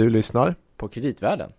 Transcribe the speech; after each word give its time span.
Du 0.00 0.10
lyssnar 0.10 0.54
på 0.76 0.88
Kreditvärlden. 0.88 1.52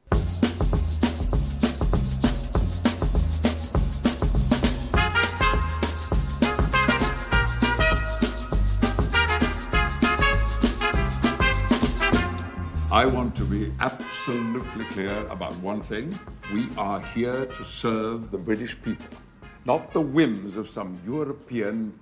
I 12.91 13.05
want 13.05 13.35
to 13.35 13.43
be 13.45 13.71
absolutely 13.79 14.85
clear 14.91 15.19
about 15.29 15.63
one 15.63 15.81
thing. 15.81 16.13
We 16.53 16.81
are 16.81 17.03
here 17.15 17.45
to 17.45 17.63
serve 17.63 18.31
the 18.31 18.37
British 18.37 18.75
people, 18.83 19.17
not 19.63 19.81
the 19.93 19.99
whims 19.99 20.57
of 20.57 20.67
some 20.67 20.99
European 21.07 21.93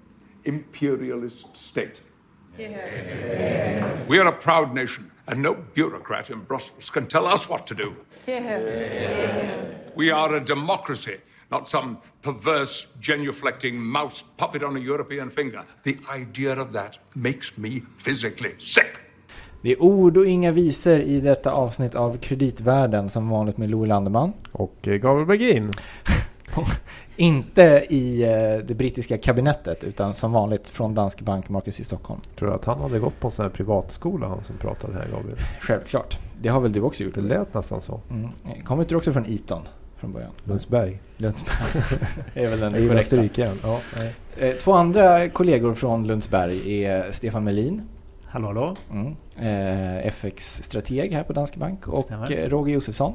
imperialist 0.43 1.57
state. 1.57 2.08
We 2.59 4.19
are 4.19 4.27
a 4.27 4.33
proud 4.33 4.73
nation, 4.73 5.11
and 5.27 5.41
no 5.41 5.53
bureaucrat 5.73 6.29
in 6.29 6.39
Brussels 6.41 6.89
can 6.89 7.07
tell 7.07 7.25
us 7.25 7.47
what 7.49 7.65
to 7.67 7.75
do. 7.75 7.93
We 9.95 10.11
are 10.11 10.35
a 10.35 10.45
democracy, 10.45 11.17
not 11.51 11.69
some 11.69 11.97
perverse, 12.21 12.87
genuflecting 12.99 13.75
mouse 13.75 14.25
puppet 14.37 14.63
on 14.63 14.75
a 14.75 14.79
European 14.79 15.29
finger. 15.29 15.63
The 15.83 15.97
idea 16.15 16.59
of 16.59 16.73
that 16.73 16.99
makes 17.15 17.57
me 17.57 17.81
physically 18.03 18.55
sick. 18.57 18.97
Det 19.61 19.71
är 19.71 19.83
ord 19.83 20.17
och 20.17 20.27
inga 20.27 20.51
visor 20.51 20.99
i 20.99 21.19
detta 21.19 21.51
avsnitt 21.51 21.95
av 21.95 22.17
Kreditvärlden 22.17 23.09
som 23.09 23.29
vanligt 23.29 23.57
med 23.57 23.69
Louis 23.69 23.87
Landeman. 23.87 24.33
Och 24.51 24.87
eh, 24.87 24.95
Gabriel 24.95 25.27
Bergin. 25.27 25.71
Inte 27.15 27.85
i 27.89 28.23
eh, 28.23 28.65
det 28.65 28.75
brittiska 28.77 29.17
kabinettet 29.17 29.83
utan 29.83 30.15
som 30.15 30.31
vanligt 30.31 30.67
från 30.67 30.95
Danske 30.95 31.23
Bank 31.23 31.49
Marcus 31.49 31.79
i 31.79 31.83
Stockholm. 31.83 32.21
Tror 32.39 32.49
du 32.49 32.55
att 32.55 32.65
han 32.65 32.81
hade 32.81 32.99
gått 32.99 33.19
på 33.19 33.27
en 33.27 33.31
sån 33.31 33.43
här 33.43 33.49
privatskola 33.49 34.27
han 34.27 34.43
som 34.43 34.57
pratade 34.57 34.93
här 34.93 35.07
Gabriel? 35.13 35.37
Självklart. 35.61 36.19
Det 36.41 36.49
har 36.49 36.59
väl 36.61 36.71
du 36.73 36.81
också 36.81 37.03
gjort? 37.03 37.15
Det 37.15 37.21
lät 37.21 37.53
nästan 37.53 37.81
så. 37.81 38.01
Mm. 38.09 38.29
Kommer 38.65 38.83
inte 38.83 38.93
du 38.93 38.97
också 38.97 39.13
från 39.13 39.25
Eton 39.25 39.61
från 39.97 40.11
början? 40.13 40.31
Lundsberg. 40.43 40.99
Lundsberg. 41.17 41.83
är 42.45 42.49
väl 42.49 42.59
den 42.59 42.73
gillar 42.73 43.01
strykjärn. 43.01 43.57
Ja, 43.63 43.79
Eh, 44.37 44.51
Två 44.51 44.73
andra 44.73 45.29
kollegor 45.29 45.73
från 45.73 46.07
Lundsberg 46.07 46.83
är 46.83 47.11
Stefan 47.11 47.43
Melin. 47.43 47.81
Hallå, 48.25 48.47
hallå. 48.47 48.75
Mm. 48.91 49.15
Eh, 49.39 50.07
FX-strateg 50.07 51.13
här 51.13 51.23
på 51.23 51.33
Danske 51.33 51.59
Bank 51.59 51.87
och 51.87 52.03
Stämmer. 52.03 52.49
Roger 52.49 52.73
Josefsson. 52.73 53.13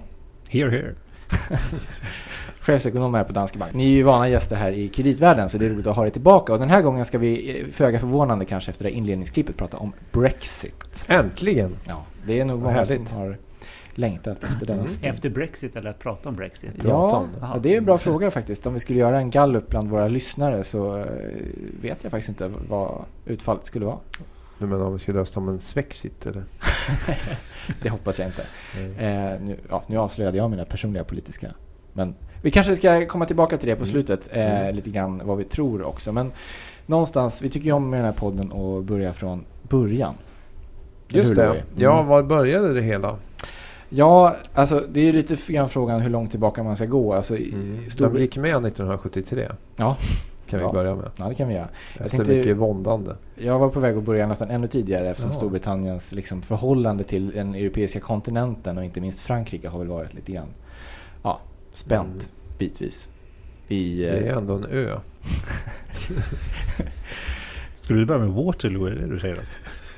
Here, 0.49 0.71
here. 0.71 0.95
Chefsekonom 2.61 3.15
här 3.15 3.25
på 3.25 3.33
Danske 3.33 3.59
Bank. 3.59 3.73
Ni 3.75 3.85
är 3.85 3.89
ju 3.97 4.03
vana 4.03 4.29
gäster 4.29 4.57
här 4.57 4.73
i 4.73 4.89
kreditvärlden 4.89 5.49
så 5.49 5.59
det 5.59 5.67
är 5.67 5.71
roligt 5.71 5.87
att 5.87 5.97
ha 5.97 6.07
er 6.07 6.11
tillbaka. 6.11 6.53
Och 6.53 6.59
den 6.59 6.71
här 6.71 6.83
gången 6.83 7.05
ska 7.05 7.19
vi, 7.19 7.61
eh, 7.61 7.67
föga 7.73 7.99
förvånande 8.01 8.45
kanske 8.45 8.71
efter 8.71 8.85
det 8.85 8.91
här 8.91 8.97
inledningsklippet, 8.97 9.57
prata 9.57 9.77
om 9.77 9.93
Brexit. 10.13 11.05
Äntligen! 11.09 11.77
Ja, 11.89 12.05
det 12.27 12.41
är 12.41 12.45
nog 12.45 12.61
Vad 12.61 12.73
många 12.73 12.85
som 12.85 12.97
härligt. 12.97 13.13
har 13.13 13.37
längtat 13.95 14.43
efter 14.45 14.67
denna 14.67 14.79
Mm. 14.81 14.93
stund. 14.93 15.15
Efter 15.15 15.31
Brexit 15.31 15.77
eller 15.77 15.91
att 15.91 15.99
prata 15.99 16.29
om 16.29 16.37
Brexit? 16.37 16.75
Prata 16.77 16.89
Ja, 16.89 17.17
om 17.17 17.29
det. 17.33 17.39
ja, 17.41 17.59
det 17.63 17.75
är 17.75 17.79
en 17.79 17.85
bra 17.85 17.99
fråga 17.99 18.31
faktiskt. 18.31 18.67
Om 18.67 18.75
vi 18.75 18.81
skulle 18.81 18.99
göra 18.99 19.19
en 19.19 19.31
gallup 19.31 19.69
bland 19.71 19.91
våra 19.91 20.09
lyssnare 20.09 20.65
så 20.65 20.97
eh, 20.99 21.05
vet 21.83 21.99
jag 22.03 22.11
faktiskt 22.11 22.29
inte 22.29 22.51
vad 22.69 23.05
utfallet 23.27 23.67
skulle 23.67 23.85
vara. 23.87 23.99
Du 24.59 24.67
menar 24.67 24.85
om 24.85 24.93
vi 24.93 24.99
skulle 24.99 25.19
rösta 25.21 25.41
om 25.41 25.49
en 25.49 25.61
svexit 25.61 26.27
eller? 26.27 26.45
Det 27.83 27.89
hoppas 27.89 28.19
jag 28.19 28.29
inte. 28.29 28.43
Eh, 28.99 29.41
nu, 29.41 29.57
ja, 29.71 29.83
nu 29.87 29.97
avslöjade 29.99 30.37
jag 30.39 30.51
mina 30.51 30.65
personliga 30.65 31.05
politiska. 31.05 31.51
Men 31.93 32.15
vi 32.43 32.51
kanske 32.51 32.77
ska 32.77 33.07
komma 33.07 33.27
tillbaka 33.27 33.57
till 33.57 33.69
det 33.69 33.75
på 33.77 33.83
Mm. 33.83 33.87
slutet. 33.87 34.29
Eh, 34.33 34.61
Mm. 34.61 34.75
Lite 34.75 34.91
grann 34.91 35.21
vad 35.25 35.37
vi 35.39 35.45
tror 35.45 35.83
också. 35.83 36.13
Men 36.13 36.33
någonstans, 36.87 37.43
vi 37.43 37.49
tycker 37.49 37.67
ju 37.67 37.73
om 37.73 37.91
med 37.91 37.99
den 37.99 38.05
här 38.07 38.13
podden 38.13 38.53
att 38.53 38.85
börja 38.85 39.13
från 39.13 39.45
början. 39.63 40.15
Just 41.09 41.35
det. 41.35 41.45
Mm. 41.45 41.57
Ja, 41.77 42.03
var 42.03 42.23
började 42.23 42.75
det 42.75 42.83
hela? 42.83 43.17
Ja, 43.89 44.37
alltså 44.55 44.85
det 44.89 45.01
är 45.01 45.05
ju 45.05 45.13
lite 45.13 45.53
grann 45.53 45.69
frågan 45.69 46.01
hur 46.01 46.11
långt 46.11 46.31
tillbaka 46.31 46.63
man 46.63 46.77
ska 46.77 46.85
gå. 46.87 47.15
Alltså, 47.15 47.37
Mm. 47.37 47.91
Stor... 47.91 48.11
De 48.11 48.21
gick 48.21 48.37
med 48.37 48.51
1973. 48.67 49.51
Ja. 49.77 49.97
Kan 50.59 50.63
Ja. 50.63 50.73
vi 50.73 50.73
börja 50.73 50.95
med. 50.97 51.11
Ja, 51.17 51.29
det 51.29 51.35
kan 51.35 51.49
vi 51.49 51.55
göra. 51.55 51.69
Efter 51.95 52.09
tänkte- 52.09 52.37
mycket 52.37 52.57
våndande. 52.57 53.11
Jag 53.35 53.59
var 53.59 53.69
på 53.69 53.81
väg 53.81 53.97
att 53.97 54.03
börja 54.05 54.27
nästan 54.27 54.51
ännu 54.51 54.67
tidigare 54.67 55.11
eftersom 55.11 55.31
Jaha. 55.31 55.39
Storbritanniens 55.39 56.13
liksom, 56.13 56.43
förhållande 56.43 57.05
till 57.05 57.31
den 57.31 57.55
europeiska 57.55 58.01
kontinenten 58.01 58.79
och 58.79 58.85
inte 58.85 59.01
minst 59.01 59.21
Frankrike 59.21 59.69
har 59.69 59.79
väl 59.79 59.89
varit 59.89 60.15
lite 60.15 60.33
grann 60.33 60.49
ja, 61.23 61.41
spänt 61.73 62.09
Mm. 62.13 62.59
bitvis. 62.59 63.09
I, 63.69 63.97
Det 64.05 64.09
eh, 64.27 64.33
är 64.33 64.37
ändå 64.39 64.55
en 64.55 64.65
ö. 64.65 64.97
Skulle 67.75 67.99
du 68.01 68.07
börja 68.07 68.21
med 68.21 68.29
Waterloo, 68.29 68.87
är 68.87 68.91
det 68.91 69.07
du 69.07 69.19
säger? 69.19 69.39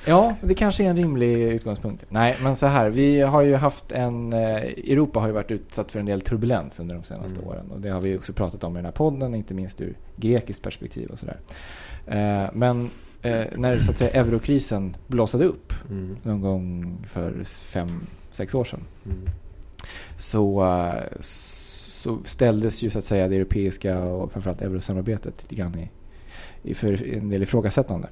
Ja, 0.06 0.34
det 0.40 0.54
kanske 0.54 0.84
är 0.84 0.90
en 0.90 0.96
rimlig 0.96 1.42
utgångspunkt. 1.42 2.04
Nej, 2.08 2.36
men 2.42 2.56
så 2.56 2.66
här. 2.66 2.88
Vi 2.90 3.20
har 3.20 3.42
ju 3.42 3.54
haft 3.54 3.92
en... 3.92 4.32
Eh, 4.32 4.56
Europa 4.62 5.20
har 5.20 5.26
ju 5.26 5.32
varit 5.32 5.50
utsatt 5.50 5.92
för 5.92 6.00
en 6.00 6.06
del 6.06 6.20
turbulens 6.20 6.80
under 6.80 6.94
de 6.94 7.04
senaste 7.04 7.38
Mm. 7.38 7.48
åren. 7.48 7.70
Och 7.70 7.80
det 7.80 7.88
har 7.88 8.00
vi 8.00 8.18
också 8.18 8.32
pratat 8.32 8.64
om 8.64 8.72
i 8.72 8.78
den 8.78 8.84
här 8.84 8.92
podden, 8.92 9.34
inte 9.34 9.54
minst 9.54 9.80
ur 9.80 9.96
grekiskt 10.16 10.62
perspektiv 10.62 11.08
och 11.10 11.18
sådär. 11.18 11.38
Eh, 12.06 12.50
men 12.52 12.90
eh, 13.22 13.44
när 13.56 13.78
så 13.80 13.90
att 13.90 13.98
säga 13.98 14.10
eurokrisen 14.10 14.96
blossade 15.06 15.44
upp 15.44 15.72
Mm. 15.90 16.16
någon 16.22 16.40
gång 16.40 16.96
för 17.06 17.44
fem, 17.44 18.00
sex 18.32 18.54
år 18.54 18.64
sedan. 18.64 18.80
Mm. 19.06 19.18
Så, 20.18 20.64
så 21.20 22.18
ställdes 22.24 22.82
ju 22.82 22.90
så 22.90 22.98
att 22.98 23.04
säga 23.04 23.28
det 23.28 23.36
europeiska 23.36 23.98
och 24.04 24.32
framförallt 24.32 24.62
eurosamarbetet 24.62 25.34
lite 25.42 25.54
grann 25.54 25.78
i, 25.78 25.90
i 26.62 26.74
för 26.74 27.14
en 27.14 27.30
del 27.30 27.42
ifrågasättande. 27.42 28.08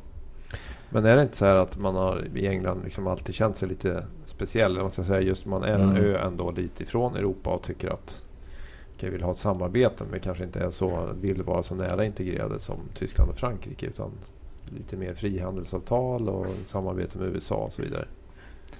Men 0.90 1.04
är 1.04 1.16
det 1.16 1.22
inte 1.22 1.36
så 1.36 1.44
här 1.44 1.56
att 1.56 1.78
man 1.78 1.94
har 1.94 2.24
i 2.34 2.46
England 2.46 2.80
liksom 2.84 3.06
alltid 3.06 3.34
känt 3.34 3.56
sig 3.56 3.68
lite 3.68 4.04
speciell? 4.26 4.76
Man 4.80 4.90
ska 4.90 5.04
säga 5.04 5.20
just 5.20 5.46
man 5.46 5.62
är 5.62 5.74
en 5.74 5.80
Mm. 5.90 5.96
ö 5.96 6.18
ändå 6.26 6.50
lite 6.50 6.82
ifrån 6.82 7.16
Europa 7.16 7.50
och 7.50 7.62
tycker 7.62 7.88
att 7.92 8.24
okej, 8.96 9.10
vill 9.10 9.22
ha 9.22 9.30
ett 9.30 9.36
samarbete 9.36 10.04
men 10.10 10.20
kanske 10.20 10.44
inte 10.44 10.60
är 10.60 10.70
så, 10.70 11.08
vill 11.20 11.42
vara 11.42 11.62
så 11.62 11.74
nära 11.74 12.04
integrerade 12.04 12.58
som 12.60 12.76
Tyskland 12.94 13.30
och 13.30 13.36
Frankrike 13.36 13.86
utan 13.86 14.10
lite 14.76 14.96
mer 14.96 15.14
frihandelsavtal 15.14 16.28
och 16.28 16.46
samarbete 16.46 17.18
med 17.18 17.28
USA 17.28 17.54
och 17.54 17.72
så 17.72 17.82
vidare. 17.82 18.04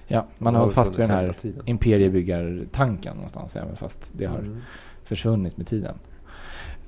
Ja, 0.07 0.27
man 0.37 0.53
har 0.53 0.61
hållit 0.61 0.75
fast 0.75 0.99
vid 0.99 1.07
den 1.07 1.09
här 1.15 1.35
imperiebyggartanken 1.65 3.15
någonstans, 3.15 3.55
även 3.55 3.75
fast 3.75 4.13
det 4.17 4.25
har 4.25 4.39
Mm. 4.39 4.61
försvunnit 5.03 5.57
med 5.57 5.67
tiden. 5.67 5.95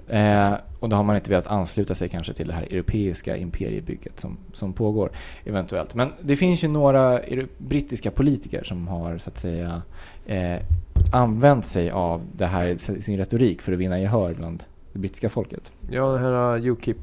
Eh, 0.10 0.54
och 0.80 0.90
då 0.90 0.96
har 0.96 1.04
man 1.04 1.16
inte 1.16 1.30
velat 1.30 1.48
ansluta 1.48 1.96
sig 1.96 2.10
kanske 2.10 2.34
till 2.34 2.48
det 2.48 2.54
här 2.54 2.64
europeiska 2.64 3.38
imperiebygget 3.38 4.20
som, 4.20 4.38
som 4.54 4.74
pågår 4.74 5.12
eventuellt. 5.46 5.96
Men 5.96 6.12
det 6.22 6.36
finns 6.36 6.64
ju 6.64 6.68
några 6.68 7.22
brittiska 7.58 8.12
politiker 8.12 8.64
som 8.64 8.88
har 8.88 9.18
så 9.18 9.30
att 9.30 9.38
säga 9.38 9.82
eh, 10.26 10.56
använt 11.14 11.66
sig 11.66 11.90
av 11.90 12.22
det 12.38 12.46
här, 12.46 12.78
sin 13.02 13.18
retorik 13.18 13.62
för 13.62 13.72
att 13.74 13.80
vinna 13.80 14.00
gehör 14.00 14.34
bland 14.34 14.64
det 14.94 15.00
brittiska 15.00 15.30
folket. 15.30 15.72
Ja, 15.90 16.12
det 16.12 16.20
här 16.20 16.68
UKIP 16.68 16.98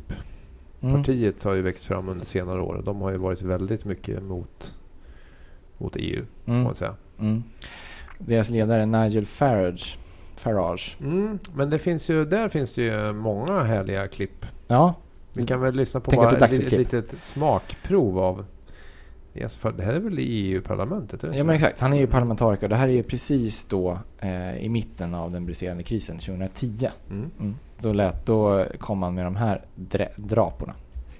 Mm. 0.80 0.96
partiet 0.96 1.44
har 1.44 1.54
ju 1.54 1.62
växt 1.62 1.84
fram 1.84 2.08
under 2.08 2.26
senare 2.26 2.60
år. 2.60 2.82
De 2.84 3.00
har 3.00 3.10
ju 3.10 3.16
varit 3.16 3.42
väldigt 3.42 3.84
mycket 3.84 4.22
mot, 4.22 4.74
mot 5.78 5.96
EU, 5.96 6.24
Mm. 6.46 6.62
man 6.62 6.74
säga. 6.74 6.94
Mm. 7.20 7.42
Deras 8.18 8.50
ledare 8.50 8.86
Nigel 8.86 9.24
Farage, 9.26 9.98
Farage. 10.44 10.96
Mm, 11.00 11.38
men 11.54 11.70
det 11.70 11.78
finns 11.78 12.08
ju, 12.10 12.24
där 12.24 12.48
finns 12.48 12.72
det 12.72 12.82
ju 12.82 13.12
många 13.12 13.62
härliga 13.62 14.08
klipp. 14.08 14.46
Ja, 14.66 14.94
Vi 15.32 15.46
kan 15.46 15.60
väl 15.60 15.74
lyssna 15.74 16.00
på 16.00 16.10
Tänk 16.10 16.22
att 16.22 16.30
det 16.30 16.36
är 16.36 16.40
bara 16.40 16.46
ett, 16.46 16.68
klipp. 16.68 16.92
litet 16.92 17.22
smakprov 17.22 18.18
av... 18.18 18.44
Yes, 19.34 19.56
för 19.56 19.72
det 19.72 19.82
här 19.82 19.92
är 19.92 19.98
väl 19.98 20.18
i 20.18 20.22
EU-parlamentet? 20.22 21.22
Ja 21.22 21.44
men 21.44 21.50
exakt, 21.50 21.80
han 21.80 21.92
är 21.92 21.96
ju 21.96 22.06
parlamentariker. 22.06 22.68
Det 22.68 22.76
här 22.76 22.88
är 22.88 22.92
ju 22.92 23.02
precis 23.02 23.64
då 23.64 23.98
eh, 24.18 24.56
i 24.56 24.68
mitten 24.68 25.14
av 25.14 25.30
den 25.30 25.46
briserande 25.46 25.82
krisen 25.82 26.18
2010. 26.18 26.88
Mm. 27.10 27.30
Mm. 27.40 27.54
Då, 27.78 27.92
lät, 27.92 28.26
då 28.26 28.66
kom 28.78 29.02
han 29.02 29.14
med 29.14 29.24
de 29.26 29.36
här 29.36 29.64
dra- 29.76 30.08
draporna. 30.16 30.74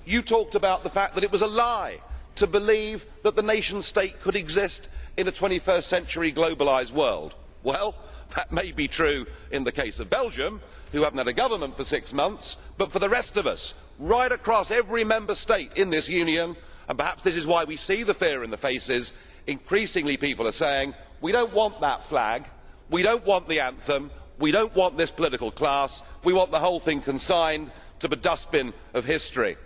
You 0.07 0.23
talked 0.23 0.65
about 0.65 0.83
the 0.83 0.89
fact 1.01 1.15
that 1.15 1.25
it 1.25 1.33
was 1.33 1.43
a 1.43 1.47
lie 1.47 1.99
to 2.35 2.47
believe 2.47 2.99
that 3.23 3.37
the 3.37 3.43
nation 3.43 3.83
state 3.83 4.13
could 4.23 4.37
exist 4.37 4.91
in 5.17 5.29
a 5.29 5.31
21st 5.31 5.81
century 5.81 6.31
globalised 6.31 6.95
world. 6.97 7.31
Well, 7.65 7.95
that 8.37 8.53
may 8.53 8.73
be 8.73 8.87
true 8.87 9.27
in 9.51 9.65
the 9.65 9.73
case 9.73 9.99
of 9.99 10.11
Belgium, 10.11 10.61
who 10.93 11.03
haven't 11.03 11.19
had 11.19 11.29
a 11.29 11.33
government 11.33 11.77
for 11.77 11.85
six 11.85 12.13
months, 12.13 12.59
but 12.79 12.93
for 12.93 12.99
the 12.99 13.09
rest 13.09 13.37
of 13.37 13.47
us, 13.47 13.75
right 13.99 14.31
across 14.31 14.71
every 14.71 15.03
member 15.03 15.35
state 15.35 15.73
in 15.77 15.91
this 15.91 16.09
union, 16.09 16.57
and 16.89 16.99
perhaps 16.99 17.23
this 17.23 17.37
is 17.37 17.47
why 17.47 17.65
we 17.65 17.77
see 17.77 18.03
the 18.03 18.15
fear 18.15 18.45
in 18.45 18.51
the 18.51 18.57
faces, 18.57 19.13
increasingly 19.47 20.17
people 20.17 20.47
are 20.47 20.53
saying, 20.53 20.95
we 21.21 21.33
don't 21.33 21.53
want 21.55 21.81
that 21.81 22.05
flag, 22.05 22.45
we 22.91 23.03
don't 23.03 23.27
want 23.27 23.49
the 23.49 23.61
anthem, 23.61 24.11
we 24.39 24.53
don't 24.53 24.75
want 24.77 24.99
this 24.99 25.11
political 25.11 25.51
class, 25.51 26.03
we 26.23 26.33
want 26.33 26.51
the 26.51 26.59
whole 26.59 26.81
thing 26.81 27.01
consigned 27.01 27.71
to 27.99 28.09
the 28.09 28.17
dustbin 28.17 28.73
of 28.93 29.05
history. 29.05 29.57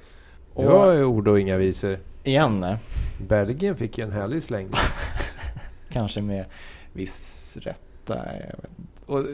Det 0.56 0.64
var 0.64 0.92
ju 0.92 1.04
ord 1.04 1.28
och 1.28 1.40
inga 1.40 1.56
visor. 1.56 1.98
Igen, 2.24 2.76
Belgien 3.18 3.76
fick 3.76 3.98
ju 3.98 4.04
en 4.04 4.12
härlig 4.12 4.42
släng. 4.42 4.68
kanske 5.88 6.22
med 6.22 6.44
viss 6.92 7.58
rätta. 8.14 8.26
Jag 8.34 8.56
vet 8.62 8.78
inte. 8.78 8.92
Och 9.06 9.18
eh, 9.18 9.24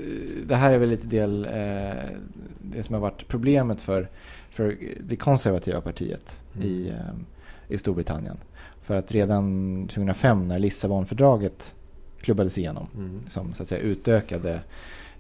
det 0.47 0.57
här 0.57 0.73
är 0.73 0.79
väl 0.79 0.89
lite 0.91 1.07
del 1.07 1.45
eh, 1.45 2.05
det 2.61 2.83
som 2.83 2.95
har 2.95 3.01
varit 3.01 3.29
problemet 3.29 3.83
för, 3.83 4.09
för 4.51 4.77
det 5.01 5.17
konservativa 5.17 5.81
partiet 5.81 6.41
Mm. 6.57 6.69
i, 6.69 6.89
eh, 6.89 7.15
i 7.75 7.79
Storbritannien. 7.79 8.37
För 8.83 8.97
att 8.97 9.13
redan 9.13 9.87
2005 9.89 10.49
när 10.49 10.59
Lissabonfördraget 10.59 11.75
klubbades 12.21 12.59
igenom 12.59 12.87
Mm. 12.95 13.21
som 13.29 13.55
så 13.55 13.63
att 13.63 13.69
säga 13.69 13.81
utökade 13.81 14.61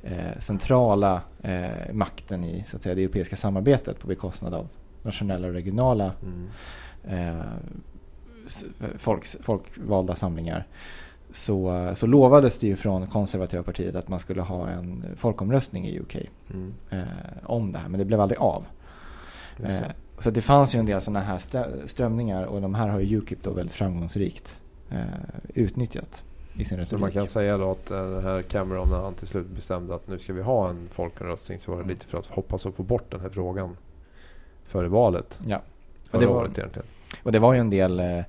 eh, 0.03 0.39
centrala 0.39 1.23
eh, 1.43 1.93
makten 1.93 2.45
i 2.45 2.65
så 2.67 2.77
att 2.77 2.83
säga, 2.83 2.95
det 2.95 3.03
europeiska 3.03 3.37
samarbetet 3.37 3.99
på 3.99 4.07
bekostnad 4.07 4.55
av 4.55 4.69
nationella 5.03 5.49
och 5.49 5.55
regionala 5.55 6.13
Mm. 6.23 7.39
eh, 7.39 7.45
folks, 8.97 9.37
folkvalda 9.41 10.15
samlingar 10.15 10.67
så, 11.31 11.91
så 11.95 12.07
lovades 12.07 12.59
det 12.59 12.67
ju 12.67 12.77
från 12.77 13.07
konservativa 13.07 13.63
partiet 13.63 13.95
att 13.95 14.09
man 14.09 14.19
skulle 14.19 14.43
ha 14.43 14.69
en 14.69 15.05
folkomröstning 15.17 15.87
i 15.87 16.01
UK 16.01 16.17
Mm. 16.51 16.75
eh, 16.91 17.03
om 17.45 17.73
det 17.73 17.79
här, 17.79 17.89
men 17.89 17.99
det 17.99 18.05
blev 18.05 18.21
aldrig 18.21 18.41
av. 18.41 18.65
Eh, 19.65 19.81
så 20.19 20.31
det 20.31 20.41
fanns 20.41 20.75
ju 20.75 20.79
en 20.79 20.87
del 20.87 21.01
sådana 21.01 21.21
här 21.21 21.39
strömningar 21.87 22.45
och 22.45 22.61
de 22.61 22.75
här 22.75 22.89
har 22.89 23.01
ju 23.01 23.19
Ukip 23.19 23.43
då 23.43 23.51
väldigt 23.51 23.75
framgångsrikt 23.75 24.61
eh, 24.91 24.99
utnyttjat 25.55 26.25
i 26.55 26.65
sin 26.65 26.77
Så 26.79 26.83
retorik. 26.83 27.01
man 27.01 27.11
kan 27.13 27.29
säga 27.29 27.59
då 27.59 27.71
att 27.71 27.91
eh, 27.91 27.97
den 28.11 28.23
här 28.23 28.43
Cameron 28.43 28.89
när 28.89 28.97
han 29.03 29.15
till 29.15 29.27
slut 29.29 29.47
bestämde 29.47 29.95
att 29.95 30.09
nu 30.09 30.19
ska 30.19 30.33
vi 30.33 30.43
ha 30.43 30.69
en 30.71 30.89
folkomröstning 30.91 31.59
så 31.59 31.71
var 31.71 31.79
det 31.79 31.83
Mm. 31.85 31.95
lite 31.95 32.07
för 32.07 32.19
att 32.19 32.27
hoppas 32.27 32.67
att 32.67 32.75
få 32.75 32.83
bort 32.83 33.11
den 33.11 33.21
här 33.21 33.29
frågan 33.29 33.77
före 34.67 34.89
valet. 34.89 35.39
Ja. 35.47 35.61
Förra 36.11 36.21
det 36.21 36.27
var- 36.27 36.35
året 36.35 36.59
egentligen. 36.59 36.87
Och 37.23 37.33
det 37.33 37.39
var 37.39 37.53
ju 37.55 37.61
en 37.61 37.71
del, 37.71 38.01
eh, 38.01 38.19
eh, 38.19 38.25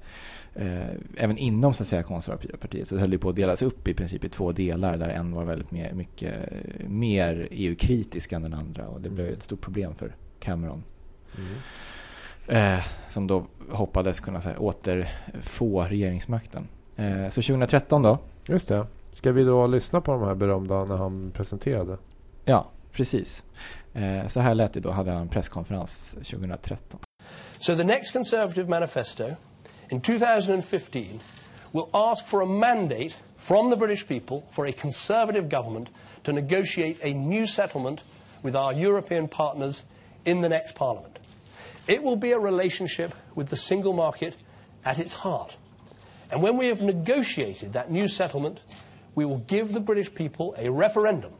även 1.18 1.38
inom 1.38 1.74
så 1.74 1.84
att 1.84 1.88
säga 1.88 2.04
konservativa 2.04 2.58
partiet 2.58 2.88
så 2.88 2.98
höll 2.98 3.10
det 3.10 3.18
på 3.18 3.30
att 3.30 3.36
delas 3.36 3.62
upp 3.62 3.88
i 3.88 3.94
princip 3.94 4.24
i 4.24 4.30
två 4.30 4.52
delar 4.52 4.98
där 4.98 5.10
en 5.10 5.32
var 5.32 5.44
väldigt 5.44 5.72
mer, 5.72 5.94
mycket 5.94 6.34
eh, 6.52 6.88
mer 6.88 7.48
EU-kritisk 7.52 8.32
än 8.32 8.42
den 8.42 8.54
andra 8.54 8.88
och 8.88 9.02
det 9.02 9.10
blev 9.10 9.28
ett 9.28 9.44
stort 9.44 9.62
problem 9.62 9.96
för 9.96 10.16
Cameron. 10.40 10.84
Mm. 11.38 12.78
Eh, 12.78 12.86
som 13.10 13.28
då 13.28 13.46
hoppades 13.70 14.20
kunna 14.20 14.42
så 14.42 14.50
här, 14.50 14.62
återfå 14.62 15.84
regeringsmakten. 15.84 16.68
Eh, 16.96 17.30
så 17.30 17.42
2013 17.42 18.02
då, 18.02 18.18
Just 18.46 18.68
det. 18.68 18.88
Ska 19.14 19.32
vi 19.32 19.44
då 19.44 19.68
lyssna 19.68 20.02
på 20.02 20.12
de 20.12 20.24
här 20.24 20.36
berömda 20.36 20.86
när 20.86 20.98
han 20.98 21.32
presenterade? 21.32 21.98
ja 22.46 22.72
precis. 22.92 23.44
Eh, 23.94 24.28
så 24.28 24.40
här 24.40 24.56
lät 24.56 24.74
det 24.74 24.80
då, 24.80 24.92
hade 24.92 25.12
han 25.12 25.22
en 25.22 25.30
presskonferens 25.30 26.12
2013. 26.14 27.00
So 27.60 27.76
the 27.76 27.84
next 27.84 28.14
Conservative 28.14 28.70
manifesto 28.70 29.24
in 29.90 30.02
2015 30.02 31.20
will 31.74 31.90
ask 31.94 32.26
for 32.26 32.42
a 32.42 32.48
mandate 32.48 33.16
from 33.38 33.70
the 33.70 33.76
British 33.76 34.08
people 34.08 34.48
for 34.50 34.66
a 34.66 34.74
Conservative 34.74 35.50
government 35.50 35.90
to 36.24 36.34
negotiate 36.34 36.98
a 37.04 37.14
new 37.14 37.46
settlement 37.46 38.04
with 38.44 38.56
our 38.56 38.74
European 38.74 39.28
partners 39.28 39.84
in 40.26 40.42
the 40.42 40.50
next 40.50 40.76
Parliament. 40.76 41.20
It 41.88 42.02
will 42.02 42.16
be 42.16 42.32
a 42.32 42.40
relationship 42.40 43.14
with 43.36 43.50
the 43.50 43.58
single 43.58 43.94
market 43.94 44.36
at 44.84 45.00
its 45.00 45.14
heart. 45.14 45.58
And 46.32 46.42
when 46.42 46.58
we 46.58 46.68
have 46.68 46.82
negotiated 46.82 47.74
that 47.74 47.92
new 47.92 48.08
settlement, 48.08 48.62
we 49.14 49.26
will 49.26 49.40
give 49.40 49.74
the 49.74 49.80
British 49.80 50.14
people 50.14 50.56
a 50.58 50.70
referendum 50.70 51.34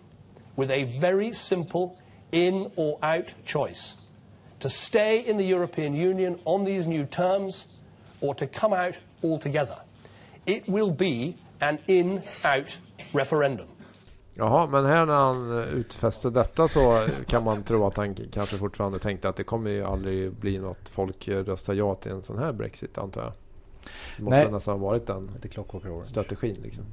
with 0.56 0.70
a 0.70 0.84
very 0.84 1.34
simple 1.34 1.98
in 2.32 2.72
or 2.76 3.00
out 3.02 3.34
choice 3.46 3.96
to 4.60 4.70
stay 4.70 5.20
in 5.20 5.38
the 5.38 5.46
European 5.46 5.96
Union 5.96 6.40
on 6.46 6.64
these 6.64 6.88
new 6.88 7.06
terms 7.06 7.68
or 8.30 8.34
to 8.34 8.46
come 8.48 8.88
out 8.88 8.96
altogether. 9.24 9.76
It 10.46 10.64
will 10.68 10.92
be 10.92 11.34
an 11.60 11.78
in 11.86 12.22
out 12.56 12.80
referendum. 13.12 13.68
Jaha, 14.38 14.68
men 14.68 14.86
här 14.86 15.06
när 15.06 15.14
han 15.14 15.60
eh, 15.60 15.68
utfäste 15.68 16.30
detta 16.30 16.68
så 16.68 17.08
kan 17.28 17.44
man 17.44 17.64
tro 17.64 17.88
att 17.88 17.98
han 17.98 18.16
kanske 18.16 18.58
fortfarande 18.58 19.00
tänkte 19.00 19.30
att 19.30 19.36
det 19.36 19.44
kommer 19.44 19.70
ju 19.70 19.84
aldrig 19.84 20.34
bli 20.34 20.60
något 20.60 20.90
folk 20.90 21.28
eh, 21.28 21.44
röstar 21.44 21.74
ja 21.74 21.96
till 21.96 22.12
en 22.12 22.24
sån 22.24 22.38
här 22.38 22.54
Brexit 22.54 22.98
antar 22.98 23.24
jag. 23.24 23.34
Det 24.18 24.24
måste 24.24 24.40
Nej. 24.40 24.52
nästan 24.52 24.80
ha 24.80 24.88
varit 24.88 25.08
den 25.08 25.30
strategin 26.06 26.58
liksom. 26.64 26.84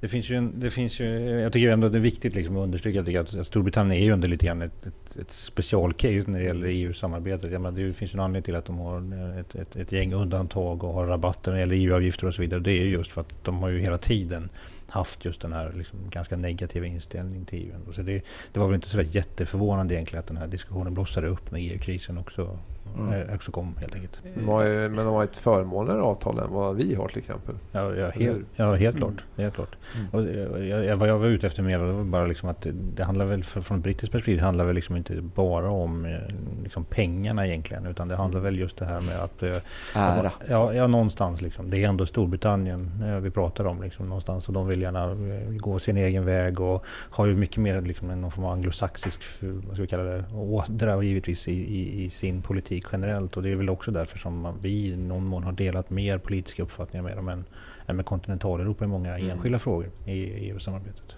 Det 0.00 0.08
finns 0.08 0.30
ju, 0.30 0.36
en, 0.36 0.60
det 0.60 0.70
finns 0.70 1.00
ju 1.00 1.06
jag 1.30 1.52
tycker 1.52 1.68
ändå 1.68 1.88
det 1.88 1.98
är 1.98 2.00
viktigt 2.00 2.34
liksom 2.34 2.56
att 2.56 2.62
understryka 2.62 3.20
att 3.20 3.46
Storbritannien 3.46 4.02
är 4.02 4.04
ju 4.04 4.12
ändå 4.12 4.28
lite 4.28 4.46
grann 4.46 4.62
ett, 4.62 4.86
ett, 4.86 5.16
ett 5.16 5.32
specialcase 5.32 6.30
när 6.30 6.38
det 6.38 6.44
gäller 6.44 6.66
EU-samarbetet. 6.68 7.52
Jag 7.52 7.60
menar, 7.60 7.78
det 7.78 7.92
finns 7.92 8.14
ju 8.14 8.16
en 8.16 8.20
anledning 8.20 8.42
till 8.42 8.56
att 8.56 8.64
de 8.64 8.78
har 8.78 9.40
ett, 9.40 9.54
ett, 9.54 9.76
ett 9.76 9.92
gäng 9.92 10.12
undantag 10.12 10.84
och 10.84 10.94
har 10.94 11.06
rabatter 11.06 11.50
när 11.50 11.56
det 11.56 11.60
gäller 11.60 11.76
EU-avgifter 11.76 12.26
och 12.26 12.34
så 12.34 12.42
vidare. 12.42 12.60
Det 12.60 12.72
är 12.72 12.84
ju 12.84 12.90
just 12.90 13.10
för 13.10 13.20
att 13.20 13.44
de 13.44 13.58
har 13.58 13.68
ju 13.68 13.78
hela 13.78 13.98
tiden 13.98 14.48
haft 14.88 15.24
just 15.24 15.40
den 15.40 15.52
här 15.52 15.72
liksom 15.76 15.98
ganska 16.10 16.36
negativa 16.36 16.86
inställningen 16.86 17.44
till 17.44 17.58
EU. 17.58 17.74
ändå. 17.74 17.92
Så 17.92 18.02
det, 18.02 18.24
det 18.52 18.60
var 18.60 18.66
väl 18.66 18.74
inte 18.74 18.88
så 18.88 19.00
jätteförvånande 19.00 19.94
egentligen 19.94 20.20
att 20.20 20.26
den 20.26 20.36
här 20.36 20.46
diskussionen 20.46 20.94
blossade 20.94 21.26
upp 21.26 21.50
när 21.50 21.58
EU-krisen 21.58 22.18
också, 22.18 22.58
Mm. 22.98 23.12
eh, 23.12 23.34
också 23.34 23.52
kom 23.52 23.76
helt 23.80 23.94
enkelt. 23.94 24.20
De 24.34 24.48
har 24.48 24.64
ju, 24.64 24.88
men 24.88 25.04
de 25.04 25.14
har 25.14 25.24
ett 25.24 25.36
förmånligare 25.36 26.02
avtal 26.02 26.38
än 26.38 26.50
vad 26.50 26.76
vi 26.76 26.94
har 26.94 27.08
till 27.08 27.18
exempel. 27.18 27.54
Ja, 27.72 27.94
ja, 27.94 28.10
helt, 28.10 28.38
ja 28.56 28.74
helt 28.74 28.96
klart. 28.96 29.24
Helt 29.36 29.54
klart. 29.54 29.76
Mm. 29.94 30.08
Och, 30.10 30.20
eh, 30.60 30.86
jag, 30.86 30.96
vad 30.96 31.08
jag 31.08 31.18
var 31.18 31.26
ute 31.26 31.46
efter 31.46 31.62
mer 31.62 31.78
var 31.78 32.04
bara 32.04 32.26
liksom 32.26 32.48
att 32.48 32.66
det, 32.94 33.04
handlar 33.04 33.26
väl 33.26 33.44
för, 33.44 33.60
från 33.60 33.76
ett 33.76 33.82
brittiskt 33.82 34.12
perspektiv 34.12 34.40
handlar 34.40 34.64
väl 34.64 34.74
liksom 34.74 34.96
inte 34.96 35.20
bara 35.20 35.70
om 35.70 36.04
eh, 36.04 36.18
liksom 36.62 36.84
pengarna 36.84 37.46
egentligen 37.46 37.86
utan 37.86 38.08
det 38.08 38.16
handlar 38.16 38.40
väl 38.40 38.58
just 38.58 38.76
det 38.76 38.84
här 38.84 39.00
med 39.00 39.20
att 39.20 39.42
eh, 39.42 39.56
Ära. 39.94 40.32
Ja, 40.48 40.74
ja, 40.74 40.86
någonstans 40.86 41.42
liksom. 41.42 41.70
Det 41.70 41.84
är 41.84 41.88
ändå 41.88 42.06
Storbritannien 42.06 43.02
eh, 43.06 43.16
vi 43.16 43.30
pratar 43.30 43.64
om 43.64 43.82
liksom, 43.82 44.08
någonstans 44.08 44.48
och 44.48 44.54
de 44.54 44.66
vill 44.68 44.82
gärna 44.82 45.10
eh, 45.10 45.50
gå 45.50 45.78
sin 45.78 45.96
egen 45.96 46.24
väg 46.24 46.60
och 46.60 46.84
har 46.86 47.26
ju 47.26 47.36
mycket 47.36 47.56
mer 47.56 47.80
liksom, 47.80 48.20
någon 48.20 48.30
form 48.30 48.44
av 48.44 48.52
anglosaxisk 48.52 49.22
eh, 49.40 49.48
vad 49.48 49.74
ska 49.74 49.82
vi 49.82 49.88
kalla 49.88 50.02
det, 50.02 50.24
ådra 50.34 51.02
givetvis 51.02 51.48
i, 51.48 51.52
i, 51.52 52.04
i 52.04 52.10
sin 52.10 52.42
politik 52.42 52.75
generellt 52.92 53.36
och 53.36 53.42
det 53.42 53.52
är 53.52 53.56
väl 53.56 53.70
också 53.70 53.90
därför 53.90 54.18
som 54.18 54.58
vi 54.62 54.86
i 54.86 54.96
någon 54.96 55.26
mån 55.26 55.42
har 55.44 55.52
delat 55.52 55.90
mer 55.90 56.18
politiska 56.18 56.62
uppfattningar 56.62 57.04
med 57.04 57.16
dem 57.16 57.28
än, 57.28 57.44
än 57.86 57.96
med 57.96 58.06
kontinentaleuropa 58.06 58.84
i 58.84 58.88
många 58.88 59.18
Mm. 59.18 59.30
enskilda 59.30 59.58
frågor 59.58 59.90
i 60.06 60.22
EU-samarbetet. 60.22 61.16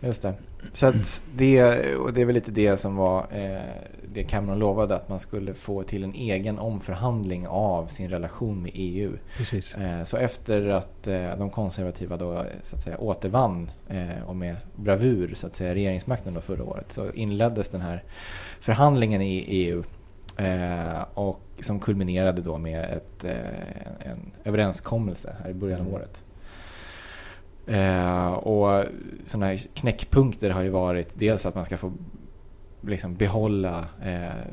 Just 0.00 0.22
det. 0.22 0.34
Så 0.72 0.86
att 0.86 1.22
det, 1.34 1.94
och 1.96 2.12
det 2.12 2.20
är 2.20 2.24
väl 2.24 2.34
lite 2.34 2.50
det 2.50 2.76
som 2.76 2.96
var 2.96 3.26
eh, 3.30 3.60
det 4.12 4.24
Cameron 4.24 4.58
lovade 4.58 4.96
att 4.96 5.08
man 5.08 5.20
skulle 5.20 5.54
få 5.54 5.82
till 5.82 6.04
en 6.04 6.14
egen 6.14 6.58
omförhandling 6.58 7.46
av 7.48 7.86
sin 7.86 8.08
relation 8.08 8.62
med 8.62 8.70
EU. 8.74 9.12
Precis. 9.36 9.74
Eh, 9.74 10.04
så 10.04 10.16
efter 10.16 10.68
att 10.68 11.08
eh, 11.08 11.36
de 11.38 11.50
konservativa 11.50 12.16
då 12.16 12.46
så 12.62 12.76
att 12.76 12.82
säga 12.82 12.98
återvann 12.98 13.70
eh, 13.88 14.22
och 14.26 14.36
med 14.36 14.56
bravur 14.76 15.34
så 15.34 15.46
att 15.46 15.54
säga 15.54 15.74
regeringsmakten 15.74 16.34
då 16.34 16.40
förra 16.40 16.64
året 16.64 16.92
så 16.92 17.12
inleddes 17.12 17.68
den 17.68 17.80
här 17.80 18.02
förhandlingen 18.60 19.22
i 19.22 19.38
EU 19.38 19.82
eh, 20.36 21.02
och 21.14 21.40
som 21.60 21.80
kulminerade 21.80 22.42
då 22.42 22.58
med 22.58 22.84
ett, 22.84 23.24
eh, 23.24 24.10
en 24.10 24.32
överenskommelse 24.44 25.36
här 25.42 25.50
i 25.50 25.54
början 25.54 25.80
av 25.80 25.94
året. 25.94 26.22
Eh, 27.66 28.32
och 28.32 28.84
sådana 29.24 29.46
här 29.46 29.58
knäckpunkter 29.74 30.50
har 30.50 30.62
ju 30.62 30.68
varit 30.68 31.18
dels 31.18 31.46
att 31.46 31.54
man 31.54 31.64
ska 31.64 31.76
få 31.76 31.92
liksom 32.80 33.14
behålla 33.14 33.86
eh, 34.04 34.46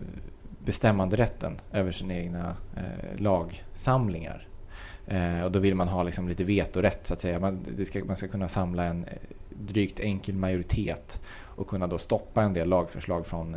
bestämmanderätten 0.65 1.60
över 1.72 1.91
sina 1.91 2.13
egna 2.13 2.55
eh, 2.77 3.22
lagsamlingar. 3.22 4.48
Eh, 5.08 5.41
och 5.41 5.51
då 5.51 5.60
vill 5.60 5.75
man 5.75 5.88
ha 5.88 6.03
liksom 6.03 6.29
lite 6.29 6.43
vetorätt 6.43 7.08
så 7.08 7.13
att 7.13 7.19
säga. 7.19 7.39
Man, 7.39 7.65
ska, 7.86 8.05
man 8.05 8.15
ska 8.15 8.27
kunna 8.27 8.48
samla 8.48 8.84
en 8.84 9.03
eh, 9.03 9.17
drygt 9.50 10.00
enkel 10.00 10.36
majoritet 10.36 11.22
och 11.36 11.67
kunna 11.67 11.88
då 11.88 11.98
stoppa 11.98 12.43
en 12.43 12.53
del 12.53 12.69
lagförslag 12.69 13.25
från 13.25 13.55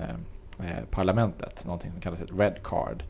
eh, 0.59 0.85
parlamentet. 0.91 1.65
Någonting 1.65 1.93
som 1.93 2.01
kallas 2.01 2.21
ett 2.21 2.39
red 2.39 2.63
card. 2.65 3.05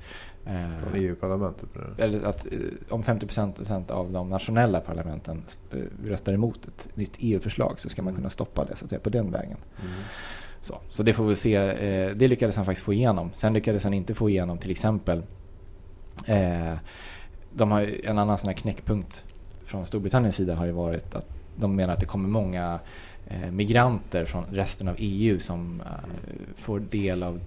Eh, 0.46 0.82
Från 0.82 0.94
EU-parlamentet. 0.94 1.68
eller 1.98 2.28
att 2.28 2.46
eh, 2.46 2.58
om 2.88 3.02
50% 3.02 3.90
av 3.90 4.12
de 4.12 4.30
nationella 4.30 4.80
parlamenten 4.80 5.42
röstar 6.04 6.32
emot 6.32 6.68
ett 6.68 6.96
nytt 6.96 7.16
EU-förslag 7.18 7.80
så 7.80 7.88
ska 7.88 8.02
man 8.02 8.14
kunna 8.14 8.30
stoppa 8.30 8.64
det 8.64 8.76
så 8.76 8.84
att 8.84 8.90
säga, 8.90 9.00
på 9.00 9.10
den 9.10 9.30
vägen. 9.30 9.58
Mm. 9.80 9.92
Så, 10.60 10.78
så 10.90 11.02
det 11.02 11.14
får 11.14 11.24
vi 11.24 11.36
se. 11.36 11.58
Det 12.14 12.28
lyckades 12.28 12.56
han 12.56 12.64
faktiskt 12.64 12.84
få 12.84 12.92
igenom. 12.92 13.30
Sen 13.34 13.54
lyckades 13.54 13.84
han 13.84 13.94
inte 13.94 14.14
få 14.14 14.30
igenom 14.30 14.58
till 14.58 14.70
exempel 14.70 15.22
de 17.56 17.70
har 17.70 18.06
en 18.06 18.18
annan 18.18 18.38
sån 18.38 18.48
här 18.48 18.56
knäckpunkt 18.56 19.24
från 19.64 19.86
Storbritanniens 19.86 20.36
sida 20.36 20.54
har 20.54 20.66
ju 20.66 20.72
varit 20.72 21.14
att 21.14 21.26
de 21.56 21.76
menar 21.76 21.92
att 21.92 22.00
det 22.00 22.06
kommer 22.06 22.28
många 22.28 22.78
eh, 23.26 23.50
migranter 23.50 24.24
från 24.24 24.44
resten 24.52 24.88
av 24.88 24.94
EU 24.98 25.40
som 25.40 25.80
eh, 25.80 25.86
får 26.56 26.80
del 26.80 27.22
av 27.22 27.40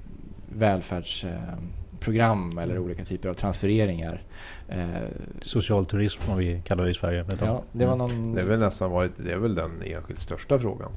välfärdsprogram 0.55 2.57
eller 2.57 2.79
olika 2.79 3.05
typer 3.05 3.29
av 3.29 3.33
transfereringar. 3.33 4.21
Eh, 4.67 4.87
Social 5.41 5.85
turism 5.85 6.21
som 6.25 6.37
vi 6.37 6.61
kallar 6.65 6.85
det 6.85 6.91
i 6.91 6.93
Sverige. 6.93 7.25
ja, 7.41 7.63
det 7.71 7.85
var 7.85 7.95
någon... 7.95 8.35
Det 8.35 8.41
är 8.41 8.45
väl 8.45 8.59
nästan 8.59 8.91
varit, 8.91 9.11
det 9.17 9.31
är 9.31 9.37
väl 9.37 9.55
den 9.55 9.81
enskilt 9.85 10.19
största 10.19 10.59
frågan. 10.59 10.91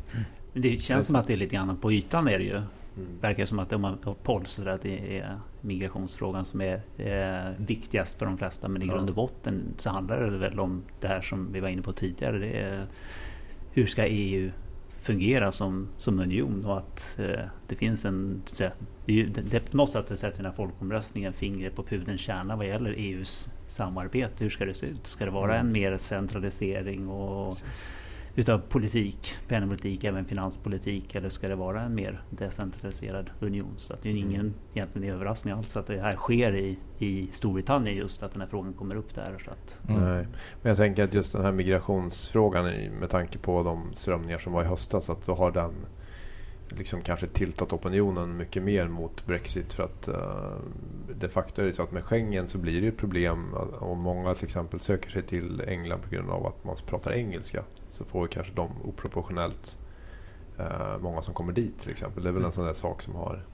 Det 0.53 0.83
känns 0.83 1.07
som 1.07 1.17
att 1.17 1.27
det 1.27 1.33
är 1.33 1.37
lite 1.37 1.55
grann 1.55 1.77
på 1.77 1.93
ytan 1.93 2.29
är 2.29 2.39
det 2.39 2.45
ju. 2.45 2.61
Mm. 2.97 3.09
Verkar 3.21 3.47
som 3.47 3.59
att 3.59 3.73
om 3.73 3.81
man 3.81 3.99
har 4.05 4.15
polstrar 4.15 4.75
att 4.75 4.83
det 4.83 5.19
är 5.19 5.41
migrationsfrågan 5.61 6.45
som 6.45 6.61
är 6.61 6.83
eh, 6.97 7.53
viktigast 7.67 8.19
för 8.19 8.27
de 8.27 8.39
flesta. 8.39 8.69
Men 8.69 8.83
i 8.83 8.87
Ja. 8.87 8.93
grund 8.95 9.09
och 9.09 9.15
botten 9.15 9.63
så 9.77 9.91
handlar 9.91 10.21
det 10.31 10.39
väl 10.39 10.61
om 10.61 10.83
det 11.01 11.09
här 11.09 11.21
som 11.21 11.53
vi 11.53 11.61
var 11.61 11.69
inne 11.69 11.83
på 11.83 11.93
tidigare. 11.93 12.39
Det 12.39 12.61
är, 12.61 12.87
hur 13.73 13.87
ska 13.87 14.07
EU 14.07 14.51
fungera 15.01 15.53
som, 15.53 15.89
som 15.97 16.19
union 16.21 16.65
och 16.65 16.79
att 16.79 17.19
eh, 17.19 17.45
det 17.69 17.77
finns 17.77 18.05
en... 18.05 18.43
Det, 18.59 18.73
det, 19.07 19.51
det, 19.51 19.71
på 19.71 19.77
något 19.77 19.93
sätt 19.93 20.19
sätter 20.19 20.37
den 20.37 20.47
här 20.47 20.53
folkomröstningen 20.53 21.33
fingret 21.33 21.77
på 21.77 21.83
pudelns 21.83 22.21
kärna 22.21 22.57
vad 22.57 22.67
gäller 22.67 22.95
EUs 22.99 23.49
samarbete. 23.69 24.35
Hur 24.45 24.51
ska 24.51 24.65
det 24.65 24.75
se 24.75 24.87
ut? 24.87 25.07
Ska 25.07 25.25
det 25.25 25.31
vara 25.31 25.59
en 25.59 25.73
mer 25.73 25.97
centralisering 25.97 27.09
och 27.09 27.49
Precis 27.49 27.89
utav 28.37 28.59
politik, 28.59 29.39
penningpolitik, 29.49 30.05
även 30.05 30.25
finanspolitik 30.25 31.15
eller 31.15 31.29
ska 31.29 31.49
det 31.49 31.55
vara 31.55 31.83
en 31.83 31.95
mer 31.95 32.23
decentraliserad 32.31 33.31
union? 33.41 33.75
Så 33.77 33.95
att 33.95 34.03
det 34.03 34.09
är 34.09 34.15
ingen 34.15 34.41
mm. 34.41 34.55
egentligen 34.75 35.15
överraskning 35.15 35.55
alls 35.55 35.77
att 35.77 35.87
det 35.87 36.01
här 36.01 36.17
sker 36.17 36.57
i, 36.57 36.79
i 36.99 37.29
Storbritannien 37.33 37.97
just 37.97 38.23
att 38.23 38.33
den 38.33 38.41
här 38.41 38.49
frågan 38.49 38.73
kommer 38.73 38.97
upp 38.97 39.15
där. 39.15 39.39
Så 39.45 39.51
att, 39.51 39.89
mm. 39.89 40.05
Nej. 40.05 40.27
Men 40.63 40.71
jag 40.71 40.77
tänker 40.77 41.05
att 41.05 41.15
just 41.15 41.33
den 41.33 41.45
här 41.45 41.53
migrationsfrågan 41.53 42.65
med 43.01 43.11
tanke 43.11 43.39
på 43.39 43.63
de 43.63 43.95
strömningar 43.95 44.39
som 44.39 44.53
var 44.53 44.63
i 44.63 44.67
höstas 44.67 45.11
att 45.11 45.27
då 45.27 45.35
har 45.35 45.51
den 45.51 45.73
liksom 46.77 47.03
kanske 47.03 47.27
tiltat 47.27 47.73
opinionen 47.73 48.37
mycket 48.37 48.63
mer 48.63 48.89
mot 48.89 49.27
Brexit 49.27 49.73
för 49.73 49.83
att 49.83 50.09
uh, 50.09 50.57
de 51.15 51.29
facto 51.29 51.63
är 51.63 51.67
det 51.67 51.73
så 51.73 51.83
att 51.83 51.93
med 51.93 52.05
Schengen 52.05 52.49
så 52.49 52.59
blir 52.59 52.81
det 52.81 52.89
ett 52.89 52.97
problem 52.97 53.55
om 53.79 53.99
många 53.99 54.35
till 54.35 54.45
exempel 54.45 54.81
söker 54.81 55.11
sig 55.11 55.23
till 55.23 55.61
England 55.61 56.01
på 56.01 56.11
grund 56.11 56.31
av 56.31 56.47
att 56.47 56.65
man 56.65 56.77
pratar 56.87 57.13
engelska 57.13 57.65
så 57.89 58.05
får 58.05 58.27
kanske 58.27 58.53
de 58.55 58.71
oproportionellt 58.85 59.79
uh, 60.61 60.99
många 61.01 61.23
som 61.23 61.35
kommer 61.35 61.53
dit 61.53 61.79
till 61.81 61.91
exempel. 61.91 62.23
Det 62.23 62.29
är 62.29 62.33
väl 62.33 62.43
en 62.43 62.45
mm. 62.45 62.53
sån 62.53 62.67
där 62.67 62.75
sak 62.75 63.03
som 63.03 63.15
har 63.15 63.47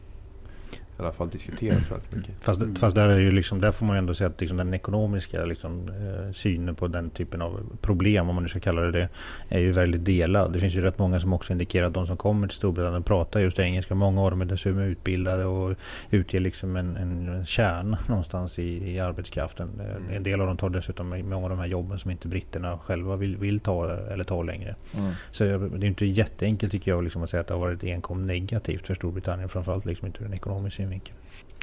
i 0.98 1.02
alla 1.02 1.12
fall 1.12 1.30
diskuteras 1.30 1.90
väldigt 1.90 2.12
mycket. 2.12 2.34
Fast, 2.40 2.62
mm. 2.62 2.76
fast 2.76 2.96
där, 2.96 3.08
är 3.08 3.18
ju 3.18 3.30
liksom, 3.30 3.60
där 3.60 3.72
får 3.72 3.86
man 3.86 3.96
ändå 3.96 4.14
säga 4.14 4.30
att 4.30 4.40
liksom 4.40 4.56
den 4.56 4.74
ekonomiska 4.74 5.44
liksom, 5.44 5.88
eh, 5.88 6.32
synen 6.32 6.74
på 6.74 6.88
den 6.88 7.10
typen 7.10 7.42
av 7.42 7.76
problem, 7.80 8.28
om 8.28 8.34
man 8.34 8.42
nu 8.42 8.48
ska 8.48 8.60
kalla 8.60 8.80
det 8.80 8.90
det, 8.90 9.08
är 9.48 9.58
ju 9.58 9.72
väldigt 9.72 10.04
delad. 10.04 10.52
Det 10.52 10.60
finns 10.60 10.74
ju 10.74 10.80
rätt 10.80 10.98
många 10.98 11.20
som 11.20 11.32
också 11.32 11.52
indikerar 11.52 11.86
att 11.86 11.94
de 11.94 12.06
som 12.06 12.16
kommer 12.16 12.48
till 12.48 12.56
Storbritannien 12.56 13.02
pratar 13.02 13.40
just 13.40 13.58
engelska. 13.58 13.94
Många 13.94 14.22
av 14.22 14.30
dem 14.30 14.40
är 14.40 14.44
dessutom 14.44 14.80
utbildade 14.80 15.44
och 15.44 15.76
utger 16.10 16.40
liksom 16.40 16.76
en, 16.76 16.96
en 16.96 17.44
kärn 17.44 17.96
någonstans 18.08 18.58
i, 18.58 18.94
i 18.94 19.00
arbetskraften. 19.00 19.80
Mm. 19.80 20.16
En 20.16 20.22
del 20.22 20.40
av 20.40 20.46
dem 20.46 20.56
tar 20.56 20.70
dessutom 20.70 21.08
många 21.08 21.44
av 21.44 21.50
de 21.50 21.58
här 21.58 21.66
jobben 21.66 21.98
som 21.98 22.10
inte 22.10 22.28
britterna 22.28 22.78
själva 22.78 23.16
vill, 23.16 23.36
vill 23.36 23.60
ta 23.60 23.90
eller 23.90 24.24
ta 24.24 24.42
längre. 24.42 24.76
Mm. 24.98 25.12
Så 25.30 25.44
det 25.44 25.50
är 25.50 25.84
inte 25.84 26.06
jätteenkelt 26.06 26.72
tycker 26.72 26.90
jag 26.90 27.04
liksom, 27.04 27.22
att 27.22 27.30
säga 27.30 27.40
att 27.40 27.46
det 27.46 27.54
har 27.54 27.60
varit 27.60 27.84
enkom 27.84 28.26
negativt 28.26 28.86
för 28.86 28.94
Storbritannien. 28.94 29.48
Framförallt 29.48 29.84
liksom 29.84 30.06
inte 30.06 30.22
ur 30.22 30.26
en 30.26 30.34
ekonomisk 30.34 30.76
synvinkel. 30.76 30.87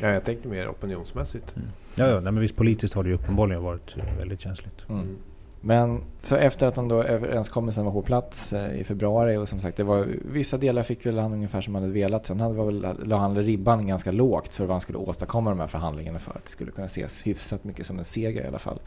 Ja, 0.02 0.08
jag 0.08 0.24
tänkte 0.24 0.48
mer 0.48 0.68
opinionsmässigt. 0.68 1.56
Mm. 1.56 1.68
Ja, 1.96 2.08
ja 2.08 2.14
nej, 2.14 2.32
men 2.32 2.40
visst 2.40 2.56
politiskt 2.56 2.94
har 2.94 3.04
det 3.04 3.10
ju 3.10 3.16
uppenbarligen 3.16 3.64
varit 3.64 3.96
väldigt 4.20 4.42
känsligt. 4.42 4.90
Mm. 4.90 5.02
mm. 5.02 5.18
Men 5.66 6.02
så 6.22 6.36
efter 6.36 6.68
att 6.68 6.76
då 6.76 7.04
överenskommelsen 7.04 7.86
var 7.86 7.92
på 7.92 8.02
plats 8.02 8.54
eh, 8.54 8.80
i 8.80 8.84
februari 8.84 9.38
och 9.38 9.50
som 9.50 9.60
sagt 9.60 9.78
det 9.78 9.84
var 9.84 10.08
vissa 10.26 10.58
delar 10.58 10.84
fick 10.84 11.06
väl 11.06 11.20
han 11.20 11.34
ungefär 11.34 11.62
som 11.62 11.76
han 11.76 11.84
hade 11.84 11.94
velat. 11.94 12.26
Sen 12.26 12.40
hade 12.40 12.66
väl, 12.66 12.88
la 13.04 13.18
han 13.18 13.38
ribban 13.38 13.88
ganska 13.88 14.12
lågt 14.12 14.54
för 14.54 14.66
vad 14.66 14.74
han 14.74 14.82
skulle 14.82 14.98
åstadkomma 14.98 15.50
de 15.50 15.60
här 15.60 15.68
förhandlingarna 15.68 16.20
för 16.20 16.32
att 16.32 16.46
det 16.46 16.52
skulle 16.52 16.72
kunna 16.72 16.86
ses 16.86 17.28
hyfsat 17.28 17.64
mycket 17.64 17.86
som 17.86 18.00
en 18.00 18.06
seger 18.06 18.44
i 18.44 18.48
alla 18.48 18.60
fall. 18.60 18.80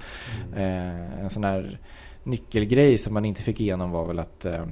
Mm. 0.52 0.58
Eh, 0.58 1.22
en 1.22 1.30
sån 1.30 1.44
här 1.44 1.80
nyckelgrej 2.24 2.98
som 2.98 3.14
man 3.14 3.24
inte 3.24 3.42
fick 3.42 3.60
igenom 3.60 3.90
var 3.90 4.04
väl 4.04 4.18
att 4.18 4.44
eh, 4.44 4.64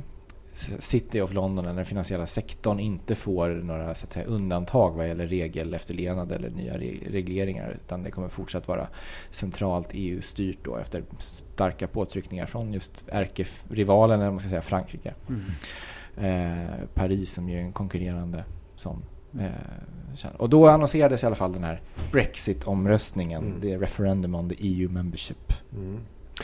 City 0.78 1.20
of 1.20 1.32
London 1.32 1.64
eller 1.64 1.76
den 1.76 1.86
finansiella 1.86 2.26
sektorn 2.26 2.80
inte 2.80 3.14
får 3.14 3.48
några 3.48 3.94
så 3.94 4.06
att 4.06 4.12
säga, 4.12 4.26
undantag 4.26 4.90
vad 4.90 5.08
gäller 5.08 5.26
regelefterlevnad 5.26 6.32
eller 6.32 6.50
nya 6.50 6.78
regleringar 7.10 7.70
utan 7.84 8.02
det 8.02 8.10
kommer 8.10 8.28
fortsatt 8.28 8.68
vara 8.68 8.88
centralt 9.30 9.88
EU-styrt 9.92 10.58
då 10.62 10.76
efter 10.76 11.02
starka 11.18 11.86
påtryckningar 11.88 12.46
från 12.46 12.72
just 12.72 13.04
ärkerivalen, 13.08 14.20
eller 14.20 14.30
man 14.30 14.40
ska 14.40 14.48
säga 14.48 14.62
Frankrike. 14.62 15.14
Mm. 15.28 15.42
Eh, 16.16 16.74
Paris 16.94 17.32
som 17.32 17.48
ju 17.48 17.56
är 17.56 17.62
en 17.62 17.72
konkurrerande 17.72 18.44
sån 18.76 19.02
eh, 19.40 19.50
och 20.36 20.50
då 20.50 20.68
annonserades 20.68 21.22
i 21.22 21.26
alla 21.26 21.36
fall 21.36 21.52
den 21.52 21.64
här 21.64 21.80
Brexit-omröstningen, 22.12 23.44
mm. 23.46 23.60
det 23.60 23.76
referendum 23.76 24.34
on 24.34 24.48
the 24.48 24.56
EU 24.58 24.90
membership. 24.90 25.52
Mm. 25.72 25.98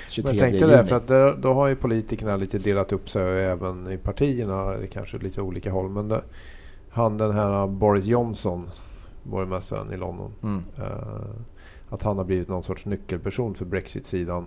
23 0.08 0.34
jag 0.34 0.38
tänkte 0.38 0.64
juni. 0.64 0.76
det, 0.76 0.84
för 0.84 0.96
att 0.96 1.08
där, 1.08 1.36
då 1.36 1.52
har 1.52 1.68
ju 1.68 1.76
politikerna 1.76 2.36
lite 2.36 2.58
delat 2.58 2.92
upp 2.92 3.10
sig 3.10 3.44
även 3.44 3.92
i 3.92 3.96
partierna, 3.96 4.76
kanske 4.92 5.18
lite 5.18 5.40
olika 5.40 5.70
håll. 5.70 5.90
Men 5.90 6.08
det, 6.08 6.22
han 6.90 7.18
den 7.18 7.32
här 7.32 7.66
Boris 7.66 8.04
Johnson, 8.04 8.70
borgmästaren 9.22 9.92
i 9.92 9.96
London, 9.96 10.32
mm. 10.42 10.64
uh, 10.78 10.84
att 11.88 12.02
han 12.02 12.16
har 12.16 12.24
blivit 12.24 12.48
någon 12.48 12.62
sorts 12.62 12.84
nyckelperson 12.84 13.54
för 13.54 13.64
Brexit-sidan. 13.64 14.46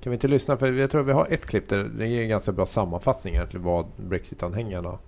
Kan 0.00 0.10
vi 0.10 0.14
inte 0.14 0.28
lyssna? 0.28 0.56
För 0.56 0.72
jag 0.72 0.90
tror 0.90 1.00
att 1.00 1.06
vi 1.06 1.12
har 1.12 1.26
ett 1.30 1.46
klipp 1.46 1.68
där 1.68 1.84
det 1.84 2.06
ger 2.06 2.22
en 2.22 2.28
ganska 2.28 2.52
bra 2.52 2.66
sammanfattning 2.66 3.38
till 3.50 3.58
vad 3.58 3.86
Brexit-anhängarna 3.96 4.98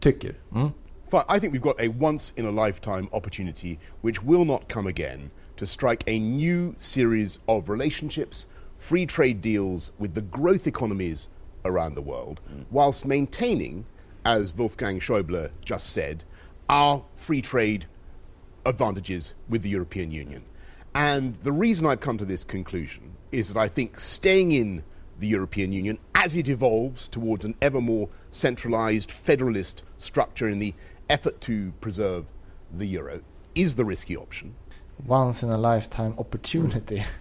tycker. 0.00 0.34
Mm. 0.52 0.68
I 1.36 1.40
think 1.40 1.54
we've 1.54 1.60
got 1.60 1.80
a 1.80 1.94
once 2.00 2.32
in 2.36 2.46
a 2.46 2.66
lifetime 2.66 3.06
opportunity 3.12 3.78
which 4.02 4.22
will 4.22 4.44
not 4.44 4.72
come 4.72 4.90
again 4.90 5.30
to 5.56 5.66
strike 5.66 6.02
a 6.06 6.18
new 6.18 6.74
series 6.76 7.40
of 7.46 7.68
relationships 7.68 8.46
free 8.84 9.06
trade 9.06 9.40
deals 9.40 9.92
with 9.98 10.12
the 10.12 10.20
growth 10.20 10.66
economies 10.66 11.28
around 11.64 11.94
the 11.94 12.02
world, 12.02 12.42
mm. 12.52 12.66
whilst 12.70 13.06
maintaining, 13.06 13.86
as 14.26 14.54
Wolfgang 14.54 15.00
Schäuble 15.00 15.50
just 15.64 15.88
said, 15.88 16.22
our 16.68 17.02
free 17.14 17.40
trade 17.40 17.86
advantages 18.66 19.32
with 19.48 19.62
the 19.62 19.70
European 19.70 20.10
Union. 20.10 20.44
And 20.94 21.34
the 21.36 21.50
reason 21.50 21.86
I've 21.86 22.00
come 22.00 22.18
to 22.18 22.26
this 22.26 22.44
conclusion 22.44 23.14
is 23.32 23.48
that 23.48 23.58
I 23.58 23.68
think 23.68 23.98
staying 23.98 24.52
in 24.52 24.84
the 25.18 25.28
European 25.28 25.72
Union 25.72 25.98
as 26.14 26.36
it 26.36 26.46
evolves 26.46 27.08
towards 27.08 27.46
an 27.46 27.54
ever 27.62 27.80
more 27.80 28.10
centralized 28.30 29.10
federalist 29.10 29.82
structure 29.96 30.46
in 30.46 30.58
the 30.58 30.74
effort 31.08 31.40
to 31.40 31.72
preserve 31.80 32.26
the 32.70 32.86
euro 32.86 33.22
is 33.54 33.76
the 33.76 33.84
risky 33.86 34.14
option. 34.14 34.54
Once 35.06 35.42
in 35.42 35.48
a 35.48 35.56
lifetime 35.56 36.14
opportunity. 36.18 37.02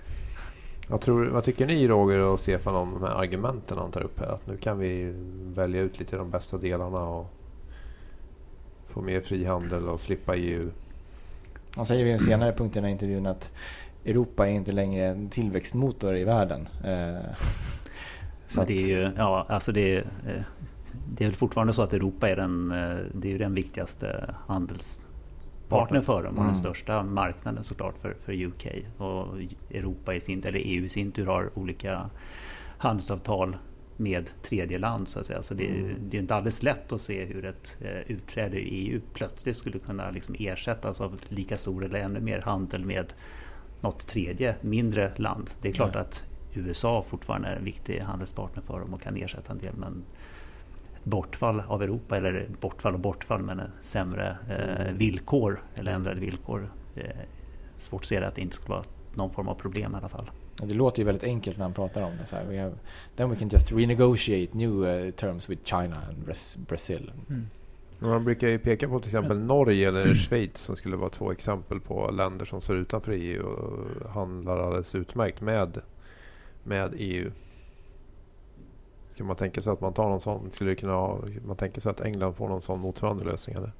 Vad, 0.87 1.01
tror, 1.01 1.25
vad 1.25 1.43
tycker 1.43 1.67
ni 1.67 1.87
Roger 1.87 2.19
och 2.19 2.39
Stefan 2.39 2.75
om 2.75 2.93
de 2.93 3.03
här 3.03 3.15
argumenten 3.15 3.77
han 3.77 3.91
tar 3.91 4.03
upp 4.03 4.19
här? 4.19 4.27
Att 4.27 4.47
nu 4.47 4.57
kan 4.57 4.79
vi 4.79 5.13
välja 5.55 5.81
ut 5.81 5.99
lite 5.99 6.17
de 6.17 6.31
bästa 6.31 6.57
delarna 6.57 6.99
och 6.99 7.33
få 8.87 9.01
mer 9.01 9.21
frihandel 9.21 9.87
och 9.87 9.99
slippa 9.99 10.35
EU. 10.35 10.69
Han 11.75 11.85
säger 11.85 12.03
vid 12.03 12.13
en 12.13 12.19
senare 12.19 12.53
punkt 12.53 12.71
i 12.71 12.73
den 12.75 12.83
här 12.83 12.91
intervjun 12.91 13.25
att 13.25 13.51
Europa 14.05 14.47
är 14.47 14.51
inte 14.51 14.71
längre 14.71 15.05
en 15.05 15.29
tillväxtmotor 15.29 16.17
i 16.17 16.23
världen. 16.23 16.67
Eh, 16.83 17.37
så 18.47 18.63
det 18.63 18.73
är 18.73 18.87
ju, 18.87 19.11
ja, 19.17 19.45
alltså 19.49 19.71
det 19.71 19.95
är, 19.95 19.99
eh, 19.99 20.43
det 21.13 21.23
är 21.23 21.27
väl 21.27 21.35
fortfarande 21.35 21.73
så 21.73 21.81
att 21.81 21.93
Europa 21.93 22.29
är 22.29 22.35
den, 22.35 22.71
eh, 22.71 22.97
det 23.13 23.33
är 23.33 23.39
den 23.39 23.53
viktigaste 23.53 24.35
handels 24.47 25.07
partner 25.69 26.01
för 26.01 26.23
dem 26.23 26.33
och 26.33 26.41
mm. 26.41 26.47
den 26.47 26.55
största 26.55 27.03
marknaden 27.03 27.63
såklart 27.63 27.97
för, 27.97 28.15
för 28.25 28.43
UK. 28.43 28.67
Och 28.97 29.37
Europa 29.69 30.15
i 30.15 30.21
sin, 30.21 30.43
eller 30.43 30.59
EU 30.59 30.85
i 30.85 30.89
sin 30.89 31.11
tur 31.11 31.25
har 31.25 31.59
olika 31.59 32.09
handelsavtal 32.77 33.57
med 33.97 34.29
tredje 34.41 34.77
land 34.77 35.07
så 35.07 35.19
att 35.19 35.25
säga. 35.25 35.43
Så 35.43 35.53
det, 35.53 35.67
mm. 35.67 35.95
det 36.09 36.17
är 36.17 36.21
inte 36.21 36.35
alldeles 36.35 36.63
lätt 36.63 36.91
att 36.91 37.01
se 37.01 37.25
hur 37.25 37.45
ett 37.45 37.77
eh, 37.81 38.11
utträde 38.11 38.59
i 38.59 38.89
EU 38.89 39.01
plötsligt 39.13 39.57
skulle 39.57 39.79
kunna 39.79 40.11
liksom 40.11 40.35
ersättas 40.39 41.01
av 41.01 41.19
lika 41.29 41.57
stor 41.57 41.85
eller 41.85 41.99
ännu 41.99 42.19
mer 42.19 42.41
handel 42.41 42.85
med 42.85 43.13
något 43.81 44.07
tredje 44.07 44.55
mindre 44.61 45.11
land. 45.15 45.49
Det 45.61 45.69
är 45.69 45.73
klart 45.73 45.95
mm. 45.95 46.01
att 46.01 46.25
USA 46.53 47.01
fortfarande 47.01 47.47
är 47.47 47.55
en 47.55 47.65
viktig 47.65 47.99
handelspartner 47.99 48.63
för 48.63 48.79
dem 48.79 48.93
och 48.93 49.01
kan 49.01 49.17
ersätta 49.17 49.51
en 49.51 49.59
del 49.59 49.75
men 49.75 50.03
bortfall 51.03 51.63
av 51.67 51.83
Europa, 51.83 52.17
eller 52.17 52.47
bortfall 52.61 52.93
och 52.93 52.99
bortfall, 52.99 53.43
men 53.43 53.61
sämre 53.81 54.37
eh, 54.49 54.93
villkor 54.93 55.61
eller 55.75 55.91
ändrade 55.91 56.19
villkor. 56.19 56.69
Eh, 56.95 57.03
svårt 57.77 58.01
att 58.01 58.05
se 58.05 58.17
att 58.17 58.35
det 58.35 58.41
inte 58.41 58.55
skulle 58.55 58.69
vara 58.69 58.83
någon 59.13 59.31
form 59.31 59.47
av 59.47 59.55
problem 59.55 59.93
i 59.93 59.97
alla 59.97 60.09
fall. 60.09 60.31
Det 60.55 60.73
låter 60.73 60.99
ju 60.99 61.05
väldigt 61.05 61.23
enkelt 61.23 61.57
när 61.57 61.65
han 61.65 61.73
pratar 61.73 62.01
om 62.01 62.11
det. 62.21 62.27
Så 62.27 62.35
här, 62.35 62.45
we 62.45 62.61
have, 62.61 62.75
then 63.15 63.29
we 63.29 63.35
can 63.35 63.47
just 63.47 63.71
renegotiate 63.71 64.57
new 64.57 64.71
uh, 64.71 65.11
terms 65.11 65.49
with 65.49 65.63
China 65.63 65.95
and 66.09 66.35
Brazil. 66.67 67.11
Mm. 67.29 67.47
Man 67.99 68.23
brukar 68.23 68.47
ju 68.47 68.59
peka 68.59 68.87
på 68.87 68.99
till 68.99 69.09
exempel 69.09 69.39
Norge 69.39 69.87
eller 69.87 70.15
Schweiz 70.15 70.57
som 70.57 70.75
skulle 70.75 70.95
vara 70.95 71.09
två 71.09 71.31
exempel 71.31 71.79
på 71.79 72.11
länder 72.11 72.45
som 72.45 72.61
står 72.61 72.77
utanför 72.77 73.11
EU 73.11 73.43
och 73.45 74.11
handlar 74.11 74.57
alldeles 74.57 74.95
utmärkt 74.95 75.41
med, 75.41 75.81
med 76.63 76.93
EU. 76.97 77.31
Ska 79.13 79.23
man 79.23 79.35
tänka 79.35 79.61
sig 79.61 79.73
att 79.73 79.81
man 79.81 79.93
tar 79.93 80.09
någon 80.09 80.21
sån? 80.21 80.51
Skulle 80.51 80.69
det 80.71 80.75
kunna 80.75 80.93
ha, 80.93 81.19
man 81.45 81.55
tänker 81.55 81.81
sig 81.81 81.89
att 81.89 82.01
England 82.01 82.33
får 82.33 82.47
någon 82.47 82.61
sån 82.61 82.79
motsvarande 82.79 83.23
lösning 83.23 83.55
eller? 83.55 83.71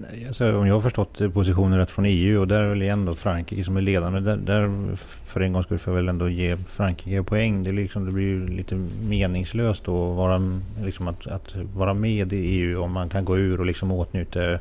Nej, 0.00 0.24
alltså, 0.26 0.58
om 0.58 0.66
jag 0.66 0.74
har 0.74 0.80
förstått 0.80 1.34
positionen 1.34 1.78
rätt 1.78 1.90
från 1.90 2.04
EU 2.04 2.40
och 2.40 2.48
där 2.48 2.60
är 2.60 2.68
väl 2.68 2.82
igen 2.82 3.04
då 3.04 3.14
Frankrike 3.14 3.64
som 3.64 3.76
är 3.76 3.80
ledande. 3.80 4.20
Där, 4.20 4.36
där 4.36 4.94
för 5.24 5.40
en 5.40 5.52
gång 5.52 5.62
skulle 5.62 5.80
jag 5.86 5.92
väl 5.92 6.08
ändå 6.08 6.28
ge 6.28 6.56
Frankrike 6.56 7.22
poäng. 7.22 7.64
Det, 7.64 7.72
liksom, 7.72 8.06
det 8.06 8.12
blir 8.12 8.24
ju 8.24 8.46
lite 8.46 8.74
meningslöst 9.08 9.84
då 9.84 10.10
att 10.10 10.16
vara, 10.16 10.60
liksom 10.84 11.08
att, 11.08 11.26
att 11.26 11.54
vara 11.74 11.94
med 11.94 12.32
i 12.32 12.36
EU 12.36 12.82
om 12.82 12.92
man 12.92 13.08
kan 13.08 13.24
gå 13.24 13.38
ur 13.38 13.60
och 13.60 13.66
liksom 13.66 13.92
åtnjuta 13.92 14.58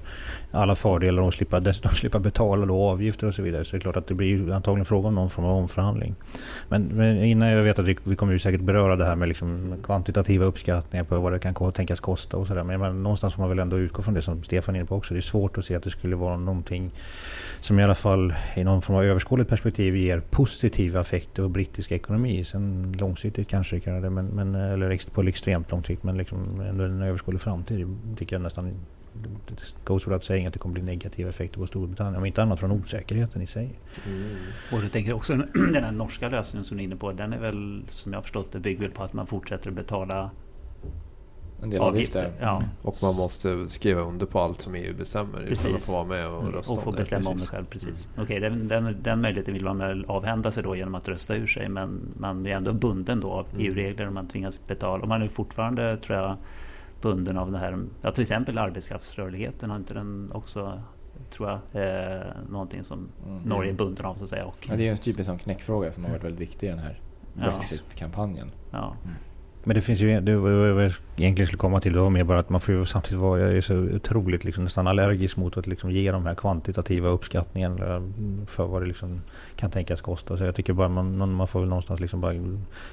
alla 0.51 0.75
fördelar 0.75 1.24
och 1.24 1.34
slippa, 1.34 1.60
dessutom 1.60 1.91
slippa 1.91 2.20
betala 2.20 2.65
då 2.65 2.82
avgifter 2.82 3.27
och 3.27 3.34
så 3.34 3.41
vidare. 3.41 3.65
Så 3.65 3.72
det 3.72 3.77
är 3.77 3.82
klart 3.82 3.96
att 3.96 4.08
det 4.08 4.13
blir 4.13 4.51
antagligen 4.51 4.86
fråga 4.86 5.08
om 5.08 5.15
någon 5.15 5.29
form 5.29 5.46
av 5.46 5.58
omförhandling. 5.58 6.15
Men, 6.70 6.84
men 6.84 7.24
innan 7.24 7.50
jag 7.50 7.63
vet 7.63 7.79
att 7.79 7.86
vi, 7.86 7.98
vi 8.03 8.15
kommer 8.15 8.34
ju 8.34 8.39
säkert 8.39 8.62
beröra 8.62 8.96
det 8.96 9.06
här 9.06 9.15
med 9.15 9.27
liksom 9.27 9.74
kvantitativa 9.84 10.46
uppskattningar 10.46 11.03
på 11.03 11.20
vad 11.20 11.32
det 11.34 11.39
kan 11.39 11.72
tänkas 11.72 12.00
kosta 12.00 12.38
och 12.38 12.48
sådär. 12.48 12.63
Men, 12.63 12.79
men 12.79 13.03
någonstans 13.03 13.34
får 13.34 13.41
man 13.41 13.50
väl 13.50 13.60
ändå 13.60 13.77
utgå 13.77 14.01
från 14.01 14.13
det 14.13 14.22
som 14.22 14.44
Stefan 14.44 14.75
är 14.75 14.79
inne 14.79 14.88
på 14.88 14.96
också. 14.96 15.13
Svårt 15.27 15.57
att 15.57 15.65
se 15.65 15.75
att 15.75 15.84
det 15.84 15.89
skulle 15.89 16.15
vara 16.15 16.38
någonting 16.38 16.91
som 17.60 17.79
i 17.79 17.84
alla 17.84 17.96
fall 17.96 18.34
i 18.55 18.63
någon 18.63 18.81
form 18.81 18.98
av 18.98 19.03
överskådligt 19.03 19.50
perspektiv 19.50 19.98
ger 19.98 20.19
positiva 20.19 21.01
effekter 21.01 21.43
på 21.43 21.50
brittisk 21.50 21.91
ekonomi. 21.91 22.43
Sen 22.43 22.96
långsiktigt 23.00 23.48
kanske 23.48 23.75
det 23.75 23.79
kan 23.79 23.93
göra 23.93 24.03
det, 24.03 24.10
men, 24.10 24.25
men, 24.25 24.55
eller 24.55 25.12
på 25.12 25.22
extremt 25.22 25.72
lång 25.72 25.84
sikt. 25.84 26.03
Men 26.03 26.17
liksom 26.17 26.62
ändå 26.69 26.84
en 26.84 27.01
överskådlig 27.01 27.41
framtid 27.41 27.88
tycker 28.17 28.36
jag 28.36 28.43
nästan 28.43 28.74
det 29.24 29.75
goes 29.84 30.07
without 30.07 30.24
saying 30.24 30.48
att 30.48 30.53
det 30.53 30.60
kommer 30.60 30.74
bli 30.74 30.84
negativa 30.84 31.29
effekter 31.29 31.60
på 31.60 31.67
Storbritannien. 31.67 32.15
Om 32.15 32.25
inte 32.25 32.43
annat 32.43 32.60
från 32.60 32.72
osäkerheten 32.72 33.41
i 33.41 33.48
sig. 33.48 33.79
Mm. 34.05 34.36
Och 34.72 34.81
du 34.81 34.89
tänker 34.89 35.13
också 35.13 35.36
den 35.74 35.84
här 35.84 35.91
norska 35.91 36.29
lösningen 36.29 36.65
som 36.65 36.77
du 36.77 36.84
är 36.84 36.86
inne 36.86 36.96
på. 36.96 37.12
Den 37.12 37.34
är 37.34 37.39
väl 37.39 37.84
som 37.88 38.13
jag 38.13 38.24
förstått 38.24 38.51
det 38.51 38.60
byggd 38.60 38.93
på 38.93 39.03
att 39.03 39.13
man 39.13 39.27
fortsätter 39.27 39.69
att 39.69 39.75
betala 39.75 40.31
en 41.62 41.70
del 41.70 41.82
avgifter. 41.82 42.20
avgifter. 42.20 42.46
Ja. 42.46 42.58
Mm. 42.58 42.70
Och 42.82 42.96
man 43.04 43.16
måste 43.16 43.70
skriva 43.70 44.02
under 44.02 44.26
på 44.26 44.40
allt 44.40 44.62
som 44.62 44.76
EU 44.76 44.94
bestämmer. 44.98 45.46
Precis. 45.48 45.66
Utan 45.66 45.76
att 45.76 45.84
få 45.84 45.94
vara 45.94 46.04
med 46.04 46.28
och 46.28 46.54
rösta 46.54 46.74
Och 46.74 46.84
få 46.84 46.92
bestämma 46.92 47.30
om 47.30 47.38
det 47.38 47.46
själv. 47.46 47.66
Precis. 47.66 48.10
Mm. 48.14 48.24
Okej, 48.24 48.40
den, 48.40 48.68
den, 48.68 48.98
den 49.02 49.22
möjligheten 49.22 49.54
vill 49.54 49.64
man 49.64 49.78
väl 49.78 50.06
avhända 50.06 50.52
sig 50.52 50.64
då 50.64 50.76
genom 50.76 50.96
att 50.96 51.08
rösta 51.08 51.36
ur 51.36 51.48
sig. 51.48 51.70
Men 51.70 52.14
man 52.18 52.46
är 52.46 52.52
ändå 52.52 52.74
bunden 52.74 53.20
då 53.20 53.32
av 53.32 53.46
mm. 53.52 53.66
EU-regler 53.66 54.08
och 54.08 54.14
man 54.14 54.28
tvingas 54.28 54.68
betala. 54.68 55.02
Och 55.02 55.08
man 55.08 55.22
är 55.22 55.28
fortfarande, 55.28 55.98
tror 55.98 56.20
jag, 56.20 56.38
bunden 57.02 57.38
av 57.38 57.52
det 57.52 57.58
här. 57.58 57.80
Ja, 58.02 58.12
till 58.12 58.22
exempel 58.22 58.58
arbetskraftsrörligheten 58.58 59.70
har 59.70 59.78
inte 59.78 59.94
den 59.94 60.32
också 60.32 60.82
tror 61.32 61.50
jag, 61.50 61.84
eh, 61.84 62.26
någonting 62.50 62.84
som 62.84 63.10
mm. 63.26 63.42
Norge 63.42 63.72
är 63.72 63.76
bunden 63.76 64.06
av 64.06 64.16
så 64.16 64.24
att 64.24 64.30
säga. 64.30 64.46
Och, 64.46 64.68
ja, 64.70 64.76
det 64.76 64.88
är 64.88 64.92
en 64.92 64.98
typisk 64.98 65.26
sån 65.26 65.40
knäckfråga 65.40 65.92
som 65.92 66.04
har 66.04 66.12
varit 66.12 66.24
väldigt 66.24 66.42
viktig 66.42 66.68
i 66.68 66.70
den 66.70 66.80
här 66.80 67.02
Brexit-kampanjen. 67.34 68.52
Ja. 68.72 68.96
Men 69.67 69.75
det 69.75 69.81
finns 69.81 70.00
ju, 70.00 70.21
det 70.21 70.36
var 70.38 70.50
jag 70.50 70.91
egentligen 71.17 71.47
skulle 71.47 71.57
komma 71.57 71.79
till 71.79 71.93
det 71.93 72.00
var 72.00 72.09
mer 72.09 72.24
bara 72.24 72.39
att 72.39 72.50
man 72.50 72.62
får 72.62 72.75
ju 72.75 72.86
samtidigt 72.86 73.19
vara, 73.19 73.39
jag 73.39 73.53
är 73.53 73.62
så 73.62 73.75
otroligt 73.75 74.45
liksom 74.45 74.63
nästan 74.63 74.88
allergisk 74.88 75.38
mot 75.38 75.57
att 75.57 75.67
liksom 75.67 75.91
ge 75.91 76.12
de 76.12 76.25
här 76.25 76.36
kvantitativa 76.36 77.09
uppskattningarna 77.09 78.12
för 78.47 78.65
vad 78.65 78.81
det 78.81 78.88
liksom 78.88 79.21
kan 79.55 79.71
tänkas 79.71 80.01
kosta. 80.01 80.38
Så 80.38 80.43
jag 80.43 80.55
tycker 80.55 80.74
bara 80.74 80.89
man, 80.89 81.33
man 81.33 81.47
får 81.47 81.59
väl 81.59 81.69
någonstans 81.69 82.00
liksom 82.00 82.21
bara 82.21 82.33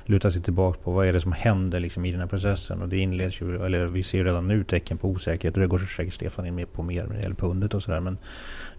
luta 0.05 0.31
sig 0.31 0.43
tillbaka 0.43 0.79
på 0.85 0.91
vad 0.91 1.07
är 1.07 1.13
det 1.13 1.21
som 1.21 1.33
händer 1.33 1.81
liksom 1.81 2.05
i 2.05 2.11
den 2.11 2.21
här 2.21 2.27
processen. 2.27 2.83
Och 2.83 2.89
det 2.89 2.99
inleds 2.99 3.41
ju, 3.41 3.65
eller 3.65 3.87
vi 3.87 4.03
ser 4.03 4.19
ju 4.19 4.25
redan 4.25 4.49
nu 4.49 4.65
tecken 4.65 4.99
på 4.99 5.09
osäkerhet 5.09 5.55
och 5.55 5.61
det 5.61 5.67
går 5.67 5.79
säkert 5.79 6.15
Stefan 6.15 6.47
in 6.47 6.55
med 6.55 6.73
på 6.73 6.83
mer 6.83 7.07
när 7.07 7.15
det 7.15 7.23
gäller 7.23 7.35
pundet 7.35 7.75
och 7.75 7.83
sådär. 7.83 8.01
Men 8.01 8.19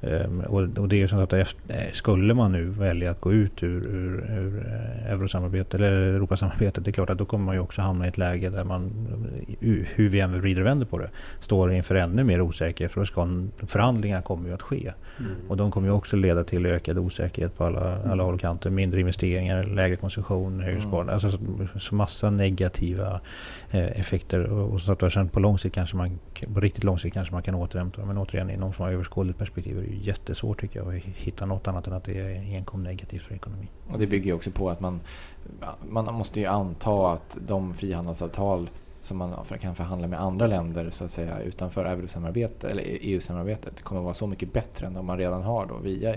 ehm, 0.02 0.40
och, 0.40 0.78
och 0.78 0.90
det 0.90 1.02
är 1.02 1.08
så 1.08 1.20
att 1.20 1.34
efter, 1.34 1.74
eh, 1.74 1.92
skulle 1.94 2.34
man 2.34 2.52
nu 2.52 2.66
välja 2.66 3.12
att 3.12 3.22
gå 3.22 3.34
ut 3.34 3.64
ur, 3.64 3.88
ur, 3.88 4.32
ur 4.32 4.66
eh, 4.68 5.12
eurosamarbetet 5.12 5.74
eller 5.74 5.92
Europasamarbetet, 5.92 6.86
det 6.86 6.90
är 6.90 6.94
klart 6.94 7.10
att 7.10 7.18
då 7.18 7.26
kommer 7.26 7.46
man 7.46 7.56
ju 7.56 7.62
också 7.62 7.85
hamna 7.86 8.06
i 8.06 8.08
ett 8.08 8.18
läge 8.18 8.50
där 8.50 8.64
man, 8.64 9.08
hur 9.60 10.10
vi 10.10 10.20
än 10.20 10.42
vrider 10.42 10.62
och 10.62 10.68
vänder 10.68 10.86
på 10.86 10.98
det, 10.98 11.10
står 11.40 11.74
inför 11.74 11.96
ännu 11.96 12.24
mer 12.24 12.42
osäkerhet. 12.42 12.92
För 12.92 13.02
då 13.02 13.06
ska 13.06 13.28
förhandlingar 13.58 14.22
kommer 14.22 14.48
ju 14.48 14.54
att 14.54 14.62
ske. 14.62 14.94
Mm. 15.20 15.32
Och 15.48 15.58
de 15.58 15.72
kommer 15.72 15.88
ju 15.88 15.94
också 15.94 16.16
leda 16.16 16.44
till 16.44 16.66
ökad 16.66 16.98
osäkerhet 16.98 17.58
på 17.58 17.66
alla, 17.66 18.12
alla 18.12 18.24
håll 18.24 18.34
och 18.34 18.40
kanter. 18.40 18.70
Mindre 18.70 19.00
investeringar, 19.00 19.64
lägre 19.64 19.96
konsumtion, 19.96 20.60
högre 20.60 20.72
mm. 20.72 20.88
sparande. 20.88 21.14
Alltså 21.14 21.32
så, 21.32 21.40
så 21.80 21.96
massa 21.96 22.30
negativa 22.30 23.20
eh, 23.72 24.00
effekter. 24.00 24.44
Och, 24.44 24.74
och 24.74 24.82
så 24.82 24.92
att 24.92 25.14
sen 25.14 25.30
på 25.30 25.40
lång 25.40 25.58
sikt 25.58 25.76
kanske 25.76 25.98
man, 25.98 26.20
på 26.54 26.60
riktigt 26.60 26.84
lång 26.84 26.98
sikt 26.98 27.14
kanske 27.14 27.34
man 27.34 27.44
kan 27.44 27.56
återhämta. 27.56 28.06
Men 28.06 28.18
återigen 28.18 28.50
i 28.50 28.58
någon 28.58 28.74
form 28.74 28.88
av 28.88 28.94
överskådligt 28.94 29.40
perspektiv 29.40 29.78
är 29.78 29.82
det 29.82 29.88
ju 29.88 30.00
jättesvårt 30.02 30.62
tycker 30.62 30.80
jag 30.80 30.96
att 30.96 31.04
hitta 31.04 31.46
något 31.46 31.68
annat 31.68 31.88
än 31.88 31.94
att 31.94 32.04
det 32.04 32.20
är 32.20 32.56
enkom 32.56 32.84
negativt 32.84 33.22
för 33.22 33.36
ekonomin. 33.36 33.68
Och 33.88 34.00
det 34.00 34.08
bygger 34.08 34.26
ju 34.26 34.34
också 34.34 34.52
på 34.52 34.70
att 34.70 34.80
man, 34.80 35.00
man 35.90 36.14
måste 36.14 36.40
ju 36.40 36.46
anta 36.46 37.14
att 37.14 37.38
de 37.48 37.74
frihandelsavtal 37.76 38.70
som 39.02 39.18
man 39.18 39.46
kan 39.62 39.76
förhandla 39.76 40.08
med 40.08 40.22
andra 40.22 40.48
länder 40.48 40.90
så 40.90 41.06
att 41.06 41.12
säga 41.12 41.40
utanför 41.40 41.86
eurosamarbetet 41.86 42.64
eller 42.72 42.84
EU-samarbetet 42.86 43.82
kommer 43.82 44.02
att 44.02 44.06
vara 44.06 44.14
så 44.14 44.28
mycket 44.28 44.54
bättre 44.54 44.88
än 44.88 44.94
de 44.94 45.06
man 45.06 45.18
redan 45.18 45.44
har 45.44 45.66
då 45.66 45.78
via 45.78 46.16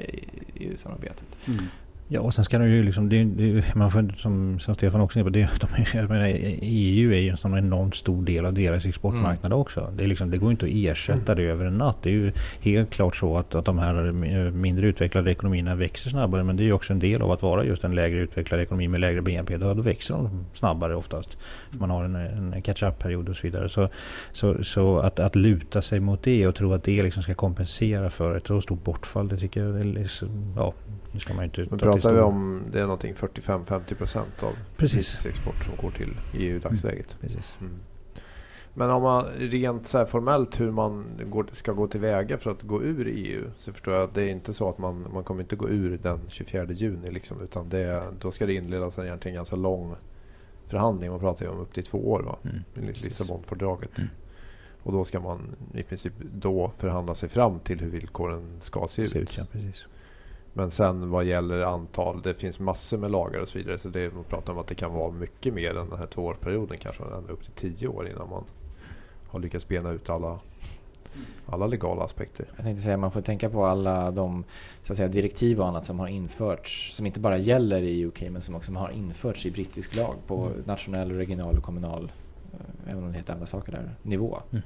EU-samarbetet. 0.55 1.49
Mm. 1.49 1.65
Ja, 2.11 2.21
och 2.21 2.35
sen 2.35 2.45
ska 2.45 2.59
de 2.59 2.69
ju 2.69 2.83
liksom, 2.83 3.09
det, 3.09 3.25
det, 3.25 3.75
man 3.75 3.91
får, 3.91 4.15
som, 4.19 4.61
som 4.61 4.75
Stefan 4.75 5.00
också 5.00 5.19
är 5.19 5.25
på, 5.25 5.31
det, 5.31 5.49
de, 5.61 5.99
jag 5.99 6.11
menar, 6.11 6.27
EU 6.62 7.12
är 7.12 7.19
ju 7.19 7.29
en 7.29 7.37
sån 7.37 7.59
enormt 7.59 7.95
stor 7.95 8.23
del 8.23 8.47
av 8.47 8.53
deras 8.53 8.87
exportmarknad 8.87 9.53
mm. 9.53 9.59
också. 9.59 9.93
Det, 9.97 10.05
är 10.05 10.09
liksom, 10.09 10.31
det 10.31 10.38
går 10.38 10.50
inte 10.50 10.67
att 10.67 10.73
ersätta 10.75 11.35
det 11.35 11.43
över 11.43 11.65
en 11.65 11.79
natt. 11.79 11.97
Det 12.02 12.11
är 12.11 12.15
ju 12.15 12.32
helt 12.61 12.91
klart 12.91 13.17
så 13.17 13.37
att, 13.37 13.54
att 13.54 13.65
de 13.65 13.78
här 13.78 14.13
mindre 14.50 14.87
utvecklade 14.87 15.30
ekonomierna 15.30 15.75
växer 15.75 16.11
snabbare. 16.11 16.45
Men 16.45 16.56
det 16.56 16.63
är 16.63 16.65
ju 16.65 16.73
också 16.73 16.93
en 16.93 16.99
del 16.99 17.23
av 17.23 17.30
att 17.30 17.43
vara 17.43 17.65
just 17.65 17.85
en 17.85 17.95
lägre 17.95 18.19
utvecklad 18.19 18.61
ekonomi 18.61 18.89
med 18.89 19.00
lägre 19.00 19.23
BNP. 19.23 19.56
Då, 19.56 19.75
då 19.75 19.82
växer 19.82 20.15
de 20.15 20.45
snabbare 20.52 20.97
oftast. 20.97 21.39
Man 21.71 21.91
har 21.91 22.04
en, 22.04 22.15
en 22.15 22.63
catch-up-period 22.63 23.28
och 23.28 23.37
så 23.37 23.47
vidare. 23.47 23.69
Så, 23.69 23.89
så, 24.32 24.65
så 24.65 24.99
att, 24.99 25.21
att 25.21 25.37
luta 25.37 25.82
sig 25.82 26.00
mot 26.00 26.23
det 26.23 26.47
och 26.47 26.54
tro 26.54 26.73
att 26.73 26.85
det 26.85 27.02
liksom 27.02 27.23
ska 27.23 27.35
kompensera 27.35 28.11
för 28.11 28.37
ett 28.37 28.47
så 28.47 28.61
stort 28.61 28.85
bortfall, 28.85 29.28
det 29.28 29.37
tycker 29.37 29.65
jag 29.65 29.80
är, 29.80 30.09
ja, 30.56 30.75
det 31.13 31.21
ska 31.21 31.35
man 31.35 31.45
inte 31.45 31.67
Men 31.71 31.78
pratar 32.02 32.17
vi 32.17 32.21
om, 32.21 32.63
det 32.73 32.78
är 32.78 32.82
någonting 32.82 33.15
45-50 33.15 33.95
procent 33.95 34.43
av 34.43 34.52
Precis. 34.76 35.26
export 35.26 35.65
som 35.65 35.76
går 35.76 35.91
till 35.91 36.17
EU 36.34 36.56
i 36.56 36.58
dagsläget. 36.58 37.06
Mm. 37.11 37.21
Precis. 37.21 37.58
Mm. 37.61 37.73
Men 38.75 38.91
om 38.91 39.02
man 39.02 39.25
rent 39.39 39.87
så 39.87 40.06
formellt 40.06 40.61
hur 40.61 40.71
man 40.71 41.04
går, 41.26 41.47
ska 41.52 41.73
gå 41.73 41.87
tillväga 41.87 42.39
för 42.39 42.50
att 42.50 42.63
gå 42.63 42.82
ur 42.82 43.06
EU 43.06 43.50
så 43.56 43.73
förstår 43.73 43.95
jag 43.95 44.02
att 44.02 44.15
det 44.15 44.23
är 44.23 44.28
inte 44.28 44.54
så 44.54 44.69
att 44.69 44.78
man, 44.78 45.06
man 45.13 45.25
kommer 45.25 45.43
inte 45.43 45.56
gå 45.56 45.69
ur 45.69 45.99
den 46.02 46.21
24 46.28 46.65
juni 46.73 47.11
liksom, 47.11 47.43
utan 47.43 47.69
det, 47.69 48.02
då 48.21 48.30
ska 48.30 48.47
det 48.47 48.54
inledas 48.54 48.99
en 48.99 49.04
egentligen 49.04 49.34
ganska 49.34 49.56
lång 49.56 49.95
förhandling. 50.67 51.11
Man 51.11 51.21
pratar 51.21 51.45
ju 51.45 51.50
om 51.50 51.58
upp 51.58 51.75
till 51.75 51.84
två 51.84 52.11
år 52.11 52.23
va? 52.23 52.39
Mm, 52.45 52.56
enligt 52.76 53.04
Lissabonfördraget. 53.04 53.99
Mm. 53.99 54.11
Och 54.82 54.93
då 54.93 55.04
ska 55.04 55.21
man 55.21 55.56
i 55.75 55.82
princip 55.82 56.13
då 56.34 56.73
förhandla 56.76 57.15
sig 57.15 57.28
fram 57.28 57.61
till 57.61 57.80
hur 57.80 57.91
villkoren 57.91 58.61
ska 58.61 58.84
se, 58.89 59.06
se 59.06 59.19
ut. 59.19 59.23
ut 59.23 59.39
ja, 59.39 59.47
precis. 59.52 59.84
Men 60.52 60.71
sen 60.71 61.11
vad 61.11 61.25
gäller 61.25 61.61
antal, 61.61 62.23
det 62.23 62.34
finns 62.34 62.61
massor 62.61 62.99
med 62.99 63.11
lagar 63.11 63.41
och 63.41 63.49
så 63.49 63.58
vidare. 63.58 63.78
Så 63.78 63.89
det, 63.89 64.15
man 64.15 64.25
pratar 64.25 64.52
om 64.52 64.58
att 64.58 64.67
det 64.67 64.75
kan 64.75 64.93
vara 64.93 65.11
mycket 65.11 65.54
mer 65.54 65.76
än 65.76 65.89
den 65.89 65.99
här 65.99 66.06
tvåårsperioden. 66.06 66.78
Kanske 66.78 67.02
ända 67.04 67.32
upp 67.32 67.43
till 67.43 67.52
tio 67.52 67.89
år 67.89 68.08
innan 68.08 68.30
man 68.30 68.45
har 69.28 69.41
lyckats 69.41 69.69
bena 69.69 69.91
ut 69.91 70.11
alla, 70.11 70.39
alla 71.47 71.67
legala 71.67 72.04
aspekter. 72.04 72.47
Jag 72.56 72.65
tänkte 72.65 72.82
säga 72.82 72.97
man 72.97 73.13
får 73.13 73.21
tänka 73.21 73.50
på 73.50 73.67
alla 73.67 74.11
de 74.11 74.45
så 74.82 74.93
att 74.93 74.97
säga, 74.97 75.08
direktiv 75.08 75.61
och 75.61 75.69
annat 75.69 75.87
som 75.87 76.00
har 76.00 76.08
införts. 76.08 76.97
Som 76.97 77.06
inte 77.06 77.21
bara 77.21 77.39
gäller 77.39 77.82
i 77.82 78.06
UK 78.06 78.23
men 78.30 78.43
som 78.43 78.54
också 78.54 78.73
har 78.73 78.91
införts 78.91 79.47
i 79.47 79.50
brittisk 79.50 79.95
lag 79.95 80.15
på 80.26 80.47
mm. 80.47 80.63
nationell, 80.67 81.13
regional 81.13 81.56
och 81.56 81.65
kommunal, 81.65 82.13
eh, 82.52 82.93
även 82.93 83.04
om 83.04 83.13
det 83.13 83.17
heter 83.17 83.32
andra 83.32 83.47
saker 83.47 83.73
där, 83.73 83.91
nivå. 84.02 84.39
Mm. 84.50 84.63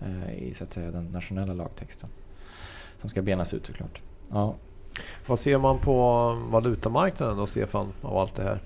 Eh, 0.00 0.42
I 0.42 0.54
så 0.54 0.64
att 0.64 0.72
säga 0.72 0.90
den 0.90 1.04
nationella 1.04 1.54
lagtexten. 1.54 2.08
Som 2.98 3.10
ska 3.10 3.22
benas 3.22 3.54
ut 3.54 3.66
såklart. 3.66 4.00
Ja, 4.30 4.54
vad 5.26 5.38
ser 5.38 5.58
man 5.58 5.78
på 5.78 6.32
valutamarknaden 6.50 7.36
då, 7.36 7.46
Stefan, 7.46 7.92
av 8.02 8.16
allt 8.16 8.34
det 8.34 8.42
här? 8.42 8.60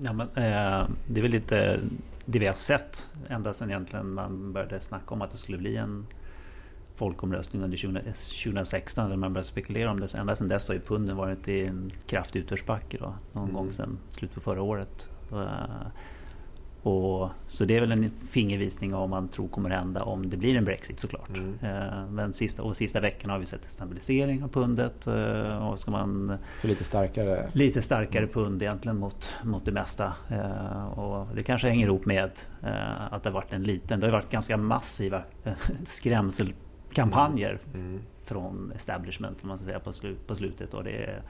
Ja, 0.00 0.12
men, 0.12 0.28
eh, 0.28 0.88
det 1.06 1.20
är 1.20 1.22
väl 1.22 1.30
lite 1.30 1.80
det 2.24 2.38
vi 2.38 2.46
har 2.46 2.54
sett 2.54 3.08
ända 3.28 3.54
sedan 3.54 3.70
egentligen 3.70 4.14
man 4.14 4.52
började 4.52 4.80
snacka 4.80 5.14
om 5.14 5.22
att 5.22 5.30
det 5.30 5.36
skulle 5.36 5.58
bli 5.58 5.76
en 5.76 6.06
folkomröstning 6.96 7.62
under 7.62 7.78
2016 8.42 9.10
där 9.10 9.16
man 9.16 9.32
började 9.32 9.48
spekulera 9.48 9.90
om 9.90 10.00
det. 10.00 10.14
ända 10.14 10.36
sedan 10.36 10.48
dess 10.48 10.68
har 10.68 10.74
ju 10.74 10.80
punden 10.80 11.16
varit 11.16 11.48
i 11.48 11.66
en 11.66 11.90
kraftig 12.06 12.40
utförsbacke 12.40 12.96
då, 13.00 13.14
någon 13.32 13.44
mm. 13.44 13.56
gång 13.56 13.72
sedan 13.72 13.98
slutet 14.08 14.34
på 14.34 14.40
förra 14.40 14.62
året. 14.62 15.10
Och, 16.86 17.30
så 17.46 17.64
det 17.64 17.76
är 17.76 17.80
väl 17.80 17.92
en 17.92 18.10
fingervisning 18.30 18.94
om 18.94 19.10
man 19.10 19.28
tror 19.28 19.48
kommer 19.48 19.70
hända 19.70 20.02
om 20.02 20.30
det 20.30 20.36
blir 20.36 20.56
en 20.56 20.64
Brexit 20.64 21.00
såklart. 21.00 21.28
Mm. 21.28 21.58
Eh, 21.62 22.10
men 22.10 22.32
sista, 22.32 22.62
och 22.62 22.76
sista 22.76 23.00
veckan 23.00 23.30
har 23.30 23.38
vi 23.38 23.46
sett 23.46 23.64
en 23.64 23.70
stabilisering 23.70 24.44
av 24.44 24.48
pundet. 24.48 25.06
Eh, 25.06 25.68
och 25.68 25.78
ska 25.78 25.90
man, 25.90 26.38
så 26.58 26.66
lite 26.66 26.84
starkare? 26.84 27.50
Lite 27.52 27.82
starkare 27.82 28.26
pund 28.26 28.62
egentligen 28.62 28.98
mot, 28.98 29.34
mot 29.44 29.64
det 29.64 29.72
mesta. 29.72 30.12
Eh, 30.30 30.86
och 30.98 31.26
det 31.36 31.42
kanske 31.42 31.68
hänger 31.68 31.86
ihop 31.86 32.06
med 32.06 32.24
att 33.10 33.22
det 33.22 33.28
har 33.28 33.34
varit 33.34 33.52
en 33.52 33.62
liten, 33.62 34.00
det 34.00 34.06
har 34.06 34.12
varit 34.12 34.30
ganska 34.30 34.56
massiva 34.56 35.22
skrämselkampanjer 35.84 37.58
mm. 37.74 37.86
Mm. 37.86 38.02
från 38.24 38.72
establishment 38.76 39.44
man 39.44 39.58
ska 39.58 39.66
säga, 39.66 39.80
på, 39.80 39.92
slut, 39.92 40.26
på 40.26 40.34
slutet. 40.34 40.74
Och 40.74 40.84
det 40.84 40.90
är, 40.90 41.22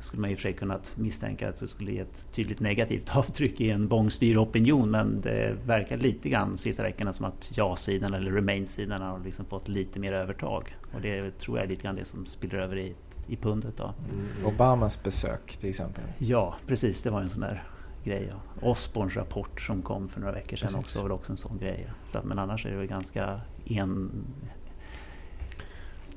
skulle 0.00 0.20
man 0.20 0.30
i 0.30 0.34
och 0.34 0.38
för 0.38 0.42
sig 0.42 0.52
kunnat 0.52 0.96
misstänka 0.96 1.48
att 1.48 1.60
det 1.60 1.68
skulle 1.68 1.92
ge 1.92 1.98
ett 1.98 2.24
tydligt 2.32 2.60
negativt 2.60 3.10
avtryck 3.16 3.60
i 3.60 3.70
en 3.70 3.88
bångstyr 3.88 4.36
opinion 4.36 4.90
men 4.90 5.20
det 5.20 5.56
verkar 5.66 5.96
lite 5.96 6.28
grann 6.28 6.50
de 6.50 6.58
sista 6.58 6.82
veckorna 6.82 7.12
som 7.12 7.26
att 7.26 7.52
ja-sidan 7.54 8.14
eller 8.14 8.32
remain-sidan 8.32 9.02
har 9.02 9.20
liksom 9.24 9.44
fått 9.44 9.68
lite 9.68 9.98
mer 9.98 10.12
övertag. 10.12 10.76
Och 10.94 11.00
det 11.00 11.38
tror 11.38 11.58
jag 11.58 11.64
är 11.64 11.68
lite 11.68 11.82
grann 11.82 11.96
det 11.96 12.04
som 12.04 12.26
spiller 12.26 12.58
över 12.58 12.78
i, 12.78 12.94
i 13.26 13.36
pundet. 13.36 13.74
Då. 13.76 13.94
Mm. 14.12 14.26
Obamas 14.44 15.02
besök 15.02 15.56
till 15.60 15.70
exempel. 15.70 16.04
Ja, 16.18 16.54
precis. 16.66 17.02
Det 17.02 17.10
var 17.10 17.20
en 17.20 17.28
sån 17.28 17.40
där 17.40 17.62
grej. 18.04 18.32
Osborns 18.62 19.16
rapport 19.16 19.60
som 19.60 19.82
kom 19.82 20.08
för 20.08 20.20
några 20.20 20.32
veckor 20.32 20.56
sedan 20.56 20.68
precis. 20.68 20.84
också 20.84 20.98
var 20.98 21.02
väl 21.04 21.12
också 21.12 21.32
en 21.32 21.36
sån 21.36 21.58
grej. 21.58 21.90
Så 22.12 22.18
att, 22.18 22.24
men 22.24 22.38
annars 22.38 22.66
är 22.66 22.70
det 22.70 22.76
väl 22.76 22.86
ganska 22.86 23.40
en... 23.64 24.10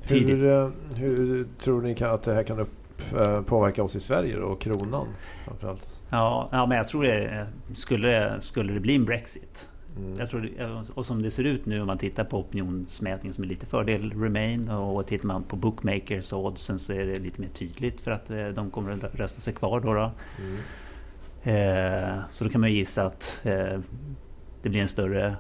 Hur, 0.01 0.45
eh, 0.45 0.69
hur 0.95 1.47
tror 1.59 1.81
ni 1.81 2.03
att 2.03 2.23
det 2.23 2.33
här 2.33 2.43
kan 2.43 2.59
upp, 2.59 2.69
eh, 2.69 2.82
påverka 3.45 3.83
oss 3.83 3.95
i 3.95 3.99
Sverige 3.99 4.37
och 4.37 4.61
kronan 4.61 5.07
framförallt? 5.45 5.99
Ja, 6.09 6.49
ja, 6.51 6.65
men 6.65 6.77
jag 6.77 6.87
tror 6.87 7.03
det 7.03 7.47
skulle, 7.73 8.41
skulle 8.41 8.73
det 8.73 8.79
bli 8.79 8.95
en 8.95 9.05
Brexit 9.05 9.69
Mm. 9.97 10.19
Jag 10.19 10.29
tror, 10.29 10.51
och 10.93 11.05
som 11.05 11.21
det 11.21 11.31
ser 11.31 11.43
ut 11.43 11.65
nu 11.65 11.81
om 11.81 11.87
man 11.87 11.97
tittar 11.97 12.23
på 12.23 12.39
opinionsmätningen 12.39 13.33
som 13.33 13.43
är 13.43 13.47
lite 13.47 13.65
fördel 13.65 14.21
Remain 14.21 14.69
och 14.69 15.07
tittar 15.07 15.27
man 15.27 15.43
på 15.43 15.55
bookmakers 15.55 16.33
och 16.33 16.45
oddsen 16.45 16.79
så 16.79 16.93
är 16.93 17.05
det 17.05 17.19
lite 17.19 17.41
mer 17.41 17.49
tydligt 17.49 18.01
för 18.01 18.11
att 18.11 18.29
eh, 18.29 18.47
de 18.47 18.71
kommer 18.71 18.91
att 18.91 19.15
rösta 19.15 19.41
sig 19.41 19.53
kvar 19.53 19.79
då. 19.79 19.93
då. 19.93 20.11
Mm. 20.39 20.57
Eh, 21.43 22.19
så 22.29 22.43
då 22.43 22.49
kan 22.49 22.61
man 22.61 22.73
gissa 22.73 23.05
att 23.05 23.39
eh, 23.43 23.79
det 24.61 24.69
blir 24.69 24.81
en 24.81 24.87
större 24.87 25.35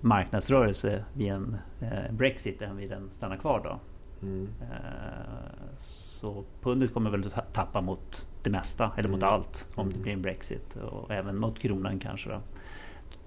marknadsrörelse 0.00 1.04
vid 1.12 1.32
en 1.32 1.56
eh, 1.80 2.12
Brexit 2.12 2.62
än 2.62 2.76
vid 2.76 2.92
en 2.92 3.10
stanna 3.10 3.36
kvar 3.36 3.60
då. 3.64 3.80
Mm. 4.22 4.48
Eh, 4.60 5.78
så 5.78 6.44
pundet 6.60 6.94
kommer 6.94 7.10
väl 7.10 7.26
att 7.26 7.54
tappa 7.54 7.80
mot 7.80 8.28
det 8.42 8.50
mesta, 8.50 8.92
eller 8.96 9.08
mot 9.08 9.22
mm. 9.22 9.34
allt, 9.34 9.68
om 9.74 9.86
det 9.86 9.92
mm. 9.92 10.02
blir 10.02 10.12
en 10.12 10.22
Brexit. 10.22 10.76
Och 10.76 11.10
även 11.10 11.38
mot 11.38 11.58
kronan 11.58 11.98
kanske. 11.98 12.30
Då 12.30 12.40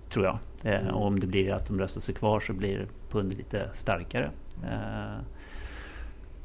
tror 0.09 0.25
jag. 0.25 0.39
Eh, 0.63 0.81
mm. 0.81 0.95
Och 0.95 1.05
om 1.05 1.19
det 1.19 1.27
blir 1.27 1.53
att 1.53 1.67
de 1.67 1.79
röstar 1.79 2.01
sig 2.01 2.15
kvar 2.15 2.39
så 2.39 2.53
blir 2.53 2.87
pund 3.09 3.37
lite 3.37 3.69
starkare. 3.73 4.31
Eh, 4.63 5.19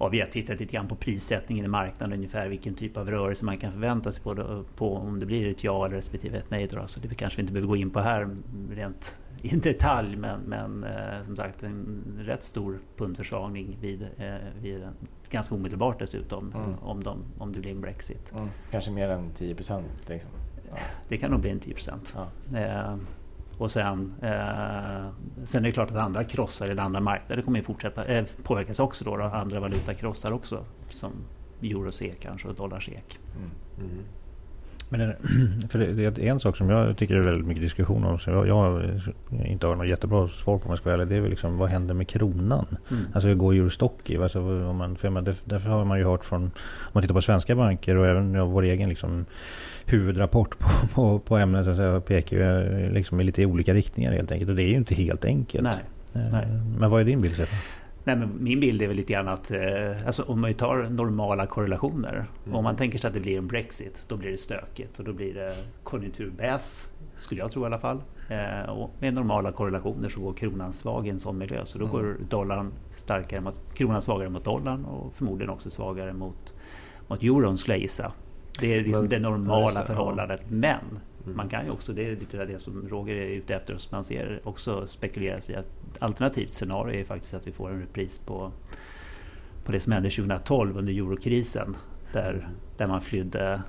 och 0.01 0.13
vi 0.13 0.21
har 0.21 0.27
tittat 0.27 0.61
lite 0.61 0.73
grann 0.73 0.89
på 0.89 0.97
prissättningen 0.97 1.65
i 1.65 1.69
marknaden, 1.69 2.13
ungefär 2.13 2.49
vilken 2.49 2.75
typ 2.75 2.97
av 2.97 3.11
rörelse 3.11 3.45
man 3.45 3.57
kan 3.57 3.73
förvänta 3.73 4.13
sig 4.13 4.23
på, 4.23 4.65
på 4.77 4.97
om 4.97 5.21
det 5.21 5.27
blir 5.27 5.49
ett 5.49 5.65
ja 5.65 5.87
eller 5.87 5.97
respektive 5.97 6.39
ett 6.39 6.51
nej. 6.51 6.67
Då. 6.67 6.87
Så 6.87 7.01
det 7.01 7.15
kanske 7.15 7.37
vi 7.37 7.41
inte 7.41 7.53
behöver 7.53 7.69
gå 7.69 7.77
in 7.77 7.91
på 7.91 8.01
här 8.01 8.37
rent 8.71 9.17
i 9.43 9.57
detalj, 9.57 10.17
men, 10.17 10.41
men 10.41 10.85
eh, 10.85 11.23
som 11.25 11.37
sagt 11.37 11.63
en 11.63 12.03
rätt 12.21 12.43
stor 12.43 12.79
pundförsvagning 12.97 13.79
vid, 13.81 14.03
eh, 14.03 14.35
vid 14.63 14.89
ganska 15.31 15.55
omedelbart 15.55 15.99
dessutom 15.99 16.53
mm. 16.53 16.75
om, 16.83 17.03
de, 17.03 17.25
om 17.39 17.53
det 17.53 17.61
blir 17.61 17.71
en 17.71 17.81
Brexit. 17.81 18.33
Mm. 18.33 18.49
Kanske 18.71 18.91
mer 18.91 19.09
än 19.09 19.31
10 19.31 19.55
procent? 19.55 20.09
Liksom. 20.09 20.31
Ja. 20.71 20.77
Det 21.09 21.17
kan 21.17 21.31
nog 21.31 21.41
bli 21.41 21.51
en 21.51 21.61
10 21.61 21.75
procent. 21.75 22.17
Ja. 22.53 22.59
Eh, 22.59 22.97
och 23.61 23.71
sen, 23.71 24.15
eh, 24.23 25.07
sen 25.45 25.65
är 25.65 25.69
det 25.69 25.73
klart 25.73 25.91
att 25.91 25.97
andra 25.97 26.25
krossar 26.25 26.69
eller 26.69 26.83
andra 26.83 27.01
marknader 27.01 27.43
kommer 27.43 27.59
ju 27.59 27.65
fortsätta 27.65 28.05
eh, 28.05 28.25
påverkas 28.43 28.81
också 28.81 29.05
då, 29.05 29.17
då. 29.17 29.25
Andra 29.25 29.61
valutakrossar 29.61 30.33
också. 30.33 30.65
Som 30.89 31.13
euro-SEK 31.63 32.21
kanske 32.21 32.49
och 32.49 32.55
dollar-SEK. 32.55 33.19
Mm. 33.37 33.51
Mm. 33.79 34.05
Men 34.89 35.15
för 35.69 35.79
det 35.79 36.05
är 36.05 36.21
en 36.21 36.41
sak 36.41 36.57
som 36.57 36.71
jag 36.71 36.97
tycker 36.97 37.17
är 37.17 37.21
väldigt 37.21 37.47
mycket 37.47 37.63
diskussion 37.63 38.05
om 38.05 38.19
som 38.19 38.33
jag, 38.35 38.49
jag 38.49 38.83
inte 39.47 39.67
har 39.67 39.77
något 39.77 39.89
jättebra 39.89 40.29
svar 40.29 40.59
på 40.59 40.65
om 40.65 40.71
jag 40.71 40.79
ska 40.79 40.91
vara 40.91 41.05
Det 41.05 41.17
är 41.17 41.21
väl 41.21 41.31
liksom 41.31 41.57
vad 41.59 41.69
händer 41.69 41.95
med 41.95 42.09
kronan? 42.09 42.67
Mm. 42.91 43.05
Alltså 43.13 43.29
hur 43.29 43.35
går 43.35 43.55
Eurostock 43.55 44.11
i? 44.11 44.17
Alltså, 44.17 44.41
om 44.41 44.77
man, 44.77 44.97
för 44.97 45.11
man, 45.11 45.25
därför 45.25 45.71
har 45.71 45.85
man 45.85 45.99
ju 45.99 46.05
hört 46.05 46.25
från, 46.25 46.43
om 46.43 46.51
man 46.93 47.03
tittar 47.03 47.15
på 47.15 47.23
svenska 47.23 47.57
banker 47.57 47.97
och 47.97 48.07
även 48.07 48.35
ja, 48.35 48.45
vår 48.45 48.63
egen 48.63 48.89
liksom, 48.89 49.27
huvudrapport 49.93 50.59
på, 50.59 50.69
på, 50.95 51.19
på 51.19 51.37
ämnet 51.37 51.65
så 51.65 51.75
säga, 51.75 52.01
pekar 52.01 52.37
ju 52.37 52.91
liksom 52.93 53.21
i 53.21 53.25
lite 53.25 53.47
olika 53.47 53.75
riktningar 53.75 54.13
helt 54.13 54.33
enkelt. 54.33 54.51
Och 54.51 54.57
det 54.57 54.63
är 54.63 54.69
ju 54.69 54.77
inte 54.77 54.95
helt 54.95 55.25
enkelt. 55.25 55.65
Nej. 55.65 55.85
Eh, 56.15 56.33
Nej. 56.33 56.47
Men 56.79 56.91
vad 56.91 57.01
är 57.01 57.05
din 57.05 57.21
bild 57.21 57.35
Stefan? 57.35 57.59
Nej, 58.05 58.17
men 58.17 58.45
min 58.45 58.61
bild 58.61 58.83
är 58.83 58.87
väl 58.87 58.97
lite 58.97 59.13
grann 59.13 59.29
att 59.29 59.51
eh, 59.51 60.07
alltså, 60.07 60.23
om 60.23 60.41
man 60.41 60.55
tar 60.55 60.89
normala 60.91 61.47
korrelationer. 61.47 62.25
Mm. 62.45 62.57
Om 62.57 62.65
man 62.65 62.77
tänker 62.77 62.99
sig 62.99 63.09
att 63.09 63.15
det 63.15 63.21
blir 63.21 63.39
en 63.39 63.47
Brexit, 63.47 64.05
då 64.09 64.17
blir 64.17 64.31
det 64.31 64.39
stökigt 64.39 64.99
och 64.99 65.05
då 65.05 65.13
blir 65.13 65.35
det 65.35 65.55
konjunkturbäs, 65.83 66.93
skulle 67.17 67.41
jag 67.41 67.53
tro 67.53 67.63
i 67.63 67.67
alla 67.67 67.79
fall. 67.79 68.03
Eh, 68.29 68.71
och 68.71 68.91
med 68.99 69.15
normala 69.15 69.53
korrelationer 69.53 70.09
så 70.09 70.21
går 70.21 70.33
kronan 70.33 70.73
svag 70.73 71.07
i 71.07 71.11
en 71.11 71.21
sån 71.21 71.39
miljö. 71.39 71.65
Så 71.65 71.79
då 71.79 71.85
mm. 71.85 71.97
går 71.97 72.17
dollarn 72.29 72.73
starkare 72.97 73.41
mot, 73.41 73.75
kronan 73.75 74.03
svagare 74.03 74.29
mot 74.29 74.45
dollarn 74.45 74.85
och 74.85 75.15
förmodligen 75.15 75.51
också 75.51 75.71
svagare 75.71 76.13
mot, 76.13 76.55
mot 77.09 77.23
euron 77.23 77.59
skulle 77.59 77.75
jag 77.75 77.83
gissa. 77.83 78.13
Det 78.61 78.77
är 78.77 78.81
liksom 78.81 79.01
men, 79.01 79.11
det 79.11 79.19
normala 79.19 79.87
förhållandet. 79.87 80.51
Men 80.51 80.81
mm. 81.25 81.37
man 81.37 81.49
kan 81.49 81.65
ju 81.65 81.71
också, 81.71 81.93
det 81.93 82.05
är 82.07 82.11
lite 82.11 82.45
det 82.45 82.59
som 82.59 82.89
Roger 82.89 83.15
är 83.15 83.27
ute 83.27 83.55
efter, 83.55 83.77
som 83.77 83.97
man 83.97 84.05
ser 84.05 84.41
också 84.45 84.87
spekuleras 84.87 85.51
i 85.51 85.55
att 85.55 85.67
alternativt 85.99 86.53
scenario 86.53 87.01
är 87.01 87.05
faktiskt 87.05 87.35
att 87.35 87.47
vi 87.47 87.53
får 87.53 87.71
en 87.71 87.81
repris 87.81 88.19
på, 88.19 88.53
på 89.65 89.73
det 89.73 89.81
som 89.81 89.93
hände 89.93 90.11
2012 90.11 90.79
under 90.79 90.93
eurokrisen. 90.93 91.77
Där, 92.13 92.49
där 92.77 92.87
man 92.87 93.01
flydde 93.01 93.63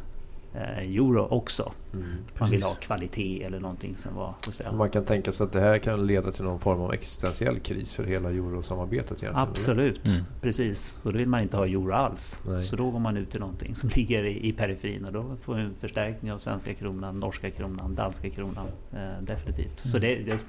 euro 0.56 1.28
också. 1.28 1.72
Mm, 1.94 2.06
man 2.40 2.50
vill 2.50 2.64
ha 2.64 2.76
kvalitet 2.76 3.44
eller 3.44 3.60
någonting 3.60 3.98
som 3.98 4.16
var... 4.16 4.34
Så 4.44 4.50
att 4.50 4.56
säga. 4.56 4.72
Man 4.72 4.90
kan 4.90 5.06
tänka 5.06 5.32
sig 5.32 5.44
att 5.44 5.52
det 5.52 5.60
här 5.60 5.78
kan 5.78 6.08
leda 6.08 6.32
till 6.32 6.44
någon 6.44 6.60
form 6.60 6.82
av 6.82 6.94
existentiell 6.94 7.60
kris 7.60 7.94
för 7.94 8.04
hela 8.04 8.30
eurosamarbetet? 8.30 9.12
Egentligen, 9.12 9.36
Absolut, 9.36 10.08
mm. 10.08 10.26
precis. 10.42 11.00
Och 11.04 11.14
då 11.14 11.20
vill 11.20 11.28
man 11.28 11.42
inte 11.42 11.58
ha 11.58 11.66
euro 11.66 11.94
alls. 11.94 12.40
Nej. 12.48 12.64
Så 12.64 12.76
då 12.76 12.92
går 12.92 13.00
man 13.00 13.18
ut 13.18 13.32
till 13.32 13.40
någonting 13.40 13.76
som 13.76 13.90
ligger 13.96 14.24
i, 14.24 14.48
i 14.48 14.52
periferin 14.52 15.06
och 15.06 15.14
då 15.14 15.36
får 15.42 15.56
vi 15.56 15.62
en 15.62 15.76
förstärkning 15.80 16.32
av 16.32 16.38
svenska 16.38 16.74
kronan, 16.74 17.20
norska 17.20 17.52
kronan, 17.52 17.96
danska 17.96 18.30
kronan. 18.30 18.68
Eh, 18.94 19.22
definitivt. 19.22 19.86
Mm. 19.86 19.92
Så 19.92 19.98
det, 19.98 20.16
det, 20.16 20.44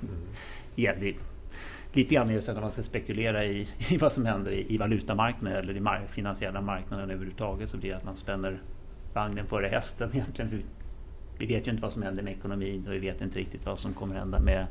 ja, 0.74 0.94
det 1.00 1.14
lite 1.92 2.14
grann 2.14 2.28
just 2.28 2.48
när 2.48 2.60
man 2.60 2.70
ska 2.70 2.82
spekulera 2.82 3.44
i, 3.44 3.68
i 3.88 3.96
vad 3.96 4.12
som 4.12 4.26
händer 4.26 4.50
i, 4.50 4.74
i 4.74 4.78
valutamarknaden 4.78 5.58
eller 5.58 5.76
i 5.76 6.06
finansiella 6.08 6.60
marknaden 6.60 7.10
överhuvudtaget 7.10 7.68
så 7.68 7.76
blir 7.76 7.90
det 7.90 7.96
att 7.96 8.04
man 8.04 8.16
spänner 8.16 8.60
vagnen 9.14 9.46
före 9.46 9.66
hästen 9.66 10.10
egentligen. 10.12 10.62
Vi, 11.38 11.46
vet 11.46 11.66
ju 11.66 11.70
inte 11.70 11.82
vad 11.82 11.92
som 11.92 12.02
händer 12.02 12.22
med 12.22 12.32
ekonomin 12.32 12.86
och 12.86 12.92
vi 12.92 12.98
vet 12.98 13.20
inte 13.20 13.38
riktigt 13.38 13.66
vad 13.66 13.78
som 13.78 13.92
kommer 13.92 14.14
hända 14.14 14.40
med 14.40 14.66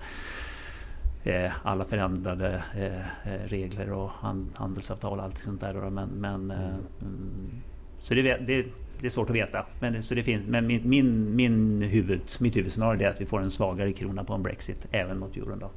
eh, 1.23 1.51
alla 1.63 1.85
förändrade 1.85 2.63
eh, 2.75 3.49
regler 3.49 3.91
och 3.91 4.11
handelsavtal 4.53 5.19
och 5.19 5.25
allt 5.25 5.37
sånt 5.37 5.61
där. 5.61 5.89
Men, 5.89 6.09
men 6.09 6.51
eh, 6.51 6.75
mm, 7.01 7.61
så 7.99 8.13
det, 8.13 8.21
det, 8.21 8.65
det, 8.99 9.05
är 9.05 9.09
svårt 9.09 9.29
att 9.29 9.35
veta. 9.35 9.65
Men, 9.79 10.03
så 10.03 10.15
det 10.15 10.23
finns, 10.23 10.47
men 10.47 10.67
min, 10.67 10.89
min, 10.89 11.35
min 11.35 11.81
huvud, 11.81 12.21
mitt 12.39 12.55
huvudscenario 12.55 13.07
är 13.07 13.09
att 13.09 13.21
vi 13.21 13.25
får 13.25 13.41
en 13.41 13.51
svagare 13.51 13.93
krona 13.93 14.23
på 14.23 14.33
en 14.33 14.43
Brexit 14.43 14.87
även 14.91 15.19
mot 15.19 15.37
euron. 15.37 15.59
Då. 15.59 15.69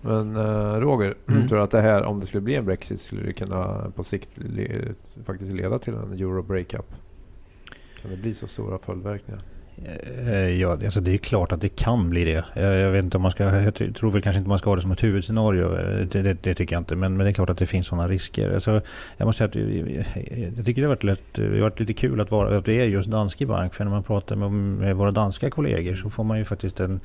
Men 0.00 0.36
Roger, 0.80 1.14
mm. 1.28 1.48
tror 1.48 1.58
du 1.58 1.64
att 1.64 1.70
det 1.70 1.80
här, 1.80 2.02
om 2.04 2.20
det 2.20 2.26
skulle 2.26 2.40
bli 2.40 2.54
en 2.54 2.64
Brexit, 2.64 3.00
skulle 3.00 3.22
det 3.22 3.32
kunna 3.32 3.92
på 3.96 4.04
sikt 4.04 4.30
le, 4.34 4.68
faktiskt 5.24 5.52
leda 5.52 5.78
till 5.78 5.94
en 5.94 6.12
euro 6.12 6.42
breakup? 6.42 6.94
Kan 8.02 8.10
det 8.10 8.16
bli 8.16 8.34
så 8.34 8.46
stora 8.46 8.78
följdverkningar? 8.78 9.40
Eh, 10.26 10.60
ja, 10.60 10.70
alltså 10.72 11.00
det 11.00 11.14
är 11.14 11.18
klart 11.18 11.52
att 11.52 11.60
det 11.60 11.68
kan 11.68 12.10
bli 12.10 12.24
det. 12.24 12.44
Jag, 12.54 12.90
vet 12.90 13.04
inte 13.04 13.16
om 13.16 13.22
man 13.22 13.30
ska, 13.30 13.44
jag 13.44 13.94
tror 13.94 14.10
väl 14.10 14.22
kanske 14.22 14.38
inte 14.38 14.48
man 14.48 14.58
ska 14.58 14.70
ha 14.70 14.76
det 14.76 14.82
som 14.82 14.92
ett 14.92 15.04
huvudscenario. 15.04 15.78
Eh, 15.78 16.06
det, 16.06 16.22
det, 16.22 16.42
det 16.42 16.54
tycker 16.54 16.74
jag 16.76 16.80
inte. 16.80 16.96
Men, 16.96 17.16
men, 17.16 17.24
det 17.24 17.30
är 17.30 17.34
klart 17.34 17.50
att 17.50 17.58
det 17.58 17.66
finns 17.66 17.86
sådana 17.86 18.08
risker. 18.08 18.54
Alltså, 18.54 18.80
jag 19.16 19.26
måste 19.26 19.38
säga 19.38 19.48
att 19.48 19.56
eh, 20.16 20.52
jag 20.56 20.66
tycker 20.66 20.82
det 20.82 20.88
har 20.88 20.94
varit, 20.94 21.04
lätt, 21.04 21.34
det 21.34 21.42
har 21.42 21.60
varit 21.60 21.80
lite 21.80 21.94
kul 21.94 22.20
att, 22.20 22.30
vara, 22.30 22.58
att 22.58 22.64
det 22.64 22.80
är 22.80 22.84
just 22.84 23.10
Danske 23.10 23.46
Bank. 23.46 23.74
För 23.74 23.84
när 23.84 23.90
man 23.90 24.02
pratar 24.02 24.36
med, 24.36 24.52
med 24.52 24.96
våra 24.96 25.10
danska 25.10 25.50
kollegor 25.50 25.94
så 25.94 26.10
får 26.10 26.24
man 26.24 26.38
ju 26.38 26.44
faktiskt 26.44 26.80
en, 26.80 27.00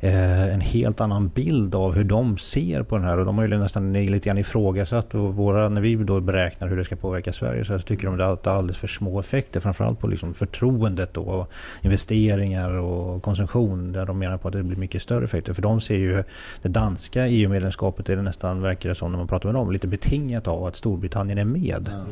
Eh, 0.00 0.54
en 0.54 0.60
helt 0.60 1.00
annan 1.00 1.28
bild 1.28 1.74
av 1.74 1.94
hur 1.94 2.04
de 2.04 2.38
ser 2.38 2.82
på 2.82 2.96
den 2.96 3.06
här. 3.06 3.18
Och 3.18 3.24
de 3.26 3.38
har 3.38 3.48
ju 3.48 3.58
nästan 3.58 3.92
lite 3.92 4.28
grann 4.28 4.38
ifrågasatt. 4.38 5.14
Och 5.14 5.34
våra, 5.34 5.68
när 5.68 5.80
vi 5.80 5.94
då 5.94 6.20
beräknar 6.20 6.68
hur 6.68 6.76
det 6.76 6.84
ska 6.84 6.96
påverka 6.96 7.32
Sverige 7.32 7.64
så 7.64 7.78
tycker 7.78 8.06
de 8.06 8.20
att 8.20 8.42
det 8.42 8.50
har 8.50 8.56
alldeles 8.56 8.78
för 8.78 8.86
små 8.86 9.20
effekter. 9.20 9.60
Framförallt 9.60 10.00
på 10.00 10.06
liksom 10.06 10.34
förtroendet 10.34 11.16
och 11.16 11.52
investeringar 11.82 12.74
och 12.76 13.22
konsumtion. 13.22 13.92
Där 13.92 14.06
de 14.06 14.18
menar 14.18 14.38
på 14.38 14.48
att 14.48 14.54
det 14.54 14.62
blir 14.62 14.76
mycket 14.76 15.02
större 15.02 15.24
effekter. 15.24 15.52
För 15.52 15.62
de 15.62 15.80
ser 15.80 15.96
ju 15.96 16.24
det 16.62 16.68
danska 16.68 17.26
EU-medlemskapet, 17.26 18.08
är 18.08 18.16
det 18.16 18.22
nästan 18.22 18.62
verkar 18.62 18.88
det 18.88 18.94
som 18.94 19.10
när 19.10 19.18
man 19.18 19.28
pratar 19.28 19.48
med 19.48 19.54
dem, 19.54 19.72
lite 19.72 19.86
betingat 19.86 20.48
av 20.48 20.64
att 20.64 20.76
Storbritannien 20.76 21.38
är 21.38 21.44
med. 21.44 21.88
Mm. 21.88 22.06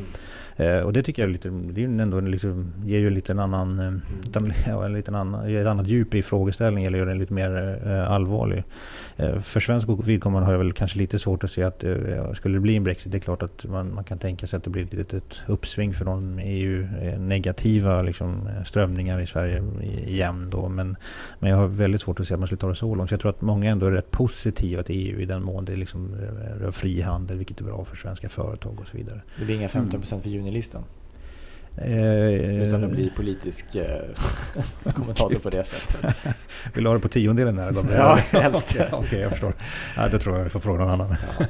Eh, 0.57 0.79
och 0.79 0.93
det 0.93 1.03
tycker 1.03 1.21
jag 1.21 1.29
är 1.29 1.33
lite, 1.33 1.49
det 1.49 1.83
är 1.83 1.85
ändå 1.85 2.19
liksom, 2.19 2.73
ger 2.85 2.99
ju 2.99 3.09
lite 3.09 3.31
en 3.31 3.39
annan, 3.39 3.79
eh, 3.79 3.87
mm. 3.87 4.51
en 4.85 4.93
liten 4.93 5.15
annan, 5.15 5.55
ett 5.55 5.67
annat 5.67 5.87
djup 5.87 6.15
i 6.15 6.21
frågeställningen 6.21 6.87
eller 6.87 6.99
gör 6.99 7.05
den 7.05 7.19
lite 7.19 7.33
mer 7.33 7.79
eh, 7.85 8.11
allvarlig. 8.11 8.63
Eh, 9.17 9.39
för 9.39 9.59
svensk 9.59 9.87
vidkommande 10.03 10.45
har 10.45 10.53
jag 10.53 10.59
väl 10.59 10.73
kanske 10.73 10.97
lite 10.97 11.19
svårt 11.19 11.43
att 11.43 11.51
se 11.51 11.63
att 11.63 11.83
eh, 11.83 12.33
skulle 12.33 12.55
det 12.55 12.59
bli 12.59 12.75
en 12.75 12.83
Brexit, 12.83 13.11
det 13.11 13.17
är 13.17 13.19
klart 13.19 13.43
att 13.43 13.65
man, 13.65 13.93
man 13.93 14.03
kan 14.03 14.17
tänka 14.17 14.47
sig 14.47 14.57
att 14.57 14.63
det 14.63 14.69
blir 14.69 14.83
ett 14.83 14.93
litet 14.93 15.41
uppsving 15.47 15.93
för 15.93 16.05
de 16.05 16.39
EU-negativa 16.39 18.01
liksom, 18.01 18.49
strömningar 18.65 19.19
i 19.19 19.25
Sverige 19.25 19.63
igen 20.05 20.49
då. 20.49 20.69
Men, 20.69 20.95
men 21.39 21.49
jag 21.49 21.57
har 21.57 21.67
väldigt 21.67 22.01
svårt 22.01 22.19
att 22.19 22.27
se 22.27 22.33
att 22.33 22.39
man 22.39 22.47
skulle 22.47 22.59
ta 22.59 22.67
det 22.67 22.75
så 22.75 22.95
långt. 22.95 23.09
Så 23.09 23.13
jag 23.13 23.21
tror 23.21 23.29
att 23.29 23.41
många 23.41 23.71
ändå 23.71 23.85
är 23.85 23.91
rätt 23.91 24.11
positiva 24.11 24.83
till 24.83 24.95
EU 24.95 25.19
i 25.19 25.25
den 25.25 25.43
mån 25.43 25.65
det 25.65 25.75
liksom 25.75 26.15
rör 26.59 26.71
frihandel, 26.71 27.37
vilket 27.37 27.59
är 27.59 27.63
bra 27.63 27.85
för 27.85 27.95
svenska 27.95 28.29
företag 28.29 28.79
och 28.79 28.87
så 28.87 28.97
vidare. 28.97 29.21
Det 29.39 29.45
blir 29.45 29.55
inga 29.55 29.67
15% 29.67 30.21
för 30.21 30.29
junilistan? 30.45 30.83
Eh, 31.77 32.61
Utan 32.67 32.83
att 32.83 32.91
bli 32.91 33.11
politisk 33.15 33.75
eh, 33.75 33.85
kommentator 34.93 35.39
på 35.39 35.49
det 35.49 35.63
sättet. 35.63 36.15
Vill 36.73 36.83
du 36.83 36.89
ha 36.89 36.95
det 36.95 37.01
på 37.01 37.07
tiondelen 37.07 37.55
där? 37.55 37.73
ja, 37.95 38.15
helst. 38.15 38.75
Okej, 38.75 38.99
okay, 38.99 39.19
jag 39.19 39.31
förstår. 39.31 39.53
Ja, 39.95 40.07
det 40.07 40.19
tror 40.19 40.37
jag 40.37 40.43
vi 40.43 40.49
får 40.49 40.59
fråga 40.59 40.79
någon 40.79 40.89
annan. 40.89 41.15
Ja. 41.39 41.45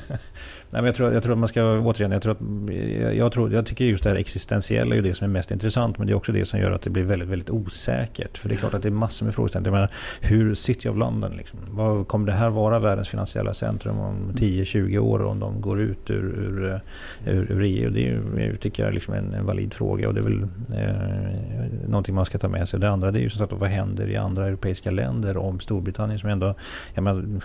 Nej, 0.76 0.82
men 0.82 0.86
jag, 0.86 0.96
tror, 0.96 1.14
jag 1.14 1.24
tror 1.24 1.34
att 1.34 1.40
man 1.40 1.50
ska, 1.50 1.80
återigen, 1.80 2.12
jag, 2.12 2.22
tror 2.22 2.32
att, 2.32 3.16
jag, 3.16 3.32
tror, 3.32 3.54
jag 3.54 3.66
tycker 3.66 3.86
just 3.86 4.04
det 4.04 4.10
här 4.10 4.18
existentiella 4.18 4.96
är 4.96 4.96
ju 4.96 5.02
det 5.02 5.14
som 5.14 5.26
är 5.26 5.30
mest 5.30 5.52
intressant. 5.52 5.98
Men 5.98 6.08
det 6.08 6.14
är 6.14 6.16
också 6.16 6.32
det 6.32 6.46
som 6.46 6.60
gör 6.60 6.72
att 6.72 6.82
det 6.82 6.90
blir 6.90 7.04
väldigt, 7.04 7.30
väldigt 7.30 7.50
osäkert. 7.50 8.38
För 8.38 8.50
det 8.50 8.56
är 8.56 8.58
klart 8.58 8.74
att 8.74 8.82
det 8.82 8.90
är 8.90 8.92
massor 8.92 9.26
med 9.26 9.36
frågeställningar. 9.36 9.92
hur 10.22 10.56
City 10.56 10.90
of 10.90 10.98
London, 10.98 11.32
liksom, 11.38 11.60
vad, 11.70 12.08
kommer 12.08 12.26
det 12.26 12.34
här 12.34 12.50
vara 12.50 12.80
världens 12.80 13.10
finansiella 13.10 13.54
centrum 13.54 14.00
om 14.00 14.32
10-20 14.36 14.98
år 14.98 15.26
om 15.26 15.40
de 15.40 15.62
går 15.62 15.82
ut 15.82 16.10
ur, 16.10 16.24
ur, 16.24 16.80
ur, 17.26 17.52
ur 17.52 17.62
EU? 17.64 17.90
Det 17.90 18.00
är 18.00 18.44
ju, 18.46 18.58
tycker 18.58 18.86
jag, 18.86 18.94
liksom 18.94 19.14
en, 19.14 19.34
en 19.34 19.46
valid 19.46 19.74
fråga 19.74 20.08
och 20.08 20.14
det 20.14 20.20
är 20.20 20.24
väl 20.24 20.48
eh, 20.76 21.88
någonting 21.88 22.16
man 22.16 22.26
ska 22.26 22.38
ta 22.38 22.48
med 22.48 22.70
sig. 22.70 22.80
Det 22.80 22.90
andra 22.90 23.12
det 23.12 23.20
är 23.20 23.24
ju 23.24 23.30
så 23.30 23.44
att 23.44 23.52
vad 23.52 23.70
händer 23.70 24.10
i 24.10 24.16
andra 24.16 24.48
europeiska 24.48 24.92
länder 24.92 25.38
om 25.38 25.60
Storbritannien 25.60 26.20
som 26.20 26.30
ändå, 26.30 26.56
jag, 26.94 27.04
menar, 27.04 27.42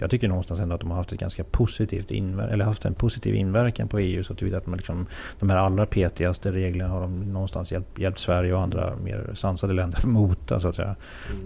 jag 0.00 0.10
tycker 0.10 0.28
någonstans 0.28 0.60
ändå 0.60 0.74
att 0.74 0.80
de 0.80 0.90
har 0.90 0.96
haft 0.96 1.12
ett 1.12 1.20
ganska 1.20 1.44
positivt 1.44 2.10
inverkan 2.10 2.47
eller 2.48 2.64
haft 2.64 2.84
en 2.84 2.94
positiv 2.94 3.34
inverkan 3.34 3.88
på 3.88 3.98
EU 3.98 4.24
så 4.24 4.34
tillvida 4.34 4.58
att 4.58 4.66
man 4.66 4.76
liksom, 4.76 5.06
de 5.38 5.50
här 5.50 5.56
allra 5.56 5.86
petigaste 5.86 6.52
reglerna 6.52 6.90
har 6.90 7.00
de 7.00 7.32
någonstans 7.32 7.72
hjälpt, 7.72 7.98
hjälpt 7.98 8.18
Sverige 8.18 8.54
och 8.54 8.60
andra 8.60 8.96
mer 8.96 9.30
sansade 9.34 9.74
länder 9.74 9.98
att 9.98 10.04
mota 10.04 10.60
så 10.60 10.68
att 10.68 10.76
säga. 10.76 10.96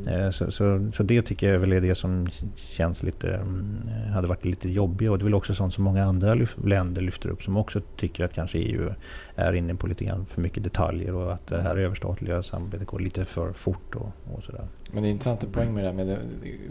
Mm. 0.07 0.21
Eh, 0.21 0.31
så, 0.31 0.51
så, 0.51 0.91
så, 0.93 1.03
det 1.03 1.23
tycker 1.23 1.53
jag 1.53 1.59
väl 1.59 1.73
är 1.73 1.81
det 1.81 1.95
som 1.95 2.27
känns 2.57 3.03
lite, 3.03 3.35
mm, 3.35 3.89
hade 4.15 4.29
varit 4.29 4.45
lite 4.45 4.69
jobbigt 4.69 5.11
och 5.11 5.19
det 5.19 5.23
är 5.23 5.25
väl 5.25 5.35
också 5.35 5.55
sånt 5.55 5.75
som 5.75 5.85
många 5.85 6.05
andra 6.05 6.35
lyf 6.35 6.57
länder 6.65 7.03
lyfter 7.03 7.29
upp 7.29 7.43
som 7.43 7.57
också 7.57 7.81
tycker 7.97 8.25
att 8.25 8.35
kanske 8.35 8.59
EU 8.59 8.91
är 9.37 9.53
inne 9.53 9.75
på 9.75 9.87
lite 9.87 10.05
grann 10.05 10.27
för 10.27 10.41
mycket 10.41 10.65
detaljer 10.65 11.15
och 11.15 11.33
att 11.33 11.47
det 11.47 11.63
här 11.63 11.77
överstatliga 11.77 12.43
samarbetet 12.43 12.87
går 12.87 12.99
lite 12.99 13.25
för 13.25 13.53
fort 13.53 13.95
och, 13.95 14.13
och 14.35 14.45
sådär. 14.45 14.67
Men 14.93 15.03
det 15.03 15.09
är 15.09 15.11
intressant 15.11 15.53
poäng 15.53 15.75
med 15.75 15.85
det 15.85 15.93
med 15.93 16.07
det, 16.07 16.19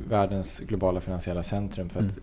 världens 0.09 0.59
globala 0.59 1.01
finansiella 1.01 1.43
centrum 1.43 1.89
för 1.89 1.99
att 1.99 2.19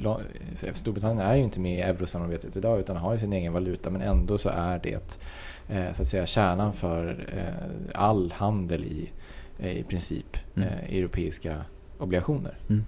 mm. 0.00 0.74
Storbritannien 0.74 1.26
är 1.26 1.35
ju 1.36 1.44
inte 1.44 1.60
med 1.60 1.78
i 1.78 1.80
eurosamarbetet 1.80 2.56
idag 2.56 2.80
utan 2.80 2.96
har 2.96 3.12
ju 3.12 3.18
sin 3.18 3.32
egen 3.32 3.52
valuta 3.52 3.90
men 3.90 4.00
ändå 4.02 4.38
så 4.38 4.48
är 4.48 4.80
det 4.82 5.18
eh, 5.68 5.92
så 5.94 6.02
att 6.02 6.08
säga 6.08 6.26
kärnan 6.26 6.72
för 6.72 7.26
eh, 7.36 8.00
all 8.00 8.32
handel 8.32 8.84
i, 8.84 9.10
eh, 9.58 9.78
i 9.78 9.82
princip 9.82 10.36
mm. 10.54 10.68
europeiska 10.88 11.64
obligationer. 11.98 12.54
Mm, 12.68 12.84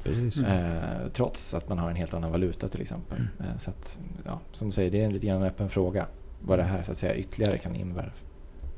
eh, 0.46 1.08
trots 1.12 1.54
att 1.54 1.68
man 1.68 1.78
har 1.78 1.90
en 1.90 1.96
helt 1.96 2.14
annan 2.14 2.32
valuta 2.32 2.68
till 2.68 2.80
exempel. 2.80 3.18
Mm. 3.18 3.30
Eh, 3.40 3.58
så 3.58 3.70
att, 3.70 3.98
ja, 4.24 4.40
som 4.52 4.68
du 4.68 4.72
säger, 4.72 4.90
det 4.90 5.00
är 5.00 5.04
en 5.04 5.12
lite 5.12 5.26
grann 5.26 5.42
en 5.42 5.48
öppen 5.48 5.68
fråga 5.68 6.06
vad 6.40 6.58
det 6.58 6.62
här 6.62 6.82
så 6.82 6.92
att 6.92 6.98
säga, 6.98 7.16
ytterligare 7.16 7.58
kan 7.58 7.76
innebära 7.76 8.10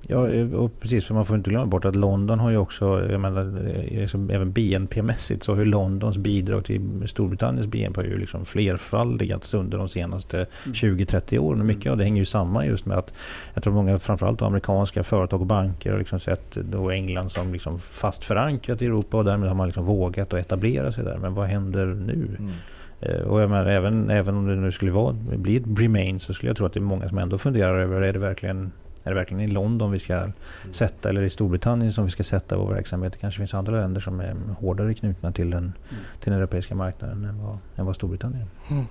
Ja, 0.08 0.18
och 0.56 0.80
precis. 0.80 1.06
För 1.06 1.14
man 1.14 1.24
får 1.24 1.36
inte 1.36 1.50
glömma 1.50 1.66
bort 1.66 1.84
att 1.84 1.96
London 1.96 2.38
har 2.38 2.50
ju 2.50 2.56
också, 2.56 3.10
jag 3.10 3.20
menar, 3.20 3.72
liksom, 3.90 4.30
även 4.30 4.52
BNP-mässigt 4.52 5.42
så 5.42 5.52
har 5.52 5.58
ju 5.58 5.64
Londons 5.64 6.18
bidrag 6.18 6.64
till 6.64 6.80
Storbritanniens 7.06 7.66
BNP 7.66 8.02
ju 8.02 8.18
liksom 8.18 8.44
flerfaldigats 8.44 9.54
under 9.54 9.78
de 9.78 9.88
senaste 9.88 10.36
mm. 10.36 10.74
20-30 10.74 11.38
åren. 11.38 11.60
Och 11.60 11.66
mycket 11.66 11.92
av 11.92 11.98
det 11.98 12.04
hänger 12.04 12.18
ju 12.18 12.24
samman 12.24 12.66
just 12.66 12.86
med 12.86 12.98
att 12.98 13.12
jag 13.54 13.62
tror 13.62 13.74
många, 13.74 13.98
framförallt 13.98 14.42
amerikanska 14.42 15.02
företag 15.02 15.40
och 15.40 15.46
banker 15.46 15.90
har 15.90 15.98
liksom 15.98 16.20
sett 16.20 16.54
då 16.54 16.90
England 16.90 17.32
som 17.32 17.52
liksom 17.52 17.78
fast 17.78 18.24
förankrat 18.24 18.82
i 18.82 18.86
Europa 18.86 19.16
och 19.16 19.24
därmed 19.24 19.48
har 19.48 19.56
man 19.56 19.66
liksom 19.66 19.84
vågat 19.84 20.34
att 20.34 20.40
etablera 20.40 20.92
sig 20.92 21.04
där. 21.04 21.18
Men 21.18 21.34
vad 21.34 21.46
händer 21.46 21.86
nu? 21.86 22.36
Mm. 22.38 22.52
Eh, 23.00 23.20
och 23.20 23.42
jag 23.42 23.50
menar, 23.50 23.66
även, 23.66 24.10
även 24.10 24.36
om 24.36 24.46
det 24.46 24.54
nu 24.54 24.72
skulle 24.72 24.90
vara, 24.90 25.12
bli 25.36 25.56
ett 25.56 25.62
Remain 25.78 26.20
så 26.20 26.34
skulle 26.34 26.50
jag 26.50 26.56
tro 26.56 26.66
att 26.66 26.72
det 26.72 26.78
är 26.78 26.82
många 26.82 27.08
som 27.08 27.18
ändå 27.18 27.38
funderar 27.38 27.80
över, 27.80 28.00
är 28.00 28.12
det 28.12 28.18
verkligen 28.18 28.72
är 29.04 29.10
det 29.10 29.14
verkligen 29.14 29.40
i 29.40 29.46
London 29.46 29.90
vi 29.90 29.98
ska 29.98 30.16
mm. 30.16 30.32
sätta 30.70 31.08
eller 31.08 31.22
i 31.22 31.30
Storbritannien 31.30 31.92
som 31.92 32.04
vi 32.04 32.10
ska 32.10 32.24
sätta 32.24 32.56
vår 32.56 32.74
verksamhet? 32.74 33.12
Det 33.12 33.18
kanske 33.18 33.38
finns 33.38 33.54
andra 33.54 33.80
länder 33.80 34.00
som 34.00 34.20
är 34.20 34.36
hårdare 34.58 34.94
knutna 34.94 35.32
till 35.32 35.50
den, 35.50 35.62
mm. 35.62 35.74
till 36.20 36.30
den 36.30 36.38
europeiska 36.38 36.74
marknaden 36.74 37.24
än 37.24 37.42
vad, 37.42 37.58
än 37.76 37.86
vad 37.86 37.96
Storbritannien. 37.96 38.46
Mm. 38.70 38.84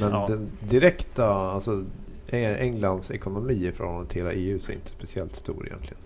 Men 0.00 0.10
ja. 0.10 0.26
den 0.28 0.48
direkta, 0.60 1.26
alltså 1.26 1.84
Englands 2.30 3.10
ekonomi 3.10 3.66
i 3.66 3.72
förhållande 3.72 4.10
till 4.10 4.26
EU 4.26 4.58
så 4.58 4.72
är 4.72 4.76
inte 4.76 4.90
speciellt 4.90 5.36
stor 5.36 5.66
egentligen. 5.66 5.98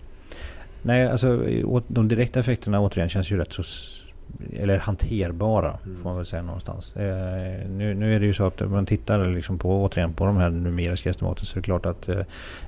Nej, 0.81 1.07
alltså 1.07 1.45
de 1.87 2.07
direkta 2.07 2.39
effekterna 2.39 2.79
återigen 2.79 3.09
känns 3.09 3.31
ju 3.31 3.37
rätt 3.37 3.53
så 3.53 3.63
eller 4.53 4.79
hanterbara 4.79 5.77
mm. 5.85 5.97
får 5.97 6.03
man 6.03 6.17
väl 6.17 6.25
säga 6.25 6.43
någonstans. 6.43 6.95
Eh, 6.95 7.69
nu, 7.69 7.93
nu 7.93 8.15
är 8.15 8.19
det 8.19 8.25
ju 8.25 8.33
så 8.33 8.45
att 8.45 8.61
om 8.61 8.71
man 8.71 8.85
tittar 8.85 9.25
liksom 9.25 9.57
på, 9.57 9.83
återigen 9.83 10.13
på 10.13 10.25
de 10.25 10.37
här 10.37 10.49
numeriska 10.49 11.09
estimaten 11.09 11.45
så 11.45 11.57
är 11.57 11.61
det 11.61 11.65
klart 11.65 11.85
att 11.85 12.09
eh, 12.09 12.19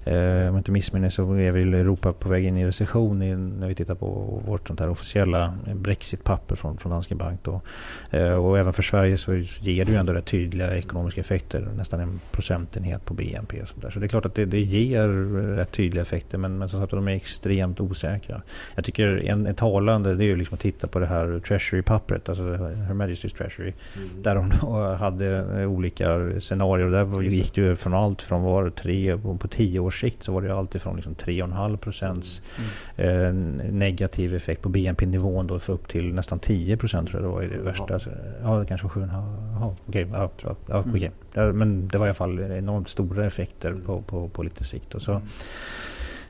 eh, 0.03 0.47
om 0.47 0.55
jag 0.55 0.57
inte 0.57 0.71
missminner 0.71 1.09
så 1.09 1.33
är 1.33 1.51
väl 1.51 1.73
Europa 1.73 2.13
på 2.13 2.29
väg 2.29 2.45
in 2.45 2.57
i 2.57 2.65
recession 2.65 3.21
i, 3.21 3.35
när 3.35 3.67
vi 3.67 3.75
tittar 3.75 3.95
på 3.95 4.41
vårt 4.45 4.67
sånt 4.67 4.79
här 4.79 4.89
officiella 4.89 5.57
Brexit-papper 5.75 6.55
från, 6.55 6.77
från 6.77 6.91
Danske 6.91 7.15
Bank. 7.15 7.39
Då. 7.43 7.61
Eh, 8.09 8.33
och 8.33 8.59
även 8.59 8.73
för 8.73 8.83
Sverige 8.83 9.17
så 9.17 9.33
ger 9.59 9.85
det 9.85 9.91
ju 9.91 9.97
ändå 9.97 10.13
rätt 10.13 10.25
tydliga 10.25 10.77
ekonomiska 10.77 11.21
effekter, 11.21 11.67
nästan 11.77 11.99
en 11.99 12.19
procentenhet 12.31 13.05
på 13.05 13.13
BNP 13.13 13.61
och 13.61 13.67
sånt 13.67 13.81
där. 13.81 13.89
Så 13.89 13.99
det 13.99 14.05
är 14.05 14.07
klart 14.07 14.25
att 14.25 14.35
det, 14.35 14.45
det 14.45 14.61
ger 14.61 15.07
rätt 15.55 15.71
tydliga 15.71 16.01
effekter 16.01 16.37
men, 16.37 16.57
men 16.57 16.69
som 16.69 16.81
sagt 16.81 16.91
de 16.91 17.07
är 17.07 17.11
extremt 17.11 17.79
osäkra. 17.79 18.41
Jag 18.75 18.85
tycker 18.85 19.25
en, 19.25 19.47
en 19.47 19.55
talande 19.55 20.15
det 20.15 20.23
är 20.23 20.25
ju 20.25 20.35
liksom 20.35 20.55
att 20.55 20.59
titta 20.61 20.87
på 20.87 20.99
det 20.99 21.05
här 21.05 21.39
Treasury-pappret, 21.53 22.29
alltså 22.29 22.43
Her 22.53 22.93
Majesty's 22.93 23.37
Treasury. 23.37 23.73
Mm. 23.95 24.23
Där 24.23 24.35
de 24.35 24.51
hade 24.95 25.37
eh, 25.61 25.71
olika 25.71 26.31
scenarier. 26.39 26.87
Där 26.87 27.21
gick 27.21 27.55
det 27.55 27.75
från 27.75 27.93
allt 27.93 28.21
från 28.21 28.41
var 28.41 28.69
tre, 28.69 29.17
på 29.17 29.47
tio 29.47 29.79
års 29.79 30.01
sikt 30.01 30.23
så 30.23 30.31
var 30.31 30.41
det 30.41 30.55
allt 30.55 30.75
ifrån 30.75 30.95
liksom 30.95 31.15
3,5 31.15 31.77
procents 31.77 32.41
mm. 32.97 33.25
eh, 33.25 33.33
negativ 33.73 34.35
effekt 34.35 34.61
på 34.61 34.69
BNP-nivån 34.69 35.47
då 35.47 35.59
för 35.59 35.73
upp 35.73 35.87
till 35.87 36.13
nästan 36.13 36.39
10 36.39 36.77
procent 36.77 37.09
tror 37.09 37.21
jag 37.21 37.31
det 37.31 37.35
var 37.35 37.43
i 37.43 37.47
det 37.47 37.63
värsta. 37.63 37.93
Alltså, 37.93 38.09
ja, 38.43 38.59
det 38.59 38.65
kanske 38.65 38.87
var 38.87 38.93
7,5. 38.93 39.75
Okej, 39.87 40.07
ja, 40.13 40.29
ja, 40.67 40.77
mm. 40.77 40.95
okay. 40.95 41.09
Men 41.53 41.87
det 41.87 41.97
var 41.97 42.05
i 42.05 42.09
alla 42.09 42.13
fall 42.13 42.39
enormt 42.39 42.89
stora 42.89 43.25
effekter 43.25 43.75
på, 43.85 44.01
på, 44.01 44.29
på 44.29 44.43
lite 44.43 44.63
sikt. 44.63 44.95
Och 44.95 45.01
så, 45.01 45.11
mm. 45.11 45.23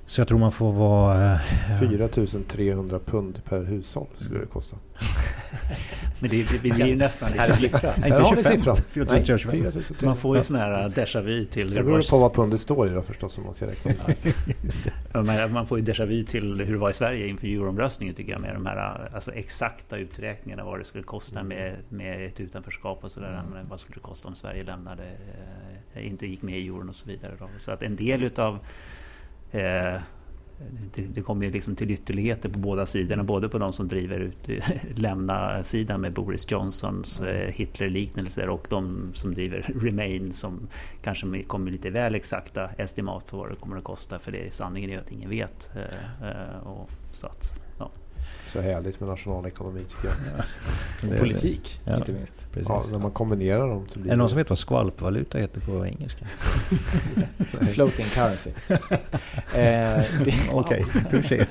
Så 0.05 0.21
jag 0.21 0.27
tror 0.27 0.39
man 0.39 0.51
får 0.51 0.71
vara... 0.71 1.33
Eh, 1.33 1.39
4 1.79 2.07
300 2.47 2.99
pund 3.05 3.45
per 3.45 3.63
hushåll 3.63 4.07
skulle 4.17 4.39
det 4.39 4.45
kosta. 4.45 4.77
Men 6.19 6.29
det, 6.29 6.43
det, 6.43 6.57
det 6.57 6.69
är 6.69 6.87
ju 6.87 6.95
nästan 6.95 7.31
lite... 7.31 7.41
Här 7.41 7.49
är 7.49 7.53
siffran. 7.53 7.93
Nej, 7.97 8.09
inte 8.09 8.23
25. 8.29 8.43
siffran. 8.43 8.77
Nej, 8.95 9.25
4 9.25 10.05
man 10.07 10.17
får 10.17 10.37
ju 10.37 10.43
sån 10.43 10.55
här 10.55 10.89
déjà 10.89 11.21
vu 11.21 11.45
till... 11.45 11.73
Det 11.73 11.83
beror 11.83 12.09
på 12.09 12.17
vad 12.17 12.33
pundet 12.33 12.59
står 12.59 12.87
i 12.87 12.93
då 12.93 13.01
förstås 13.01 13.37
om 13.37 13.43
man 13.43 13.53
ska 13.53 13.67
räkna 13.67 15.47
Man 15.47 15.67
får 15.67 15.79
ju 15.79 15.85
déjà 15.85 16.05
vu 16.05 16.23
till 16.23 16.61
hur 16.61 16.73
det 16.73 16.79
var 16.79 16.89
i 16.89 16.93
Sverige 16.93 17.27
inför 17.27 17.47
euroomröstningen 17.47 18.15
tycker 18.15 18.31
jag 18.31 18.41
med 18.41 18.53
de 18.53 18.65
här 18.65 19.09
alltså, 19.15 19.33
exakta 19.33 19.97
uträkningarna 19.97 20.63
vad 20.63 20.79
det 20.79 20.85
skulle 20.85 21.03
kosta 21.03 21.43
med, 21.43 21.75
med 21.89 22.25
ett 22.25 22.39
utanförskap 22.39 23.03
och 23.03 23.11
sådär. 23.11 23.43
Mm. 23.51 23.67
Vad 23.69 23.79
skulle 23.79 23.95
det 23.95 24.07
kosta 24.07 24.27
om 24.27 24.35
Sverige 24.35 24.63
lämnade, 24.63 25.03
eh, 25.93 26.07
inte 26.07 26.27
gick 26.27 26.41
med 26.41 26.59
i 26.59 26.67
euron 26.67 26.89
och 26.89 26.95
så 26.95 27.07
vidare. 27.07 27.31
Då. 27.39 27.49
Så 27.57 27.71
att 27.71 27.83
en 27.83 27.95
del 27.95 28.23
utav 28.23 28.59
Eh, 29.53 30.01
det, 30.95 31.01
det 31.01 31.21
kommer 31.21 31.45
ju 31.45 31.51
liksom 31.51 31.75
till 31.75 31.91
ytterligheter 31.91 32.49
på 32.49 32.59
båda 32.59 32.85
sidorna, 32.85 33.23
både 33.23 33.49
på 33.49 33.57
de 33.57 33.73
som 33.73 33.87
driver 33.87 34.19
ut 34.19 34.49
lämna-sidan 34.95 36.01
med 36.01 36.13
Boris 36.13 36.51
Johnsons 36.51 37.21
eh, 37.21 37.53
Hitler-liknelser 37.53 38.49
och 38.49 38.67
de 38.69 39.11
som 39.13 39.33
driver 39.33 39.61
Remain 39.75 40.31
som 40.31 40.67
kanske 41.03 41.43
kommer 41.43 41.71
lite 41.71 41.89
väl 41.89 42.15
exakta 42.15 42.69
estimat 42.77 43.27
på 43.27 43.37
vad 43.37 43.49
det 43.49 43.55
kommer 43.55 43.77
att 43.77 43.83
kosta 43.83 44.19
för 44.19 44.31
det 44.31 44.53
sanningen 44.53 44.89
är 44.89 44.97
att 44.97 45.11
ingen 45.11 45.29
vet. 45.29 45.71
Eh, 45.75 46.67
och 46.67 46.89
så 47.13 47.27
att, 47.27 47.62
så 48.53 48.61
härligt 48.61 48.99
med 48.99 49.09
nationalekonomi 49.09 49.83
tycker 49.83 50.07
jag. 50.07 50.15
Ja. 51.11 51.17
politik, 51.19 51.81
ja, 51.85 51.97
inte 51.97 52.11
minst. 52.11 52.47
Ja, 52.67 52.83
när 52.91 52.99
man 52.99 53.11
kommunicerar 53.11 53.67
dem 53.67 53.85
så 53.89 53.99
blir 53.99 54.11
Är 54.11 54.15
det 54.15 54.19
någon 54.19 54.29
som 54.29 54.37
vet 54.37 54.49
vad 54.49 54.59
skvalpvaluta 54.59 55.37
heter 55.37 55.61
på 55.61 55.85
engelska? 55.85 56.25
Floating 57.73 58.05
currency. 58.05 58.49
eh, 59.55 60.03
Okej, 60.51 60.85
touché. 61.09 61.45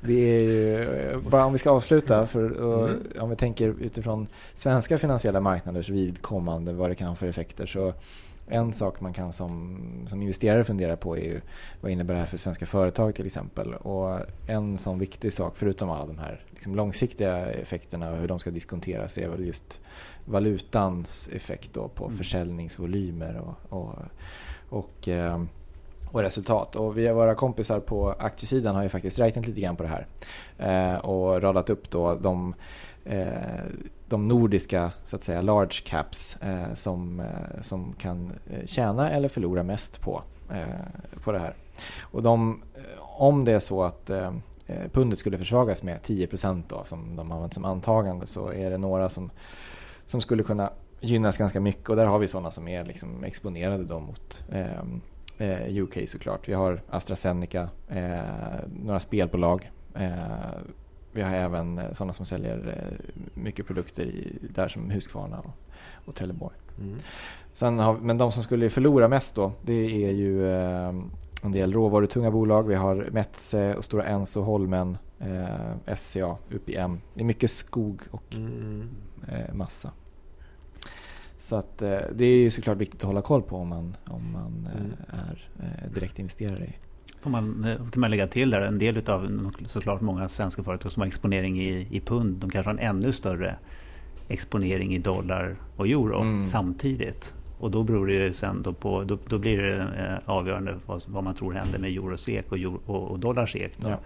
Det 0.00 0.12
är 0.12 0.42
ju, 0.42 1.20
bara 1.30 1.44
om 1.44 1.52
vi 1.52 1.58
ska 1.58 1.70
avsluta, 1.70 2.26
för, 2.26 2.50
och, 2.50 2.88
mm. 2.88 3.02
om 3.20 3.30
vi 3.30 3.36
tänker 3.36 3.74
utifrån 3.80 4.26
svenska 4.54 4.98
finansiella 4.98 5.40
marknaders 5.40 5.88
vidkommande, 5.88 6.72
vad 6.72 6.90
det 6.90 6.94
kan 6.94 7.08
ha 7.08 7.14
för 7.14 7.26
effekter. 7.26 7.66
Så 7.66 7.94
en 8.46 8.72
sak 8.72 9.00
man 9.00 9.12
kan 9.12 9.32
som, 9.32 9.78
som 10.08 10.22
investerare 10.22 10.64
fundera 10.64 10.96
på 10.96 11.16
är 11.16 11.22
ju 11.22 11.40
vad 11.80 11.92
innebär 11.92 12.14
det 12.14 12.20
här 12.20 12.26
för 12.26 12.36
svenska 12.36 12.66
företag 12.66 13.14
till 13.14 13.26
exempel. 13.26 13.74
Och 13.74 14.20
en 14.46 14.78
sån 14.78 14.98
viktig 14.98 15.32
sak, 15.32 15.52
förutom 15.56 15.90
alla 15.90 16.06
de 16.06 16.18
här 16.18 16.44
liksom 16.50 16.74
långsiktiga 16.74 17.46
effekterna 17.46 18.10
och 18.10 18.18
hur 18.18 18.28
de 18.28 18.38
ska 18.38 18.50
diskonteras, 18.50 19.18
är 19.18 19.28
väl 19.28 19.46
just 19.46 19.80
valutans 20.24 21.28
effekt 21.32 21.70
då 21.72 21.88
på 21.88 22.04
mm. 22.04 22.16
försäljningsvolymer 22.16 23.42
och, 23.46 23.78
och, 23.78 23.94
och, 24.68 25.08
eh, 25.08 25.44
och 26.10 26.22
resultat. 26.22 26.76
Och 26.76 26.98
vi, 26.98 27.12
våra 27.12 27.34
kompisar 27.34 27.80
på 27.80 28.10
aktiesidan 28.18 28.74
har 28.74 28.82
ju 28.82 28.88
faktiskt 28.88 29.18
räknat 29.18 29.46
lite 29.46 29.60
grann 29.60 29.76
på 29.76 29.82
det 29.82 29.88
här 29.88 30.06
eh, 30.58 30.98
och 30.98 31.42
radat 31.42 31.70
upp 31.70 31.90
då 31.90 32.14
de 32.14 32.54
Eh, 33.04 33.64
de 34.10 34.28
nordiska 34.28 34.92
så 35.04 35.16
att 35.16 35.22
säga 35.22 35.42
large 35.42 35.82
caps 35.84 36.36
eh, 36.36 36.74
som, 36.74 37.20
eh, 37.20 37.62
som 37.62 37.92
kan 37.92 38.32
eh, 38.50 38.66
tjäna 38.66 39.10
eller 39.10 39.28
förlora 39.28 39.62
mest 39.62 40.00
på, 40.00 40.22
eh, 40.50 41.20
på 41.24 41.32
det 41.32 41.38
här. 41.38 41.52
Och 42.00 42.22
de, 42.22 42.62
eh, 42.74 43.20
om 43.20 43.44
det 43.44 43.52
är 43.52 43.60
så 43.60 43.82
att 43.82 44.10
eh, 44.10 44.32
pundet 44.92 45.18
skulle 45.18 45.38
försvagas 45.38 45.82
med 45.82 46.02
10 46.02 46.28
då, 46.68 46.84
som 46.84 47.16
de 47.16 47.30
har 47.30 47.36
använt 47.36 47.54
som 47.54 47.64
antagande, 47.64 48.26
så 48.26 48.52
är 48.52 48.70
det 48.70 48.78
några 48.78 49.08
som, 49.08 49.30
som 50.06 50.20
skulle 50.20 50.42
kunna 50.42 50.70
gynnas 51.00 51.36
ganska 51.36 51.60
mycket. 51.60 51.88
Och 51.88 51.96
där 51.96 52.06
har 52.06 52.18
vi 52.18 52.28
sådana 52.28 52.50
som 52.50 52.68
är 52.68 52.84
liksom 52.84 53.24
exponerade 53.24 53.84
då 53.84 54.00
mot 54.00 54.42
eh, 55.38 55.76
UK 55.82 56.08
såklart. 56.08 56.48
Vi 56.48 56.52
har 56.52 56.82
AstraZeneca, 56.90 57.68
eh, 57.88 58.20
några 58.82 59.00
spelbolag. 59.00 59.70
Eh, 61.10 61.16
vi 61.16 61.22
har 61.22 61.32
även 61.32 61.80
sådana 61.94 62.12
som 62.12 62.26
säljer 62.26 62.84
mycket 63.34 63.66
produkter 63.66 64.02
i, 64.02 64.38
där 64.54 64.68
som 64.68 64.90
Husqvarna 64.90 65.38
och, 65.38 65.50
och 66.04 66.14
Trelleborg. 66.14 66.56
Mm. 66.78 67.78
Har, 67.78 67.98
men 67.98 68.18
de 68.18 68.32
som 68.32 68.42
skulle 68.42 68.70
förlora 68.70 69.08
mest 69.08 69.34
då, 69.34 69.52
det 69.62 70.06
är 70.06 70.10
ju 70.10 70.46
eh, 70.46 70.94
en 71.42 71.52
del 71.52 71.72
råvarutunga 71.72 72.30
bolag. 72.30 72.62
Vi 72.62 72.74
har 72.74 73.08
Metze 73.12 73.74
och 73.74 73.84
Stora 73.84 74.04
Enso, 74.04 74.40
Holmen, 74.40 74.98
eh, 75.18 75.94
SCA, 75.96 76.36
UPM. 76.50 77.00
Det 77.14 77.20
är 77.20 77.24
mycket 77.24 77.50
skog 77.50 78.02
och 78.10 78.34
mm. 78.34 78.88
eh, 79.28 79.54
massa. 79.54 79.90
Så 81.38 81.56
att, 81.56 81.82
eh, 81.82 81.98
det 82.14 82.24
är 82.24 82.36
ju 82.36 82.50
såklart 82.50 82.78
viktigt 82.78 83.00
att 83.00 83.06
hålla 83.06 83.22
koll 83.22 83.42
på 83.42 83.56
om 83.56 83.68
man, 83.68 83.96
om 84.04 84.32
man 84.32 84.68
eh, 84.74 84.80
mm. 84.80 84.92
är 85.08 85.48
eh, 85.62 85.92
direktinvesterare 85.94 86.64
i. 86.64 86.74
Får 87.20 87.30
man, 87.30 87.66
kan 87.92 88.00
man 88.00 88.10
lägga 88.10 88.26
till 88.26 88.50
där, 88.50 88.60
en 88.60 88.78
del 88.78 89.10
av 89.10 89.50
såklart 89.66 90.00
många 90.00 90.28
svenska 90.28 90.62
företag 90.62 90.92
som 90.92 91.00
har 91.00 91.06
exponering 91.06 91.60
i, 91.60 91.88
i 91.90 92.00
pund, 92.00 92.36
de 92.36 92.50
kanske 92.50 92.70
har 92.70 92.78
en 92.78 92.96
ännu 92.96 93.12
större 93.12 93.56
exponering 94.28 94.94
i 94.94 94.98
dollar 94.98 95.56
och 95.76 95.86
euro 95.86 96.20
mm. 96.20 96.44
samtidigt. 96.44 97.34
Och 97.58 97.70
då 97.70 97.82
beror 97.82 98.06
det 98.06 98.36
sen 98.36 98.62
då 98.62 98.72
på, 98.72 99.04
då, 99.04 99.18
då 99.28 99.38
blir 99.38 99.62
det 99.62 99.76
eh, 99.76 100.30
avgörande 100.30 100.78
vad, 100.86 101.02
vad, 101.06 101.24
man 101.24 101.34
tror 101.34 101.52
händer 101.52 101.78
med 101.78 101.90
eurosek 101.90 102.52
och, 102.52 102.58
euro, 102.58 102.80
och, 102.86 103.10
och 103.10 103.18
dollarsek. 103.18 103.72
Ja. 103.84 103.98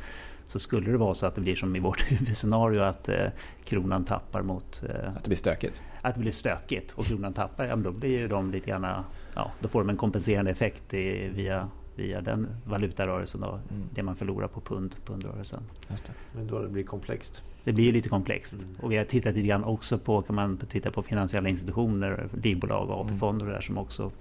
Så 0.47 0.59
skulle 0.59 0.91
det 0.91 0.99
vara 0.99 1.15
så 1.15 1.27
att 1.27 1.35
det 1.35 1.41
blir 1.41 1.57
som 1.57 1.77
i 1.77 1.79
vårt 1.79 2.03
huvudscenario 2.11 2.81
att 2.81 3.09
eh, 3.09 3.27
kronan 3.65 4.05
tappar 4.05 4.43
mot... 4.43 4.83
Eh, 4.89 5.09
att 5.09 5.25
det 5.25 5.29
blir 5.29 5.37
stökigt? 5.37 5.83
Att 6.01 6.15
det 6.15 6.21
blir 6.21 6.33
stökigt 6.33 6.93
och 6.93 7.05
kronan 7.05 7.33
tappar, 7.33 7.65
ja, 7.65 7.77
då 7.77 7.93
blir 7.93 8.19
ju 8.19 8.29
de 8.29 8.51
lite 8.51 8.71
grann... 8.71 9.05
Ja, 9.35 9.53
då 9.61 9.69
får 9.69 9.81
de 9.81 9.91
en 9.91 9.97
kompenserande 9.97 10.51
effekt 10.51 10.95
i, 10.95 11.29
via 11.29 11.69
via 11.97 12.21
den 12.21 12.49
valutarörelsen 12.65 13.41
då, 13.41 13.49
mm. 13.49 13.89
det 13.95 14.03
man 14.03 14.17
förlorar 14.17 14.49
på 14.49 14.61
pund, 14.61 14.95
pundrörelsen. 15.05 15.63
Just 15.91 16.05
det. 16.05 16.13
Men 16.37 16.47
då 16.47 16.63
det 16.63 16.69
blir 16.69 16.85
komplext? 16.85 17.43
Det 17.65 17.73
blir 17.73 17.93
lite 17.93 18.09
komplext. 18.09 18.63
Mm. 18.63 18.77
Och 18.83 18.93
vi 18.93 18.97
har 18.97 19.05
tittat 19.05 19.35
lite 19.35 19.47
grann 19.47 19.65
också 19.65 19.99
på, 19.99 20.23
kan 20.23 20.37
man 20.37 20.57
titta 20.57 20.91
på 20.91 21.03
finansiella 21.03 21.49
institutioner, 21.49 22.29
livbolag 22.43 22.91
och 22.91 23.01
AP-fonder 23.01 23.47
mm. 23.47 23.55
där 23.55 23.61
som 23.61 23.79
också 23.79 24.13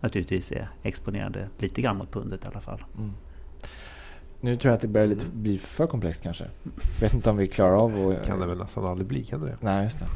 naturligtvis 0.00 0.52
är 0.52 0.68
exponerade 0.82 1.48
lite 1.58 1.82
grann 1.82 1.96
mot 1.96 2.12
pundet 2.12 2.44
i 2.44 2.48
alla 2.48 2.60
fall. 2.60 2.84
Mm. 2.98 3.12
Nu 4.40 4.56
tror 4.56 4.70
jag 4.70 4.76
att 4.76 4.80
det 4.80 4.88
börjar 4.88 5.06
lite 5.06 5.26
bli 5.26 5.58
för 5.58 5.86
komplext 5.86 6.22
kanske. 6.22 6.44
Vet 7.00 7.14
inte 7.14 7.30
om 7.30 7.36
vi 7.36 7.46
klarar 7.46 7.76
av 7.76 8.08
att... 8.08 8.26
Kan 8.26 8.40
det 8.40 8.46
väl 8.46 8.58
nästan 8.58 8.84
aldrig 8.84 9.08
bli, 9.08 9.24
kan 9.24 9.40
det 9.40 9.56
Nej, 9.60 9.84
just 9.84 9.98
det. 9.98 10.06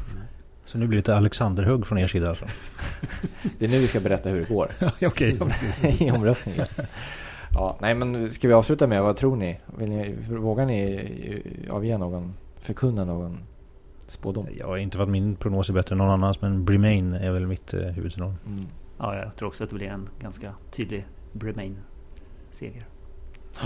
Så 0.69 0.77
nu 0.77 0.87
blir 0.87 0.95
det 0.95 0.99
lite 0.99 1.15
Alexanderhugg 1.15 1.87
från 1.87 1.97
er 1.97 2.07
sida 2.07 2.29
alltså? 2.29 2.45
det 3.59 3.65
är 3.65 3.69
nu 3.69 3.79
vi 3.79 3.87
ska 3.87 3.99
berätta 3.99 4.29
hur 4.29 4.39
det 4.39 4.49
går. 4.49 4.71
Okej, 5.07 5.39
I 5.99 6.11
omröstningen. 6.11 6.65
Ja, 7.53 7.77
nej 7.81 7.95
men 7.95 8.29
ska 8.29 8.47
vi 8.47 8.53
avsluta 8.53 8.87
med, 8.87 9.03
vad 9.03 9.17
tror 9.17 9.35
ni? 9.35 9.59
Vill 9.77 9.89
ni 9.89 10.15
vågar 10.29 10.65
ni 10.65 11.67
avge 11.69 11.97
någon, 11.97 12.33
förkunna 12.59 13.05
någon 13.05 13.39
spådom? 14.07 14.47
Ja, 14.59 14.77
inte 14.77 14.97
för 14.97 15.03
att 15.03 15.09
min 15.09 15.35
prognos 15.35 15.69
är 15.69 15.73
bättre 15.73 15.93
än 15.93 15.97
någon 15.97 16.09
annans, 16.09 16.41
men 16.41 16.65
Bremain 16.65 17.13
är 17.13 17.31
väl 17.31 17.47
mitt 17.47 17.73
eh, 17.73 17.81
huvudscenario. 17.81 18.35
Mm. 18.45 18.65
Ja, 18.97 19.15
jag 19.15 19.35
tror 19.35 19.47
också 19.47 19.63
att 19.63 19.69
det 19.69 19.75
blir 19.75 19.87
en 19.87 20.09
ganska 20.19 20.53
tydlig 20.71 21.07
Bremain-seger. 21.33 22.85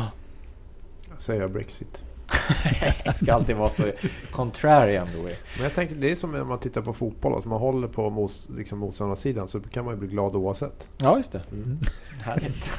Jag 1.09 1.21
säger 1.21 1.47
Brexit. 1.47 2.03
det 3.03 3.13
ska 3.13 3.33
alltid 3.33 3.55
vara 3.55 3.69
så 3.69 3.83
contrarian 4.31 5.07
då. 5.15 5.23
Men 5.23 5.63
jag 5.63 5.73
tänker, 5.73 5.95
det 5.95 6.11
är 6.11 6.15
som 6.15 6.31
när 6.31 6.43
man 6.43 6.59
tittar 6.59 6.81
på 6.81 6.93
fotboll. 6.93 7.39
Att 7.39 7.45
man 7.45 7.59
håller 7.59 7.87
på 7.87 8.09
mos, 8.09 8.49
liksom 8.55 8.79
motståndarsidan 8.79 9.47
så 9.47 9.59
kan 9.59 9.85
man 9.85 9.93
ju 9.93 9.99
bli 9.99 10.07
glad 10.07 10.35
oavsett. 10.35 10.87
Ja, 10.97 11.17
just 11.17 11.31
det. 11.31 11.41
Mm. 11.51 11.79
Härligt. 12.23 12.71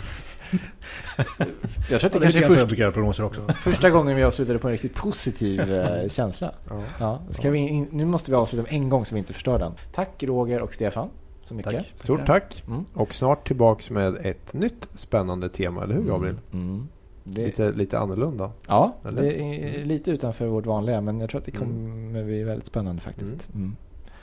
jag 1.90 2.00
tror 2.00 2.08
att 2.08 2.12
det, 2.12 2.18
det 2.18 2.24
kanske 2.24 2.60
är 2.60 2.66
först, 2.66 2.94
prognoser 2.94 3.24
också. 3.24 3.46
första 3.60 3.90
gången 3.90 4.16
vi 4.16 4.24
avslutade 4.24 4.58
på 4.58 4.68
en 4.68 4.72
riktigt 4.72 4.94
positiv 4.94 5.72
eh, 5.72 6.08
känsla. 6.08 6.52
Ja. 6.68 6.82
Ja. 6.98 7.22
Ska 7.30 7.50
vi 7.50 7.58
in, 7.58 7.88
nu 7.90 8.04
måste 8.04 8.30
vi 8.30 8.36
avsluta 8.36 8.62
med 8.62 8.72
en 8.72 8.88
gång 8.88 9.06
så 9.06 9.14
vi 9.14 9.18
inte 9.18 9.32
förstör 9.32 9.58
den. 9.58 9.72
Tack 9.92 10.22
Roger 10.22 10.60
och 10.60 10.74
Stefan. 10.74 11.08
Så 11.44 11.54
mycket. 11.54 11.72
Tack. 11.72 11.92
Stort 11.94 12.26
tack. 12.26 12.64
Mm. 12.66 12.84
Och 12.94 13.14
snart 13.14 13.46
tillbaks 13.46 13.90
med 13.90 14.16
ett 14.26 14.52
nytt 14.52 14.88
spännande 14.94 15.48
tema, 15.48 15.82
eller 15.82 15.94
hur 15.94 16.02
Gabriel? 16.02 16.38
Mm. 16.52 16.68
Mm. 16.68 16.88
Det... 17.24 17.46
Lite, 17.46 17.72
lite 17.72 17.98
annorlunda. 17.98 18.50
Ja, 18.68 18.96
eller? 19.08 19.22
det 19.22 19.40
är 19.40 19.84
lite 19.84 20.10
utanför 20.10 20.46
vårt 20.46 20.66
vanliga 20.66 21.00
men 21.00 21.20
jag 21.20 21.30
tror 21.30 21.40
att 21.40 21.46
det 21.46 21.56
mm. 21.56 21.68
kommer 21.68 22.24
bli 22.24 22.44
väldigt 22.44 22.66
spännande 22.66 23.02
faktiskt. 23.02 23.48
Mm. 23.48 23.62
Mm. 23.62 23.76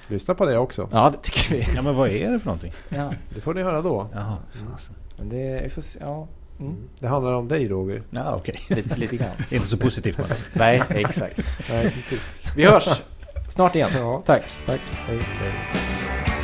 Lyssna 0.07 0.33
på 0.33 0.45
det 0.45 0.57
också. 0.57 0.89
Ja, 0.91 1.09
det 1.09 1.17
tycker 1.21 1.55
vi. 1.55 1.67
Ja, 1.75 1.81
men 1.81 1.95
vad 1.95 2.09
är 2.09 2.31
det 2.31 2.39
för 2.39 2.45
någonting? 2.45 2.71
Ja. 2.89 3.13
Det 3.35 3.41
får 3.41 3.53
ni 3.53 3.61
höra 3.61 3.81
då. 3.81 4.07
Jaha, 4.13 4.37
Men 5.17 5.29
det, 5.29 5.73
får 5.73 5.81
se, 5.81 5.99
ja. 6.01 6.27
Mm. 6.59 6.75
Det 6.99 7.07
handlar 7.07 7.33
om 7.33 7.47
dig 7.47 7.67
Roger. 7.67 8.01
Ja, 8.09 8.35
okej. 8.35 8.59
Okay. 8.63 8.75
Lite, 8.81 8.99
lite 8.99 9.17
grann. 9.17 9.35
Inte 9.51 9.67
så 9.67 9.77
positivt 9.77 10.17
bara. 10.17 10.27
Nej, 10.53 10.83
exakt. 10.89 11.39
Nej, 11.69 11.95
vi 12.55 12.65
hörs 12.65 13.01
snart 13.47 13.75
igen. 13.75 13.89
Ja. 13.95 14.23
Tack. 14.25 14.43
Tack. 14.65 14.81
Hej, 15.07 15.19
hej. 15.19 15.53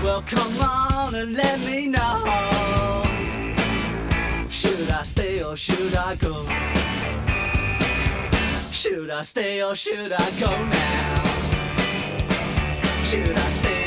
Well, 0.04 0.22
come 0.22 0.60
on 0.60 1.16
and 1.16 1.34
let 1.34 1.60
me 1.66 1.88
know 1.88 2.97
I 5.00 5.04
stay 5.04 5.44
or 5.44 5.56
should 5.56 5.94
I 5.94 6.16
go? 6.16 6.44
Should 8.72 9.12
I 9.12 9.22
stay 9.22 9.62
or 9.62 9.76
should 9.76 10.12
I 10.12 10.32
go 10.40 10.50
now? 10.50 11.24
Should 13.04 13.38
I 13.38 13.50
stay? 13.50 13.87